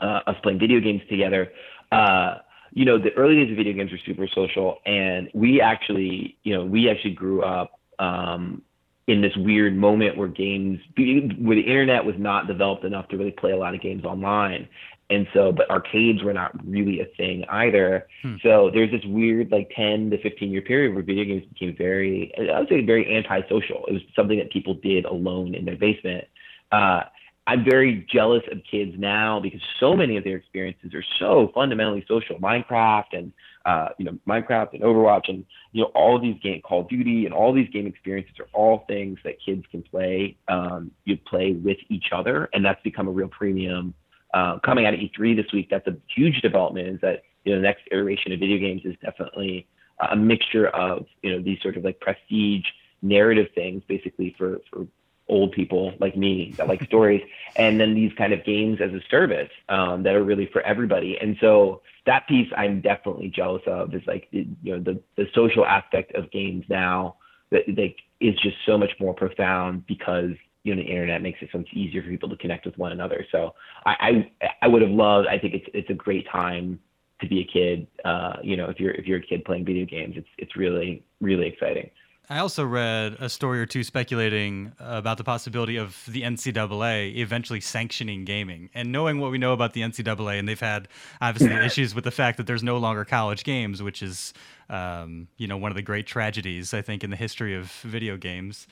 uh, 0.00 0.20
us 0.26 0.36
playing 0.42 0.58
video 0.58 0.80
games 0.80 1.02
together. 1.08 1.50
Uh, 1.90 2.36
you 2.72 2.84
know 2.84 2.98
the 2.98 3.12
early 3.14 3.36
days 3.36 3.50
of 3.50 3.56
video 3.56 3.72
games 3.72 3.90
were 3.92 3.98
super 4.04 4.28
social 4.28 4.78
and 4.86 5.30
we 5.34 5.60
actually 5.60 6.36
you 6.42 6.54
know 6.54 6.64
we 6.64 6.88
actually 6.88 7.14
grew 7.14 7.42
up 7.42 7.80
um, 7.98 8.62
in 9.08 9.22
this 9.22 9.34
weird 9.36 9.74
moment 9.74 10.16
where 10.16 10.28
games 10.28 10.78
where 10.96 11.56
the 11.56 11.62
internet 11.62 12.04
was 12.04 12.14
not 12.18 12.46
developed 12.46 12.84
enough 12.84 13.08
to 13.08 13.16
really 13.16 13.30
play 13.32 13.52
a 13.52 13.56
lot 13.56 13.74
of 13.74 13.80
games 13.80 14.04
online. 14.04 14.68
And 15.10 15.26
so 15.32 15.50
but 15.50 15.70
arcades 15.70 16.22
were 16.22 16.34
not 16.34 16.52
really 16.66 17.00
a 17.00 17.06
thing 17.16 17.44
either. 17.48 18.06
Hmm. 18.22 18.36
so 18.42 18.70
there's 18.72 18.90
this 18.90 19.04
weird 19.06 19.50
like 19.50 19.70
10 19.74 20.10
to 20.10 20.22
15 20.22 20.50
year 20.50 20.60
period 20.60 20.94
where 20.94 21.02
video 21.02 21.24
games 21.24 21.44
became 21.46 21.74
very 21.76 22.32
i 22.52 22.60
would 22.60 22.68
say 22.68 22.84
very 22.84 23.16
antisocial. 23.16 23.86
It 23.88 23.94
was 23.94 24.02
something 24.14 24.38
that 24.38 24.52
people 24.52 24.74
did 24.74 25.06
alone 25.06 25.54
in 25.54 25.64
their 25.64 25.76
basement. 25.76 26.24
Uh, 26.70 27.04
i'm 27.48 27.64
very 27.64 28.06
jealous 28.12 28.42
of 28.52 28.58
kids 28.70 28.92
now 28.96 29.40
because 29.40 29.60
so 29.80 29.94
many 29.94 30.16
of 30.16 30.22
their 30.22 30.36
experiences 30.36 30.94
are 30.94 31.04
so 31.18 31.50
fundamentally 31.54 32.04
social 32.06 32.38
minecraft 32.38 33.12
and 33.12 33.32
uh, 33.66 33.88
you 33.98 34.04
know 34.04 34.16
minecraft 34.26 34.72
and 34.72 34.82
overwatch 34.82 35.28
and 35.28 35.44
you 35.72 35.82
know 35.82 35.90
all 35.94 36.18
these 36.18 36.36
game 36.42 36.62
call 36.62 36.80
of 36.82 36.88
duty 36.88 37.26
and 37.26 37.34
all 37.34 37.52
these 37.52 37.68
game 37.70 37.86
experiences 37.86 38.32
are 38.38 38.48
all 38.54 38.84
things 38.86 39.18
that 39.24 39.34
kids 39.44 39.64
can 39.70 39.82
play 39.82 40.36
um, 40.46 40.90
you 41.04 41.18
play 41.26 41.52
with 41.52 41.76
each 41.90 42.06
other 42.12 42.48
and 42.54 42.64
that's 42.64 42.80
become 42.82 43.08
a 43.08 43.10
real 43.10 43.28
premium 43.28 43.92
uh, 44.34 44.58
coming 44.64 44.86
out 44.86 44.94
of 44.94 45.00
E3 45.00 45.36
this 45.36 45.50
week, 45.52 45.68
that's 45.70 45.86
a 45.86 45.96
huge 46.14 46.40
development. 46.42 46.88
Is 46.88 47.00
that 47.00 47.22
you 47.44 47.52
know 47.52 47.60
the 47.60 47.66
next 47.66 47.82
iteration 47.90 48.32
of 48.32 48.40
video 48.40 48.58
games 48.58 48.82
is 48.84 48.94
definitely 49.02 49.66
a 50.10 50.16
mixture 50.16 50.68
of 50.68 51.06
you 51.22 51.32
know 51.32 51.42
these 51.42 51.58
sort 51.62 51.76
of 51.76 51.84
like 51.84 51.98
prestige 52.00 52.64
narrative 53.00 53.46
things, 53.54 53.82
basically 53.88 54.34
for 54.36 54.58
for 54.70 54.86
old 55.28 55.52
people 55.52 55.92
like 56.00 56.16
me 56.16 56.54
that 56.58 56.68
like 56.68 56.82
stories, 56.86 57.22
and 57.56 57.80
then 57.80 57.94
these 57.94 58.12
kind 58.16 58.32
of 58.32 58.44
games 58.44 58.78
as 58.82 58.92
a 58.92 59.00
service 59.10 59.50
um, 59.68 60.02
that 60.02 60.14
are 60.14 60.24
really 60.24 60.48
for 60.52 60.62
everybody. 60.62 61.16
And 61.20 61.36
so 61.40 61.82
that 62.06 62.26
piece 62.28 62.48
I'm 62.56 62.80
definitely 62.80 63.28
jealous 63.28 63.62
of 63.66 63.94
is 63.94 64.02
like 64.06 64.28
you 64.30 64.46
know 64.64 64.80
the 64.80 65.00
the 65.16 65.26
social 65.34 65.64
aspect 65.64 66.14
of 66.14 66.30
games 66.30 66.64
now 66.68 67.16
that 67.50 67.62
like 67.76 67.96
is 68.20 68.34
just 68.42 68.56
so 68.66 68.76
much 68.76 68.90
more 69.00 69.14
profound 69.14 69.86
because 69.86 70.30
you 70.64 70.74
know 70.74 70.82
the 70.82 70.88
internet 70.88 71.22
makes 71.22 71.38
it 71.40 71.48
so 71.52 71.58
much 71.58 71.68
easier 71.72 72.02
for 72.02 72.08
people 72.08 72.28
to 72.28 72.36
connect 72.36 72.66
with 72.66 72.76
one 72.78 72.92
another. 72.92 73.24
So 73.32 73.54
I 73.86 74.24
I, 74.42 74.48
I 74.62 74.68
would 74.68 74.82
have 74.82 74.90
loved. 74.90 75.28
I 75.28 75.38
think 75.38 75.54
it's 75.54 75.66
it's 75.74 75.90
a 75.90 75.94
great 75.94 76.26
time 76.30 76.80
to 77.20 77.28
be 77.28 77.40
a 77.40 77.52
kid. 77.52 77.86
Uh, 78.04 78.36
you 78.42 78.56
know, 78.56 78.68
if 78.70 78.78
you're 78.78 78.92
if 78.92 79.06
you're 79.06 79.18
a 79.18 79.22
kid 79.22 79.44
playing 79.44 79.64
video 79.64 79.84
games, 79.84 80.14
it's 80.16 80.28
it's 80.38 80.56
really 80.56 81.04
really 81.20 81.46
exciting. 81.46 81.90
I 82.30 82.38
also 82.40 82.62
read 82.64 83.16
a 83.20 83.28
story 83.30 83.58
or 83.58 83.64
two 83.64 83.82
speculating 83.82 84.72
about 84.78 85.16
the 85.16 85.24
possibility 85.24 85.76
of 85.76 86.04
the 86.06 86.22
NCAA 86.22 87.16
eventually 87.16 87.60
sanctioning 87.60 88.26
gaming. 88.26 88.68
And 88.74 88.92
knowing 88.92 89.18
what 89.18 89.30
we 89.30 89.38
know 89.38 89.54
about 89.54 89.72
the 89.72 89.80
NCAA, 89.80 90.38
and 90.38 90.46
they've 90.46 90.60
had 90.60 90.88
obviously 91.22 91.62
issues 91.64 91.94
with 91.94 92.04
the 92.04 92.10
fact 92.10 92.36
that 92.36 92.46
there's 92.46 92.62
no 92.62 92.76
longer 92.76 93.06
college 93.06 93.44
games, 93.44 93.82
which 93.82 94.02
is, 94.02 94.34
um, 94.68 95.28
you 95.38 95.46
know, 95.46 95.56
one 95.56 95.70
of 95.72 95.76
the 95.76 95.82
great 95.82 96.06
tragedies 96.06 96.74
I 96.74 96.82
think 96.82 97.02
in 97.02 97.08
the 97.08 97.16
history 97.16 97.54
of 97.54 97.70
video 97.82 98.18
games. 98.18 98.66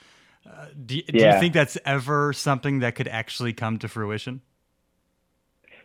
Uh, 0.47 0.67
do, 0.85 1.01
do 1.03 1.19
Yeah. 1.19 1.35
you 1.35 1.41
think 1.41 1.55
that's 1.55 1.79
ever 1.87 2.35
something 2.35 2.81
that 2.81 2.95
could 2.95 3.09
actually 3.09 3.55
come 3.55 3.79
to 3.79 3.89
fruition? 3.89 4.43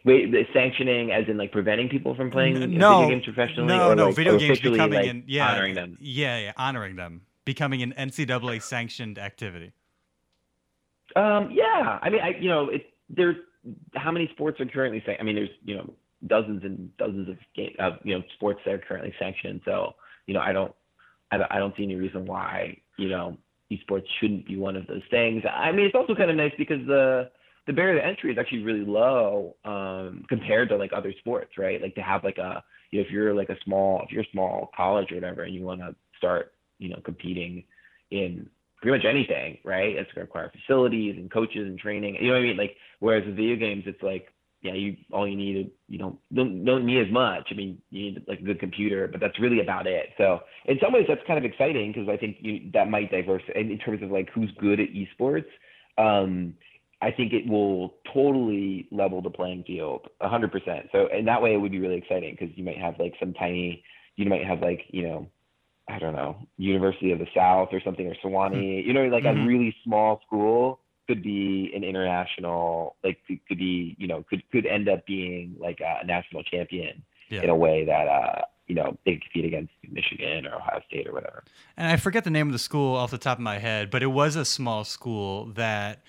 Wait, 0.04 0.34
sanctioning 0.52 1.12
as 1.12 1.26
in 1.28 1.38
like 1.38 1.52
preventing 1.52 1.88
people 1.88 2.16
from 2.16 2.32
playing 2.32 2.56
N- 2.56 2.72
video 2.72 2.80
no, 2.80 3.08
games 3.08 3.24
professionally, 3.24 3.78
No, 3.78 3.92
or 3.92 3.96
no, 3.96 4.06
like 4.08 4.16
video 4.16 4.38
games 4.38 4.60
becoming 4.60 4.94
like, 5.00 5.08
an 5.08 5.24
yeah, 5.28 5.52
honoring 5.52 5.76
them. 5.76 5.98
Yeah, 6.02 6.38
yeah, 6.40 6.54
honoring 6.58 6.96
them, 6.96 7.22
becoming 7.46 7.82
an 7.82 7.94
NCAA 7.98 8.62
sanctioned 8.62 9.18
activity. 9.18 9.74
Um, 11.16 11.52
yeah, 11.52 12.00
I 12.02 12.10
mean, 12.10 12.22
I 12.22 12.30
you 12.40 12.50
know, 12.50 12.70
it 12.70 12.86
there's 13.10 13.36
how 13.96 14.12
many 14.12 14.30
sports 14.34 14.60
are 14.60 14.66
currently 14.66 15.04
saying? 15.06 15.18
I 15.20 15.24
mean, 15.24 15.36
there's 15.36 15.50
you 15.64 15.76
know 15.76 15.94
dozens 16.28 16.64
and 16.64 16.96
dozens 16.98 17.30
of 17.30 17.38
game 17.56 17.76
of 17.80 17.94
you 18.04 18.18
know 18.18 18.24
sports 18.36 18.62
that 18.66 18.74
are 18.74 18.80
currently 18.80 19.14
sanctioned. 19.20 19.62
So 19.66 19.94
you 20.28 20.34
know, 20.34 20.40
I 20.42 20.54
don't 20.54 20.74
I, 21.32 21.38
I 21.50 21.60
don't 21.60 21.76
see 21.76 21.84
any 21.84 21.96
reason 21.96 22.26
why 22.26 22.78
you 22.98 23.10
know 23.10 23.38
esports 23.72 24.06
shouldn't 24.20 24.46
be 24.46 24.58
one 24.58 24.76
of 24.76 24.88
those 24.88 25.04
things. 25.10 25.44
I 25.50 25.72
mean, 25.72 25.86
it's 25.86 25.96
also 25.96 26.16
kind 26.16 26.30
of 26.30 26.38
nice 26.38 26.54
because 26.58 26.86
the 26.88 27.30
the 27.68 27.74
barrier 27.74 28.00
to 28.00 28.06
entry 28.06 28.32
is 28.32 28.38
actually 28.38 28.64
really 28.64 28.86
low 28.86 29.56
um, 29.66 30.26
compared 30.30 30.70
to 30.70 30.78
like 30.78 30.92
other 30.94 31.14
sports, 31.20 31.58
right? 31.58 31.82
Like 31.82 31.96
to 31.96 32.02
have 32.02 32.24
like 32.24 32.38
a 32.38 32.64
you 32.92 33.00
know, 33.00 33.06
if 33.06 33.12
you're 33.12 33.34
like 33.34 33.50
a 33.50 33.58
small 33.64 34.02
if 34.04 34.12
you're 34.12 34.24
a 34.24 34.32
small 34.32 34.72
college 34.76 35.12
or 35.12 35.16
whatever 35.16 35.44
and 35.44 35.54
you 35.54 35.64
want 35.64 35.82
to 35.82 35.96
start 36.18 36.54
you 36.82 36.90
know 36.90 37.00
competing 37.06 37.64
in 38.10 38.50
pretty 38.82 38.98
much 38.98 39.06
anything, 39.06 39.60
right? 39.64 39.96
It's 39.96 40.12
gonna 40.14 40.26
require 40.26 40.52
facilities 40.52 41.16
and 41.18 41.32
coaches 41.32 41.68
and 41.68 41.80
training. 41.80 42.18
You 42.20 42.28
know 42.28 42.34
what 42.34 42.40
I 42.40 42.48
mean? 42.48 42.58
Like 42.58 42.76
whereas 43.00 43.26
with 43.26 43.36
video 43.36 43.56
games, 43.56 43.84
it's 43.86 44.02
like 44.04 44.34
yeah, 44.62 44.74
you 44.74 44.96
all 45.12 45.28
you 45.28 45.36
need 45.36 45.72
you 45.88 45.98
don't 45.98 46.18
don't 46.34 46.66
don't 46.66 46.86
need 46.86 47.02
as 47.06 47.12
much. 47.12 47.48
I 47.52 47.56
mean, 47.56 47.82
you 47.90 48.12
need 48.12 48.24
like 48.28 48.40
a 48.40 48.44
good 48.44 48.60
computer, 48.60 49.08
but 49.08 49.20
that's 49.20 49.40
really 49.40 49.62
about 49.62 49.88
it. 49.88 50.10
So 50.18 50.40
in 50.66 50.78
some 50.82 50.94
ways, 50.94 51.06
that's 51.08 51.22
kind 51.26 51.40
of 51.44 51.50
exciting 51.50 51.92
because 51.92 52.10
I 52.10 52.18
think 52.18 52.38
you, 52.42 52.70
that 52.74 52.90
might 52.90 53.12
diverse 53.12 53.44
in 53.56 53.78
terms 53.80 54.04
of 54.04 54.12
like 54.12 54.30
who's 54.34 54.52
good 54.60 54.80
at 54.80 54.90
esports. 54.90 55.46
Um, 55.98 56.54
I 57.02 57.10
think 57.10 57.34
it 57.34 57.48
will 57.48 57.96
totally 58.14 58.88
level 58.92 59.22
the 59.24 59.32
playing 59.32 59.64
field, 59.66 60.08
hundred 60.22 60.52
percent. 60.52 60.88
So 60.92 61.08
in 61.08 61.26
that 61.26 61.42
way, 61.42 61.54
it 61.54 61.58
would 61.58 61.72
be 61.72 61.80
really 61.80 61.98
exciting 61.98 62.38
because 62.40 62.56
you 62.56 62.64
might 62.64 62.78
have 62.78 63.00
like 63.00 63.14
some 63.20 63.34
tiny, 63.34 63.84
you 64.16 64.30
might 64.30 64.46
have 64.46 64.62
like 64.62 64.82
you 64.90 65.08
know, 65.08 65.28
I 65.92 66.00
don't 66.00 66.16
know, 66.16 66.38
University 66.58 67.12
of 67.12 67.20
the 67.20 67.28
South 67.36 67.70
or 67.72 67.82
something 67.84 68.08
or 68.08 68.16
Sewanee, 68.24 68.56
mm-hmm. 68.56 68.88
you 68.88 68.94
know, 68.94 69.04
like 69.08 69.26
mm-hmm. 69.26 69.42
a 69.42 69.46
really 69.46 69.76
small 69.84 70.22
school 70.26 70.80
could 71.08 71.22
be 71.22 71.72
an 71.76 71.84
international, 71.84 72.96
like 73.04 73.18
could 73.28 73.58
be, 73.58 73.96
you 74.00 74.08
know, 74.08 74.24
could 74.30 74.50
could 74.52 74.66
end 74.66 74.88
up 74.88 75.06
being 75.06 75.56
like 75.60 75.82
a 75.82 76.06
national 76.06 76.44
champion 76.44 77.04
yeah. 77.30 77.42
in 77.42 77.50
a 77.50 77.56
way 77.56 77.84
that 77.86 78.08
uh, 78.08 78.42
you 78.68 78.76
know 78.76 78.98
they 79.06 79.18
compete 79.18 79.46
against 79.46 79.74
Michigan 79.90 80.46
or 80.46 80.56
Ohio 80.56 80.82
State 80.88 81.08
or 81.08 81.14
whatever. 81.14 81.44
And 81.76 81.88
I 81.88 81.98
forget 81.98 82.24
the 82.24 82.30
name 82.30 82.48
of 82.48 82.54
the 82.54 82.60
school 82.60 82.96
off 82.96 83.12
the 83.12 83.18
top 83.18 83.38
of 83.38 83.44
my 83.44 83.60
head, 83.60 83.90
but 83.92 84.02
it 84.02 84.08
was 84.08 84.38
a 84.38 84.46
small 84.46 84.86
school 84.86 85.48
that 85.54 86.04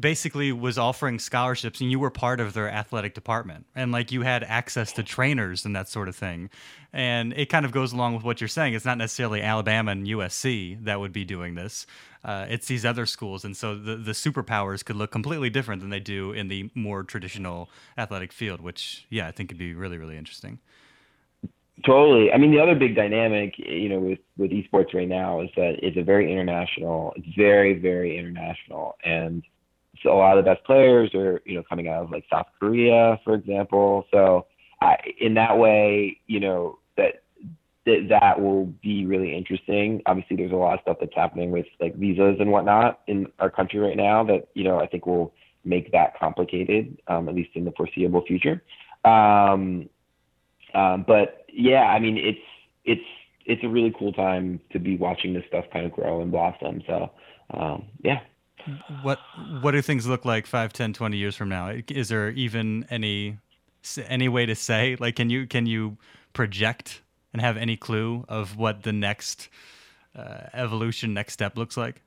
basically 0.00 0.50
was 0.50 0.76
offering 0.76 1.18
scholarships 1.18 1.80
and 1.80 1.90
you 1.90 2.00
were 2.00 2.10
part 2.10 2.40
of 2.40 2.52
their 2.52 2.68
athletic 2.68 3.14
department. 3.14 3.66
And 3.76 3.92
like 3.92 4.10
you 4.10 4.22
had 4.22 4.42
access 4.42 4.92
to 4.94 5.02
trainers 5.02 5.64
and 5.64 5.74
that 5.76 5.88
sort 5.88 6.08
of 6.08 6.16
thing. 6.16 6.50
And 6.92 7.32
it 7.34 7.46
kind 7.46 7.64
of 7.64 7.70
goes 7.70 7.92
along 7.92 8.14
with 8.14 8.24
what 8.24 8.40
you're 8.40 8.48
saying. 8.48 8.74
It's 8.74 8.84
not 8.84 8.98
necessarily 8.98 9.40
alabama 9.40 9.92
and 9.92 10.06
usc 10.06 10.84
that 10.84 10.98
would 10.98 11.12
be 11.12 11.24
doing 11.24 11.54
this. 11.54 11.86
Uh, 12.24 12.46
it's 12.48 12.66
these 12.66 12.84
other 12.84 13.06
schools. 13.06 13.44
And 13.44 13.56
so 13.56 13.76
the, 13.76 13.96
the 13.96 14.12
superpowers 14.12 14.84
could 14.84 14.96
look 14.96 15.12
completely 15.12 15.50
different 15.50 15.80
than 15.80 15.90
they 15.90 16.00
do 16.00 16.32
in 16.32 16.48
the 16.48 16.70
more 16.74 17.04
traditional 17.04 17.70
athletic 17.96 18.32
field 18.32 18.60
which 18.60 19.06
yeah 19.10 19.26
i 19.26 19.30
think 19.30 19.48
could 19.48 19.58
be 19.58 19.74
really 19.74 19.98
really 19.98 20.16
interesting. 20.16 20.58
Totally. 21.86 22.32
I 22.32 22.38
mean, 22.38 22.50
the 22.50 22.60
other 22.60 22.74
big 22.74 22.96
dynamic, 22.96 23.54
you 23.56 23.88
know, 23.88 24.00
with 24.00 24.18
with 24.36 24.50
esports 24.50 24.94
right 24.94 25.08
now 25.08 25.40
is 25.42 25.50
that 25.54 25.76
it's 25.80 25.96
a 25.96 26.02
very 26.02 26.32
international. 26.32 27.12
It's 27.16 27.28
very, 27.36 27.78
very 27.78 28.18
international, 28.18 28.96
and 29.04 29.44
a 30.04 30.10
lot 30.10 30.38
of 30.38 30.44
the 30.44 30.50
best 30.50 30.64
players 30.64 31.14
are 31.14 31.40
you 31.44 31.54
know 31.54 31.62
coming 31.68 31.88
out 31.88 32.04
of 32.04 32.10
like 32.10 32.24
South 32.30 32.46
Korea, 32.58 33.20
for 33.24 33.34
example. 33.34 34.06
So 34.10 34.46
I, 34.80 34.96
in 35.20 35.34
that 35.34 35.58
way, 35.58 36.20
you 36.26 36.40
know 36.40 36.78
that, 36.96 37.22
that 37.86 38.06
that 38.08 38.40
will 38.40 38.66
be 38.66 39.06
really 39.06 39.36
interesting. 39.36 40.02
Obviously, 40.06 40.36
there's 40.36 40.52
a 40.52 40.56
lot 40.56 40.74
of 40.74 40.80
stuff 40.82 40.98
that's 41.00 41.14
happening 41.14 41.50
with 41.50 41.66
like 41.80 41.96
visas 41.96 42.36
and 42.40 42.50
whatnot 42.50 43.00
in 43.06 43.26
our 43.38 43.50
country 43.50 43.80
right 43.80 43.96
now 43.96 44.24
that 44.24 44.48
you 44.54 44.64
know 44.64 44.78
I 44.78 44.86
think 44.86 45.06
will 45.06 45.32
make 45.64 45.92
that 45.92 46.18
complicated, 46.18 47.00
um, 47.08 47.28
at 47.28 47.34
least 47.34 47.50
in 47.54 47.64
the 47.64 47.72
foreseeable 47.72 48.24
future. 48.26 48.62
Um, 49.04 49.88
um, 50.74 51.04
but 51.06 51.44
yeah, 51.52 51.84
I 51.84 51.98
mean 51.98 52.16
it's 52.18 52.38
it's 52.84 53.04
it's 53.46 53.64
a 53.64 53.68
really 53.68 53.94
cool 53.98 54.12
time 54.12 54.60
to 54.72 54.78
be 54.78 54.96
watching 54.96 55.32
this 55.32 55.44
stuff 55.48 55.64
kind 55.72 55.86
of 55.86 55.92
grow 55.92 56.20
and 56.20 56.30
blossom. 56.30 56.82
So 56.86 57.10
um, 57.50 57.86
yeah, 58.02 58.20
what 59.02 59.18
what 59.60 59.72
do 59.72 59.82
things 59.82 60.06
look 60.06 60.24
like 60.24 60.46
5 60.46 60.72
10 60.72 60.92
20 60.92 61.16
years 61.16 61.36
from 61.36 61.48
now 61.48 61.72
is 61.88 62.08
there 62.08 62.30
even 62.30 62.86
any 62.90 63.38
any 64.06 64.28
way 64.28 64.46
to 64.46 64.54
say 64.54 64.96
like 64.98 65.16
can 65.16 65.30
you 65.30 65.46
can 65.46 65.66
you 65.66 65.96
project 66.32 67.02
and 67.32 67.42
have 67.42 67.56
any 67.56 67.76
clue 67.76 68.24
of 68.28 68.56
what 68.56 68.82
the 68.82 68.92
next 68.92 69.48
uh, 70.16 70.42
evolution 70.52 71.14
next 71.14 71.32
step 71.34 71.56
looks 71.56 71.76
like 71.76 72.02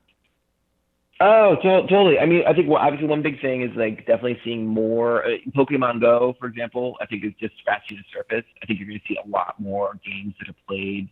Oh, 1.24 1.54
to- 1.62 1.86
totally. 1.86 2.18
I 2.18 2.26
mean, 2.26 2.42
I 2.48 2.52
think 2.52 2.68
well, 2.68 2.82
obviously 2.82 3.06
one 3.06 3.22
big 3.22 3.40
thing 3.40 3.62
is 3.62 3.70
like 3.76 3.98
definitely 4.06 4.40
seeing 4.42 4.66
more 4.66 5.24
uh, 5.24 5.36
Pokemon 5.54 6.00
Go, 6.00 6.34
for 6.40 6.48
example. 6.48 6.96
I 7.00 7.06
think 7.06 7.24
is 7.24 7.32
just 7.38 7.56
scratching 7.58 7.98
the 7.98 8.02
surface. 8.12 8.44
I 8.60 8.66
think 8.66 8.80
you're 8.80 8.88
going 8.88 8.98
to 8.98 9.06
see 9.06 9.16
a 9.24 9.28
lot 9.28 9.54
more 9.60 10.00
games 10.04 10.34
that 10.40 10.48
are 10.48 10.56
played 10.66 11.08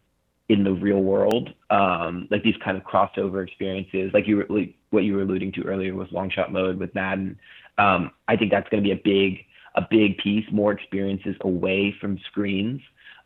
in 0.51 0.65
the 0.65 0.73
real 0.73 1.01
world, 1.01 1.55
um, 1.71 2.27
like 2.29 2.43
these 2.43 2.57
kind 2.65 2.77
of 2.77 2.83
crossover 2.83 3.47
experiences, 3.47 4.11
like 4.13 4.27
you 4.27 4.39
were, 4.39 4.47
like 4.49 4.75
what 4.91 5.05
you 5.05 5.15
were 5.15 5.23
alluding 5.23 5.53
to 5.53 5.63
earlier 5.63 5.95
with 5.95 6.11
long 6.11 6.29
shot 6.29 6.53
mode 6.53 6.77
with 6.77 6.93
Madden. 6.93 7.39
Um, 7.79 8.11
I 8.27 8.37
think 8.37 8.51
that's 8.51 8.69
going 8.69 8.83
to 8.83 8.87
be 8.87 8.93
a 8.93 9.01
big 9.03 9.45
a 9.77 9.87
big 9.89 10.19
piece, 10.19 10.45
more 10.51 10.73
experiences 10.73 11.37
away 11.43 11.95
from 12.01 12.19
screens. 12.27 12.81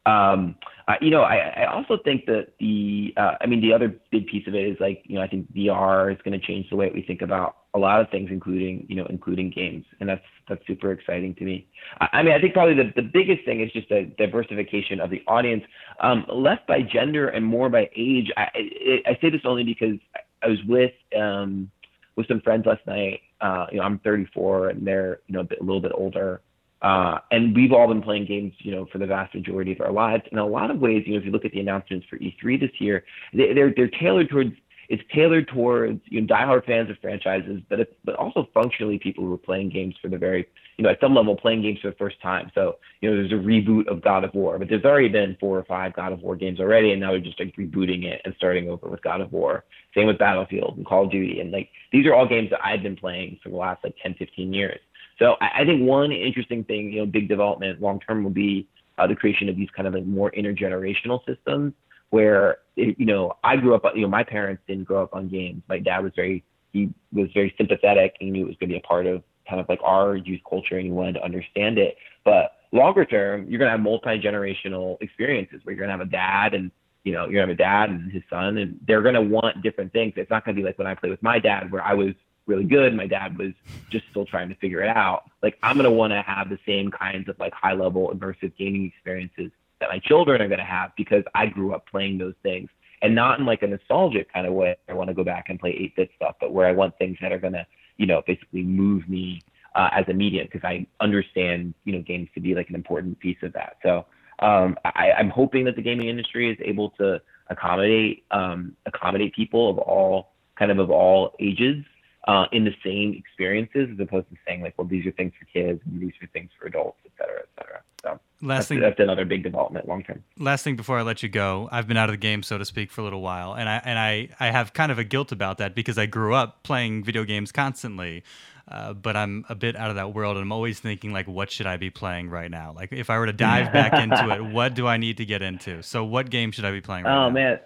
Um, 0.06 0.56
uh, 0.86 0.94
you 1.00 1.10
know, 1.10 1.22
I, 1.22 1.36
I 1.36 1.72
also 1.72 1.96
think 2.04 2.26
that 2.26 2.48
the, 2.60 3.14
uh, 3.16 3.32
I 3.40 3.46
mean, 3.46 3.62
the 3.62 3.72
other 3.72 3.94
big 4.10 4.26
piece 4.26 4.46
of 4.46 4.54
it 4.54 4.66
is 4.66 4.76
like, 4.80 5.02
you 5.04 5.14
know, 5.14 5.22
I 5.22 5.28
think 5.28 5.50
VR 5.54 6.12
is 6.12 6.18
going 6.22 6.38
to 6.38 6.46
change 6.46 6.68
the 6.68 6.76
way 6.76 6.90
we 6.92 7.00
think 7.00 7.22
about 7.22 7.56
a 7.74 7.78
lot 7.78 8.00
of 8.00 8.10
things, 8.10 8.28
including, 8.30 8.86
you 8.88 8.96
know, 8.96 9.06
including 9.08 9.50
games, 9.50 9.84
and 9.98 10.08
that's 10.08 10.22
that's 10.48 10.64
super 10.66 10.92
exciting 10.92 11.34
to 11.36 11.44
me. 11.44 11.66
I, 12.00 12.08
I 12.12 12.22
mean, 12.22 12.34
I 12.34 12.40
think 12.40 12.52
probably 12.52 12.74
the, 12.74 12.92
the 12.94 13.08
biggest 13.12 13.44
thing 13.44 13.62
is 13.62 13.72
just 13.72 13.90
a 13.90 14.04
diversification 14.04 15.00
of 15.00 15.10
the 15.10 15.22
audience, 15.26 15.64
um, 16.00 16.24
less 16.28 16.58
by 16.68 16.82
gender 16.82 17.28
and 17.28 17.44
more 17.44 17.68
by 17.68 17.88
age. 17.96 18.30
I, 18.36 18.42
I, 18.42 19.10
I 19.10 19.18
say 19.20 19.30
this 19.30 19.40
only 19.44 19.64
because 19.64 19.98
I 20.42 20.48
was 20.48 20.58
with 20.68 20.92
um, 21.18 21.70
with 22.16 22.28
some 22.28 22.40
friends 22.42 22.66
last 22.66 22.86
night. 22.86 23.20
Uh, 23.40 23.66
you 23.72 23.78
know, 23.78 23.84
I'm 23.84 23.98
34 24.00 24.68
and 24.68 24.86
they're 24.86 25.20
you 25.26 25.34
know 25.34 25.40
a, 25.40 25.44
bit, 25.44 25.58
a 25.60 25.64
little 25.64 25.80
bit 25.80 25.92
older. 25.94 26.42
Uh, 26.84 27.18
and 27.30 27.56
we've 27.56 27.72
all 27.72 27.88
been 27.88 28.02
playing 28.02 28.26
games, 28.26 28.52
you 28.58 28.70
know, 28.70 28.86
for 28.92 28.98
the 28.98 29.06
vast 29.06 29.34
majority 29.34 29.72
of 29.72 29.80
our 29.80 29.90
lives. 29.90 30.22
In 30.30 30.36
a 30.36 30.46
lot 30.46 30.70
of 30.70 30.80
ways, 30.80 31.02
you 31.06 31.14
know, 31.14 31.18
if 31.18 31.24
you 31.24 31.30
look 31.30 31.46
at 31.46 31.52
the 31.52 31.60
announcements 31.60 32.06
for 32.10 32.18
E3 32.18 32.60
this 32.60 32.78
year, 32.78 33.04
they, 33.32 33.54
they're 33.54 33.72
they're 33.74 33.88
tailored 33.88 34.28
towards 34.28 34.52
it's 34.90 35.02
tailored 35.14 35.48
towards 35.48 36.02
you 36.04 36.20
know 36.20 36.26
diehard 36.26 36.66
fans 36.66 36.90
of 36.90 36.98
franchises, 36.98 37.62
but 37.70 37.80
it's, 37.80 37.92
but 38.04 38.16
also 38.16 38.46
functionally 38.52 38.98
people 38.98 39.24
who 39.24 39.32
are 39.32 39.38
playing 39.38 39.70
games 39.70 39.94
for 40.02 40.08
the 40.08 40.18
very 40.18 40.46
you 40.76 40.84
know 40.84 40.90
at 40.90 41.00
some 41.00 41.14
level 41.14 41.34
playing 41.34 41.62
games 41.62 41.78
for 41.80 41.88
the 41.88 41.96
first 41.96 42.20
time. 42.20 42.52
So 42.54 42.76
you 43.00 43.10
know 43.10 43.16
there's 43.16 43.32
a 43.32 43.42
reboot 43.42 43.88
of 43.88 44.02
God 44.02 44.24
of 44.24 44.34
War, 44.34 44.58
but 44.58 44.68
there's 44.68 44.84
already 44.84 45.08
been 45.08 45.38
four 45.40 45.58
or 45.58 45.64
five 45.64 45.94
God 45.94 46.12
of 46.12 46.20
War 46.20 46.36
games 46.36 46.60
already, 46.60 46.92
and 46.92 47.00
now 47.00 47.12
they're 47.12 47.20
just 47.20 47.40
like 47.40 47.56
rebooting 47.56 48.04
it 48.04 48.20
and 48.26 48.34
starting 48.36 48.68
over 48.68 48.90
with 48.90 49.02
God 49.02 49.22
of 49.22 49.32
War. 49.32 49.64
Same 49.94 50.06
with 50.06 50.18
Battlefield 50.18 50.76
and 50.76 50.84
Call 50.84 51.04
of 51.04 51.10
Duty, 51.10 51.40
and 51.40 51.50
like 51.50 51.70
these 51.92 52.04
are 52.04 52.14
all 52.14 52.28
games 52.28 52.50
that 52.50 52.62
I've 52.62 52.82
been 52.82 52.96
playing 52.96 53.38
for 53.42 53.48
the 53.48 53.56
last 53.56 53.82
like 53.84 53.94
10, 54.02 54.16
15 54.18 54.52
years. 54.52 54.80
So 55.18 55.36
I, 55.40 55.62
I 55.62 55.64
think 55.64 55.82
one 55.82 56.12
interesting 56.12 56.64
thing, 56.64 56.92
you 56.92 57.00
know, 57.00 57.06
big 57.06 57.28
development 57.28 57.80
long 57.80 58.00
term 58.00 58.24
will 58.24 58.30
be 58.30 58.68
uh, 58.98 59.06
the 59.06 59.14
creation 59.14 59.48
of 59.48 59.56
these 59.56 59.68
kind 59.76 59.88
of 59.88 59.94
like 59.94 60.04
more 60.04 60.30
intergenerational 60.32 61.24
systems 61.26 61.72
where 62.10 62.58
it, 62.76 62.96
you 62.98 63.06
know 63.06 63.32
I 63.42 63.56
grew 63.56 63.74
up. 63.74 63.82
You 63.94 64.02
know, 64.02 64.08
my 64.08 64.22
parents 64.22 64.62
didn't 64.68 64.84
grow 64.84 65.02
up 65.02 65.14
on 65.14 65.28
games. 65.28 65.62
My 65.68 65.78
dad 65.78 66.00
was 66.00 66.12
very 66.14 66.44
he 66.72 66.90
was 67.12 67.28
very 67.34 67.54
sympathetic. 67.56 68.14
He 68.20 68.30
knew 68.30 68.44
it 68.44 68.48
was 68.48 68.56
going 68.56 68.68
to 68.68 68.74
be 68.74 68.78
a 68.78 68.86
part 68.86 69.06
of 69.06 69.22
kind 69.48 69.60
of 69.60 69.68
like 69.68 69.80
our 69.82 70.16
youth 70.16 70.40
culture, 70.48 70.76
and 70.76 70.84
he 70.86 70.92
wanted 70.92 71.14
to 71.14 71.24
understand 71.24 71.78
it. 71.78 71.96
But 72.24 72.52
longer 72.72 73.04
term, 73.04 73.48
you're 73.48 73.58
going 73.58 73.68
to 73.68 73.72
have 73.72 73.80
multi 73.80 74.20
generational 74.20 74.96
experiences 75.00 75.60
where 75.64 75.74
you're 75.74 75.86
going 75.86 75.96
to 75.96 76.04
have 76.04 76.06
a 76.06 76.10
dad 76.10 76.54
and 76.54 76.70
you 77.04 77.12
know 77.12 77.26
you're 77.28 77.44
going 77.44 77.56
to 77.56 77.64
have 77.64 77.88
a 77.88 77.88
dad 77.88 77.90
and 77.90 78.12
his 78.12 78.22
son, 78.30 78.58
and 78.58 78.78
they're 78.86 79.02
going 79.02 79.14
to 79.14 79.22
want 79.22 79.62
different 79.62 79.92
things. 79.92 80.12
It's 80.16 80.30
not 80.30 80.44
going 80.44 80.56
to 80.56 80.60
be 80.60 80.66
like 80.66 80.78
when 80.78 80.86
I 80.86 80.94
played 80.94 81.10
with 81.10 81.22
my 81.22 81.38
dad, 81.38 81.70
where 81.70 81.82
I 81.82 81.94
was 81.94 82.14
really 82.46 82.64
good. 82.64 82.94
My 82.94 83.06
dad 83.06 83.38
was 83.38 83.52
just 83.90 84.04
still 84.10 84.26
trying 84.26 84.48
to 84.48 84.54
figure 84.56 84.82
it 84.82 84.94
out. 84.94 85.24
Like 85.42 85.58
I'm 85.62 85.76
gonna 85.76 85.90
want 85.90 86.12
to 86.12 86.22
have 86.22 86.48
the 86.48 86.58
same 86.66 86.90
kinds 86.90 87.28
of 87.28 87.38
like 87.38 87.52
high 87.52 87.74
level 87.74 88.12
immersive 88.14 88.56
gaming 88.56 88.86
experiences 88.86 89.50
that 89.80 89.88
my 89.88 89.98
children 89.98 90.40
are 90.40 90.48
gonna 90.48 90.64
have 90.64 90.92
because 90.96 91.24
I 91.34 91.46
grew 91.46 91.74
up 91.74 91.86
playing 91.86 92.18
those 92.18 92.34
things. 92.42 92.68
And 93.02 93.14
not 93.14 93.38
in 93.38 93.44
like 93.44 93.62
a 93.62 93.66
nostalgic 93.66 94.32
kind 94.32 94.46
of 94.46 94.54
way. 94.54 94.76
I 94.88 94.94
want 94.94 95.08
to 95.08 95.14
go 95.14 95.24
back 95.24 95.50
and 95.50 95.60
play 95.60 95.72
8-bit 95.72 96.10
stuff, 96.16 96.36
but 96.40 96.54
where 96.54 96.66
I 96.66 96.72
want 96.72 96.96
things 96.96 97.18
that 97.20 97.32
are 97.32 97.38
gonna, 97.38 97.66
you 97.98 98.06
know, 98.06 98.22
basically 98.26 98.62
move 98.62 99.06
me 99.10 99.42
uh, 99.74 99.90
as 99.92 100.06
a 100.08 100.14
medium 100.14 100.46
because 100.50 100.64
I 100.64 100.86
understand, 101.00 101.74
you 101.84 101.92
know, 101.92 102.00
games 102.00 102.28
to 102.34 102.40
be 102.40 102.54
like 102.54 102.70
an 102.70 102.74
important 102.74 103.18
piece 103.18 103.36
of 103.42 103.52
that. 103.52 103.76
So 103.82 104.06
um, 104.38 104.78
I, 104.84 105.12
I'm 105.18 105.28
hoping 105.28 105.64
that 105.66 105.76
the 105.76 105.82
gaming 105.82 106.08
industry 106.08 106.50
is 106.50 106.58
able 106.64 106.90
to 106.90 107.20
accommodate 107.48 108.24
um, 108.30 108.74
accommodate 108.86 109.34
people 109.34 109.68
of 109.68 109.78
all 109.78 110.32
kind 110.58 110.70
of 110.70 110.78
of 110.78 110.90
all 110.90 111.34
ages 111.40 111.84
uh, 112.26 112.46
in 112.52 112.64
the 112.64 112.74
same 112.84 113.14
experiences 113.14 113.88
as 113.92 114.00
opposed 114.00 114.28
to 114.30 114.36
saying 114.46 114.62
like, 114.62 114.74
well, 114.78 114.86
these 114.86 115.04
are 115.06 115.10
things 115.12 115.32
for 115.38 115.44
kids 115.46 115.80
and 115.84 116.00
these 116.00 116.12
are 116.22 116.26
things 116.28 116.50
for 116.58 116.66
adults, 116.66 116.98
et 117.04 117.12
cetera, 117.18 117.40
et 117.40 117.48
cetera. 117.58 117.80
So 118.02 118.20
last 118.40 118.58
that's, 118.58 118.68
thing, 118.68 118.80
that's 118.80 119.00
another 119.00 119.24
big 119.24 119.42
development 119.42 119.88
long 119.88 120.02
term. 120.02 120.22
Last 120.38 120.62
thing 120.64 120.76
before 120.76 120.98
I 120.98 121.02
let 121.02 121.22
you 121.22 121.28
go, 121.28 121.68
I've 121.70 121.86
been 121.86 121.96
out 121.96 122.08
of 122.08 122.14
the 122.14 122.18
game, 122.18 122.42
so 122.42 122.58
to 122.58 122.64
speak, 122.64 122.90
for 122.90 123.00
a 123.00 123.04
little 123.04 123.22
while, 123.22 123.54
and 123.54 123.68
I 123.68 123.80
and 123.84 123.98
I 123.98 124.28
I 124.40 124.50
have 124.50 124.72
kind 124.72 124.92
of 124.92 124.98
a 124.98 125.04
guilt 125.04 125.32
about 125.32 125.58
that 125.58 125.74
because 125.74 125.98
I 125.98 126.06
grew 126.06 126.34
up 126.34 126.62
playing 126.62 127.04
video 127.04 127.24
games 127.24 127.52
constantly. 127.52 128.24
Uh, 128.66 128.94
but 128.94 129.14
I'm 129.14 129.44
a 129.50 129.54
bit 129.54 129.76
out 129.76 129.90
of 129.90 129.96
that 129.96 130.14
world, 130.14 130.36
and 130.38 130.42
I'm 130.42 130.52
always 130.52 130.80
thinking 130.80 131.12
like, 131.12 131.28
what 131.28 131.50
should 131.50 131.66
I 131.66 131.76
be 131.76 131.90
playing 131.90 132.30
right 132.30 132.50
now? 132.50 132.72
Like, 132.74 132.92
if 132.92 133.10
I 133.10 133.18
were 133.18 133.26
to 133.26 133.32
dive 133.34 133.70
back 133.72 133.92
into 134.02 134.30
it, 134.30 134.42
what 134.42 134.74
do 134.74 134.86
I 134.86 134.96
need 134.96 135.18
to 135.18 135.26
get 135.26 135.42
into? 135.42 135.82
So, 135.82 136.02
what 136.04 136.30
game 136.30 136.50
should 136.50 136.64
I 136.64 136.70
be 136.72 136.80
playing? 136.80 137.04
Right 137.04 137.12
oh 137.12 137.28
now? 137.28 137.30
man, 137.30 137.60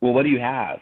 Well, 0.00 0.12
what 0.14 0.24
do 0.24 0.30
you 0.30 0.40
have? 0.40 0.80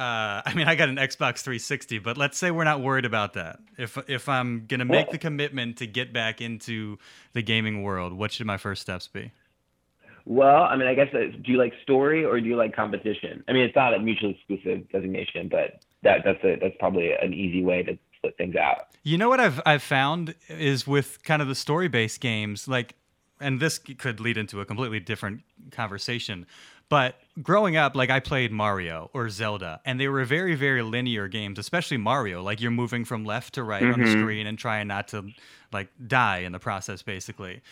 Uh, 0.00 0.40
I 0.46 0.54
mean, 0.54 0.66
I 0.66 0.74
got 0.74 0.88
an 0.88 0.96
Xbox 0.96 1.42
360, 1.42 1.98
but 1.98 2.16
let's 2.16 2.38
say 2.38 2.50
we're 2.50 2.64
not 2.64 2.80
worried 2.80 3.04
about 3.04 3.34
that. 3.34 3.60
If 3.76 3.98
if 4.08 4.28
I'm 4.28 4.64
gonna 4.66 4.86
make 4.86 5.10
the 5.10 5.18
commitment 5.18 5.76
to 5.78 5.86
get 5.86 6.12
back 6.12 6.40
into 6.40 6.98
the 7.34 7.42
gaming 7.42 7.82
world, 7.82 8.14
what 8.14 8.32
should 8.32 8.46
my 8.46 8.56
first 8.56 8.82
steps 8.82 9.06
be? 9.06 9.32
Well, 10.24 10.64
I 10.64 10.76
mean, 10.76 10.86
I 10.86 10.94
guess 10.94 11.08
do 11.12 11.52
you 11.52 11.58
like 11.58 11.72
story 11.82 12.24
or 12.24 12.40
do 12.40 12.46
you 12.46 12.56
like 12.56 12.74
competition? 12.74 13.44
I 13.48 13.52
mean, 13.52 13.62
it's 13.62 13.76
not 13.76 13.94
a 13.94 13.98
mutually 13.98 14.32
exclusive 14.32 14.88
designation, 14.90 15.48
but 15.48 15.82
that 16.02 16.22
that's 16.24 16.42
a 16.44 16.56
that's 16.56 16.76
probably 16.78 17.12
an 17.12 17.34
easy 17.34 17.62
way 17.62 17.82
to 17.82 17.98
split 18.16 18.36
things 18.38 18.56
out. 18.56 18.88
You 19.02 19.18
know 19.18 19.28
what 19.28 19.40
I've 19.40 19.60
I've 19.66 19.82
found 19.82 20.34
is 20.48 20.86
with 20.86 21.22
kind 21.24 21.42
of 21.42 21.48
the 21.48 21.54
story 21.54 21.88
based 21.88 22.20
games, 22.20 22.68
like, 22.68 22.94
and 23.40 23.60
this 23.60 23.78
could 23.78 24.20
lead 24.20 24.38
into 24.38 24.60
a 24.60 24.64
completely 24.64 25.00
different 25.00 25.42
conversation. 25.70 26.46
But 26.88 27.16
growing 27.42 27.76
up, 27.76 27.94
like 27.96 28.10
I 28.10 28.20
played 28.20 28.52
Mario 28.52 29.10
or 29.12 29.28
Zelda, 29.30 29.80
and 29.84 29.98
they 30.00 30.08
were 30.08 30.24
very 30.24 30.54
very 30.54 30.82
linear 30.82 31.28
games, 31.28 31.58
especially 31.58 31.96
Mario. 31.96 32.42
Like 32.42 32.60
you're 32.60 32.70
moving 32.70 33.04
from 33.04 33.24
left 33.24 33.54
to 33.54 33.62
right 33.62 33.82
on 33.82 34.00
the 34.00 34.06
Mhm. 34.06 34.20
screen 34.20 34.46
and 34.46 34.58
trying 34.58 34.88
not 34.88 35.08
to 35.08 35.30
like 35.72 35.88
die 36.06 36.38
in 36.38 36.52
the 36.52 36.58
process, 36.58 37.02
basically. 37.02 37.62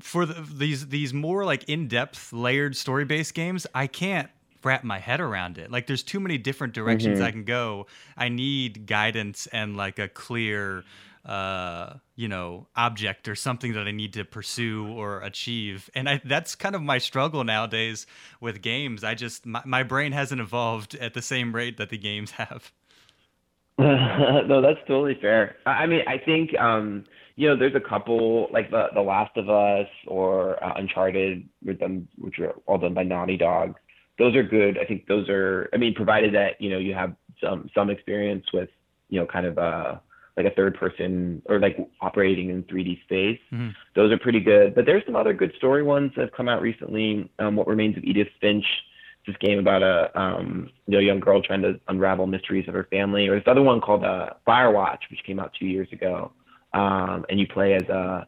For 0.00 0.26
the, 0.26 0.34
these 0.42 0.88
these 0.88 1.12
more 1.12 1.44
like 1.44 1.64
in 1.68 1.88
depth 1.88 2.32
layered 2.32 2.76
story 2.76 3.04
based 3.04 3.34
games, 3.34 3.66
I 3.74 3.86
can't 3.88 4.30
wrap 4.62 4.84
my 4.84 5.00
head 5.00 5.20
around 5.20 5.58
it. 5.58 5.72
Like 5.72 5.88
there's 5.88 6.04
too 6.04 6.20
many 6.20 6.38
different 6.38 6.72
directions 6.72 7.18
Mhm. 7.18 7.24
I 7.24 7.30
can 7.32 7.44
go. 7.44 7.86
I 8.16 8.28
need 8.28 8.86
guidance 8.86 9.48
and 9.48 9.76
like 9.76 9.98
a 9.98 10.06
clear 10.08 10.84
uh 11.24 11.94
you 12.16 12.26
know 12.26 12.66
object 12.74 13.28
or 13.28 13.36
something 13.36 13.74
that 13.74 13.86
I 13.86 13.92
need 13.92 14.12
to 14.14 14.24
pursue 14.24 14.88
or 14.88 15.20
achieve. 15.20 15.88
And 15.94 16.08
I 16.08 16.20
that's 16.24 16.54
kind 16.54 16.74
of 16.74 16.82
my 16.82 16.98
struggle 16.98 17.44
nowadays 17.44 18.06
with 18.40 18.60
games. 18.60 19.04
I 19.04 19.14
just 19.14 19.46
my, 19.46 19.62
my 19.64 19.82
brain 19.82 20.12
hasn't 20.12 20.40
evolved 20.40 20.94
at 20.96 21.14
the 21.14 21.22
same 21.22 21.54
rate 21.54 21.76
that 21.76 21.90
the 21.90 21.98
games 21.98 22.32
have. 22.32 22.72
no, 23.78 24.60
that's 24.60 24.80
totally 24.86 25.18
fair. 25.20 25.56
I 25.64 25.86
mean, 25.86 26.02
I 26.06 26.18
think 26.18 26.56
um, 26.58 27.04
you 27.36 27.48
know, 27.48 27.56
there's 27.56 27.74
a 27.74 27.80
couple 27.80 28.48
like 28.52 28.70
the 28.70 28.88
The 28.94 29.00
Last 29.00 29.36
of 29.36 29.48
Us 29.48 29.88
or 30.06 30.62
uh, 30.62 30.74
Uncharted, 30.76 31.48
with 31.64 31.78
them, 31.80 32.08
which 32.18 32.38
are 32.38 32.52
all 32.66 32.78
done 32.78 32.94
by 32.94 33.02
Naughty 33.02 33.36
Dog. 33.36 33.76
Those 34.18 34.36
are 34.36 34.42
good. 34.42 34.78
I 34.78 34.84
think 34.84 35.06
those 35.06 35.28
are. 35.28 35.70
I 35.72 35.78
mean, 35.78 35.94
provided 35.94 36.34
that 36.34 36.60
you 36.60 36.70
know 36.70 36.78
you 36.78 36.94
have 36.94 37.14
some 37.42 37.70
some 37.74 37.88
experience 37.90 38.44
with 38.52 38.68
you 39.08 39.18
know 39.18 39.26
kind 39.26 39.46
of 39.46 39.58
uh 39.58 39.96
like 40.36 40.46
a 40.46 40.50
third 40.50 40.74
person 40.74 41.42
or 41.46 41.60
like 41.60 41.76
operating 42.00 42.48
in 42.50 42.62
3D 42.64 43.02
space. 43.02 43.38
Mhm. 43.52 43.74
Those 43.94 44.12
are 44.12 44.18
pretty 44.18 44.40
good. 44.40 44.74
But 44.74 44.86
there's 44.86 45.04
some 45.04 45.16
other 45.16 45.34
good 45.34 45.54
story 45.56 45.82
ones 45.82 46.12
that 46.16 46.22
have 46.22 46.32
come 46.32 46.48
out 46.48 46.62
recently. 46.62 47.28
Um, 47.38 47.56
what 47.56 47.66
Remains 47.66 47.96
of 47.96 48.04
Edith 48.04 48.28
Finch 48.40 48.64
this 49.26 49.36
game 49.36 49.58
about 49.58 49.82
a 49.82 50.10
um, 50.20 50.68
you 50.86 50.94
know 50.94 50.98
young 50.98 51.20
girl 51.20 51.42
trying 51.42 51.62
to 51.62 51.78
unravel 51.88 52.26
mysteries 52.26 52.66
of 52.68 52.74
her 52.74 52.88
family. 52.90 53.28
Or 53.28 53.36
this 53.36 53.46
other 53.46 53.62
one 53.62 53.80
called 53.80 54.04
uh, 54.04 54.30
Firewatch, 54.46 54.98
which 55.10 55.22
came 55.24 55.38
out 55.38 55.52
two 55.58 55.66
years 55.66 55.88
ago, 55.92 56.32
um, 56.72 57.24
and 57.28 57.38
you 57.38 57.46
play 57.46 57.74
as 57.74 57.88
a 57.88 58.26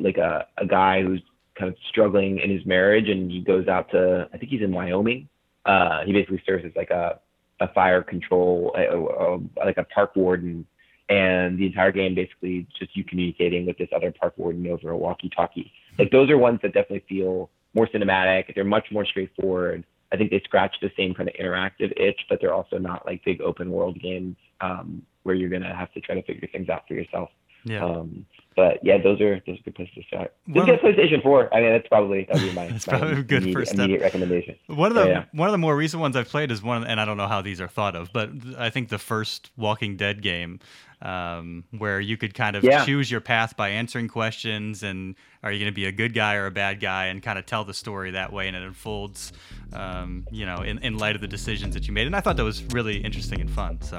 like 0.00 0.18
a, 0.18 0.46
a 0.58 0.66
guy 0.66 1.02
who's 1.02 1.22
kind 1.58 1.70
of 1.70 1.76
struggling 1.88 2.38
in 2.38 2.50
his 2.50 2.64
marriage, 2.66 3.08
and 3.08 3.30
he 3.30 3.40
goes 3.40 3.68
out 3.68 3.90
to 3.90 4.28
I 4.32 4.38
think 4.38 4.50
he's 4.50 4.62
in 4.62 4.72
Wyoming. 4.72 5.28
Uh, 5.64 6.04
he 6.04 6.12
basically 6.12 6.42
serves 6.46 6.64
as 6.64 6.72
like 6.76 6.90
a 6.90 7.20
a 7.60 7.68
fire 7.72 8.02
control, 8.02 8.72
uh, 8.78 8.96
uh, 8.96 9.38
like 9.66 9.78
a 9.78 9.84
park 9.84 10.14
warden, 10.14 10.64
and 11.08 11.58
the 11.58 11.66
entire 11.66 11.92
game 11.92 12.14
basically 12.14 12.66
just 12.78 12.96
you 12.96 13.04
communicating 13.04 13.66
with 13.66 13.78
this 13.78 13.88
other 13.94 14.12
park 14.12 14.34
warden 14.36 14.66
over 14.66 14.90
a 14.90 14.96
walkie-talkie. 14.96 15.72
Like 15.98 16.10
those 16.10 16.30
are 16.30 16.38
ones 16.38 16.60
that 16.62 16.74
definitely 16.74 17.04
feel 17.08 17.50
more 17.74 17.86
cinematic. 17.86 18.54
They're 18.54 18.64
much 18.64 18.86
more 18.92 19.06
straightforward. 19.06 19.84
I 20.12 20.16
think 20.16 20.30
they 20.30 20.40
scratch 20.40 20.76
the 20.80 20.90
same 20.96 21.14
kind 21.14 21.28
of 21.28 21.34
interactive 21.34 21.92
itch, 21.98 22.20
but 22.28 22.40
they're 22.40 22.54
also 22.54 22.78
not 22.78 23.06
like 23.06 23.24
big 23.24 23.40
open 23.40 23.70
world 23.70 24.00
games 24.00 24.36
um, 24.60 25.02
where 25.22 25.34
you're 25.34 25.50
gonna 25.50 25.74
have 25.74 25.92
to 25.92 26.00
try 26.00 26.14
to 26.14 26.22
figure 26.22 26.48
things 26.50 26.68
out 26.68 26.86
for 26.88 26.94
yourself. 26.94 27.30
Yeah. 27.64 27.84
Um, 27.84 28.24
but 28.56 28.80
yeah, 28.82 28.98
those 29.00 29.20
are 29.20 29.40
those 29.46 29.58
are 29.58 29.62
good 29.62 29.76
places 29.76 29.94
to 29.94 30.02
start. 30.02 30.34
Just 30.52 30.66
get 30.66 30.82
PlayStation 30.82 31.22
4. 31.22 31.54
I 31.54 31.60
mean, 31.60 31.72
that's 31.72 31.86
probably 31.86 32.24
that 32.24 32.42
would 32.42 32.48
be 32.48 32.52
my, 32.54 32.66
That's 32.70 32.86
my 32.88 32.98
probably 32.98 33.20
a 33.20 33.22
good 33.22 33.42
immediate, 33.42 33.54
first 33.54 33.70
step. 33.70 33.78
immediate 33.78 34.02
recommendation. 34.02 34.56
One 34.66 34.90
of 34.90 34.96
the 34.96 35.06
yeah. 35.06 35.24
one 35.32 35.48
of 35.48 35.52
the 35.52 35.58
more 35.58 35.76
recent 35.76 36.00
ones 36.00 36.16
I've 36.16 36.28
played 36.28 36.50
is 36.50 36.60
one, 36.60 36.84
and 36.84 37.00
I 37.00 37.04
don't 37.04 37.16
know 37.16 37.28
how 37.28 37.40
these 37.40 37.60
are 37.60 37.68
thought 37.68 37.94
of, 37.94 38.12
but 38.12 38.30
I 38.58 38.70
think 38.70 38.88
the 38.88 38.98
first 38.98 39.52
Walking 39.56 39.96
Dead 39.96 40.22
game, 40.22 40.58
um, 41.02 41.64
where 41.76 42.00
you 42.00 42.16
could 42.16 42.34
kind 42.34 42.56
of 42.56 42.64
Yeah. 42.64 42.84
choose 42.84 43.10
your 43.10 43.20
path 43.20 43.56
by 43.56 43.68
answering 43.70 44.08
questions, 44.08 44.82
and 44.82 45.14
are 45.42 45.52
you 45.52 45.58
going 45.58 45.70
to 45.70 45.74
be 45.74 45.86
a 45.86 45.92
good 45.92 46.14
guy 46.14 46.34
or 46.34 46.46
a 46.46 46.50
bad 46.50 46.80
guy, 46.80 47.06
and 47.06 47.22
kind 47.22 47.38
of 47.38 47.46
tell 47.46 47.64
the 47.64 47.74
story 47.74 48.10
that 48.12 48.32
way, 48.32 48.48
and 48.48 48.56
it 48.56 48.62
unfolds, 48.62 49.32
um, 49.72 50.26
you 50.32 50.44
know, 50.44 50.62
in, 50.62 50.78
in 50.78 50.98
light 50.98 51.14
of 51.14 51.20
the 51.20 51.28
decisions 51.28 51.74
that 51.74 51.86
you 51.86 51.92
made, 51.94 52.06
and 52.06 52.16
I 52.16 52.20
thought 52.20 52.36
that 52.36 52.44
was 52.44 52.62
really 52.72 52.98
interesting 52.98 53.40
and 53.40 53.50
fun. 53.50 53.80
So, 53.82 53.98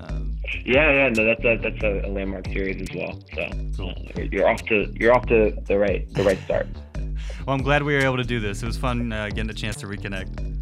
um, 0.00 0.36
Yeah, 0.64 0.90
yeah, 0.92 1.08
no, 1.10 1.24
that's 1.24 1.44
a 1.44 1.56
that's 1.58 1.82
a, 1.82 2.06
a 2.06 2.10
landmark 2.10 2.46
series 2.46 2.80
as 2.80 2.96
well. 2.96 3.20
So 3.34 3.48
Cool. 3.76 4.26
you're 4.32 4.48
off 4.48 4.64
to 4.66 4.92
you're 4.98 5.14
off 5.14 5.26
to 5.26 5.52
the 5.66 5.78
right 5.78 6.12
the 6.14 6.22
right 6.24 6.38
start. 6.44 6.66
well, 7.46 7.54
I'm 7.54 7.62
glad 7.62 7.82
we 7.82 7.94
were 7.94 8.00
able 8.00 8.16
to 8.16 8.24
do 8.24 8.40
this. 8.40 8.62
It 8.62 8.66
was 8.66 8.76
fun 8.76 9.12
uh, 9.12 9.28
getting 9.28 9.50
a 9.50 9.54
chance 9.54 9.76
to 9.76 9.86
reconnect. 9.86 10.56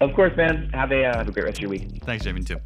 Of 0.00 0.14
course, 0.14 0.34
man. 0.36 0.70
Have 0.72 0.92
a 0.92 1.04
uh, 1.04 1.18
have 1.18 1.28
a 1.28 1.32
great 1.32 1.44
rest 1.44 1.58
of 1.58 1.62
your 1.62 1.70
week. 1.70 1.88
Thanks, 2.04 2.24
Jamie, 2.24 2.42
too. 2.42 2.56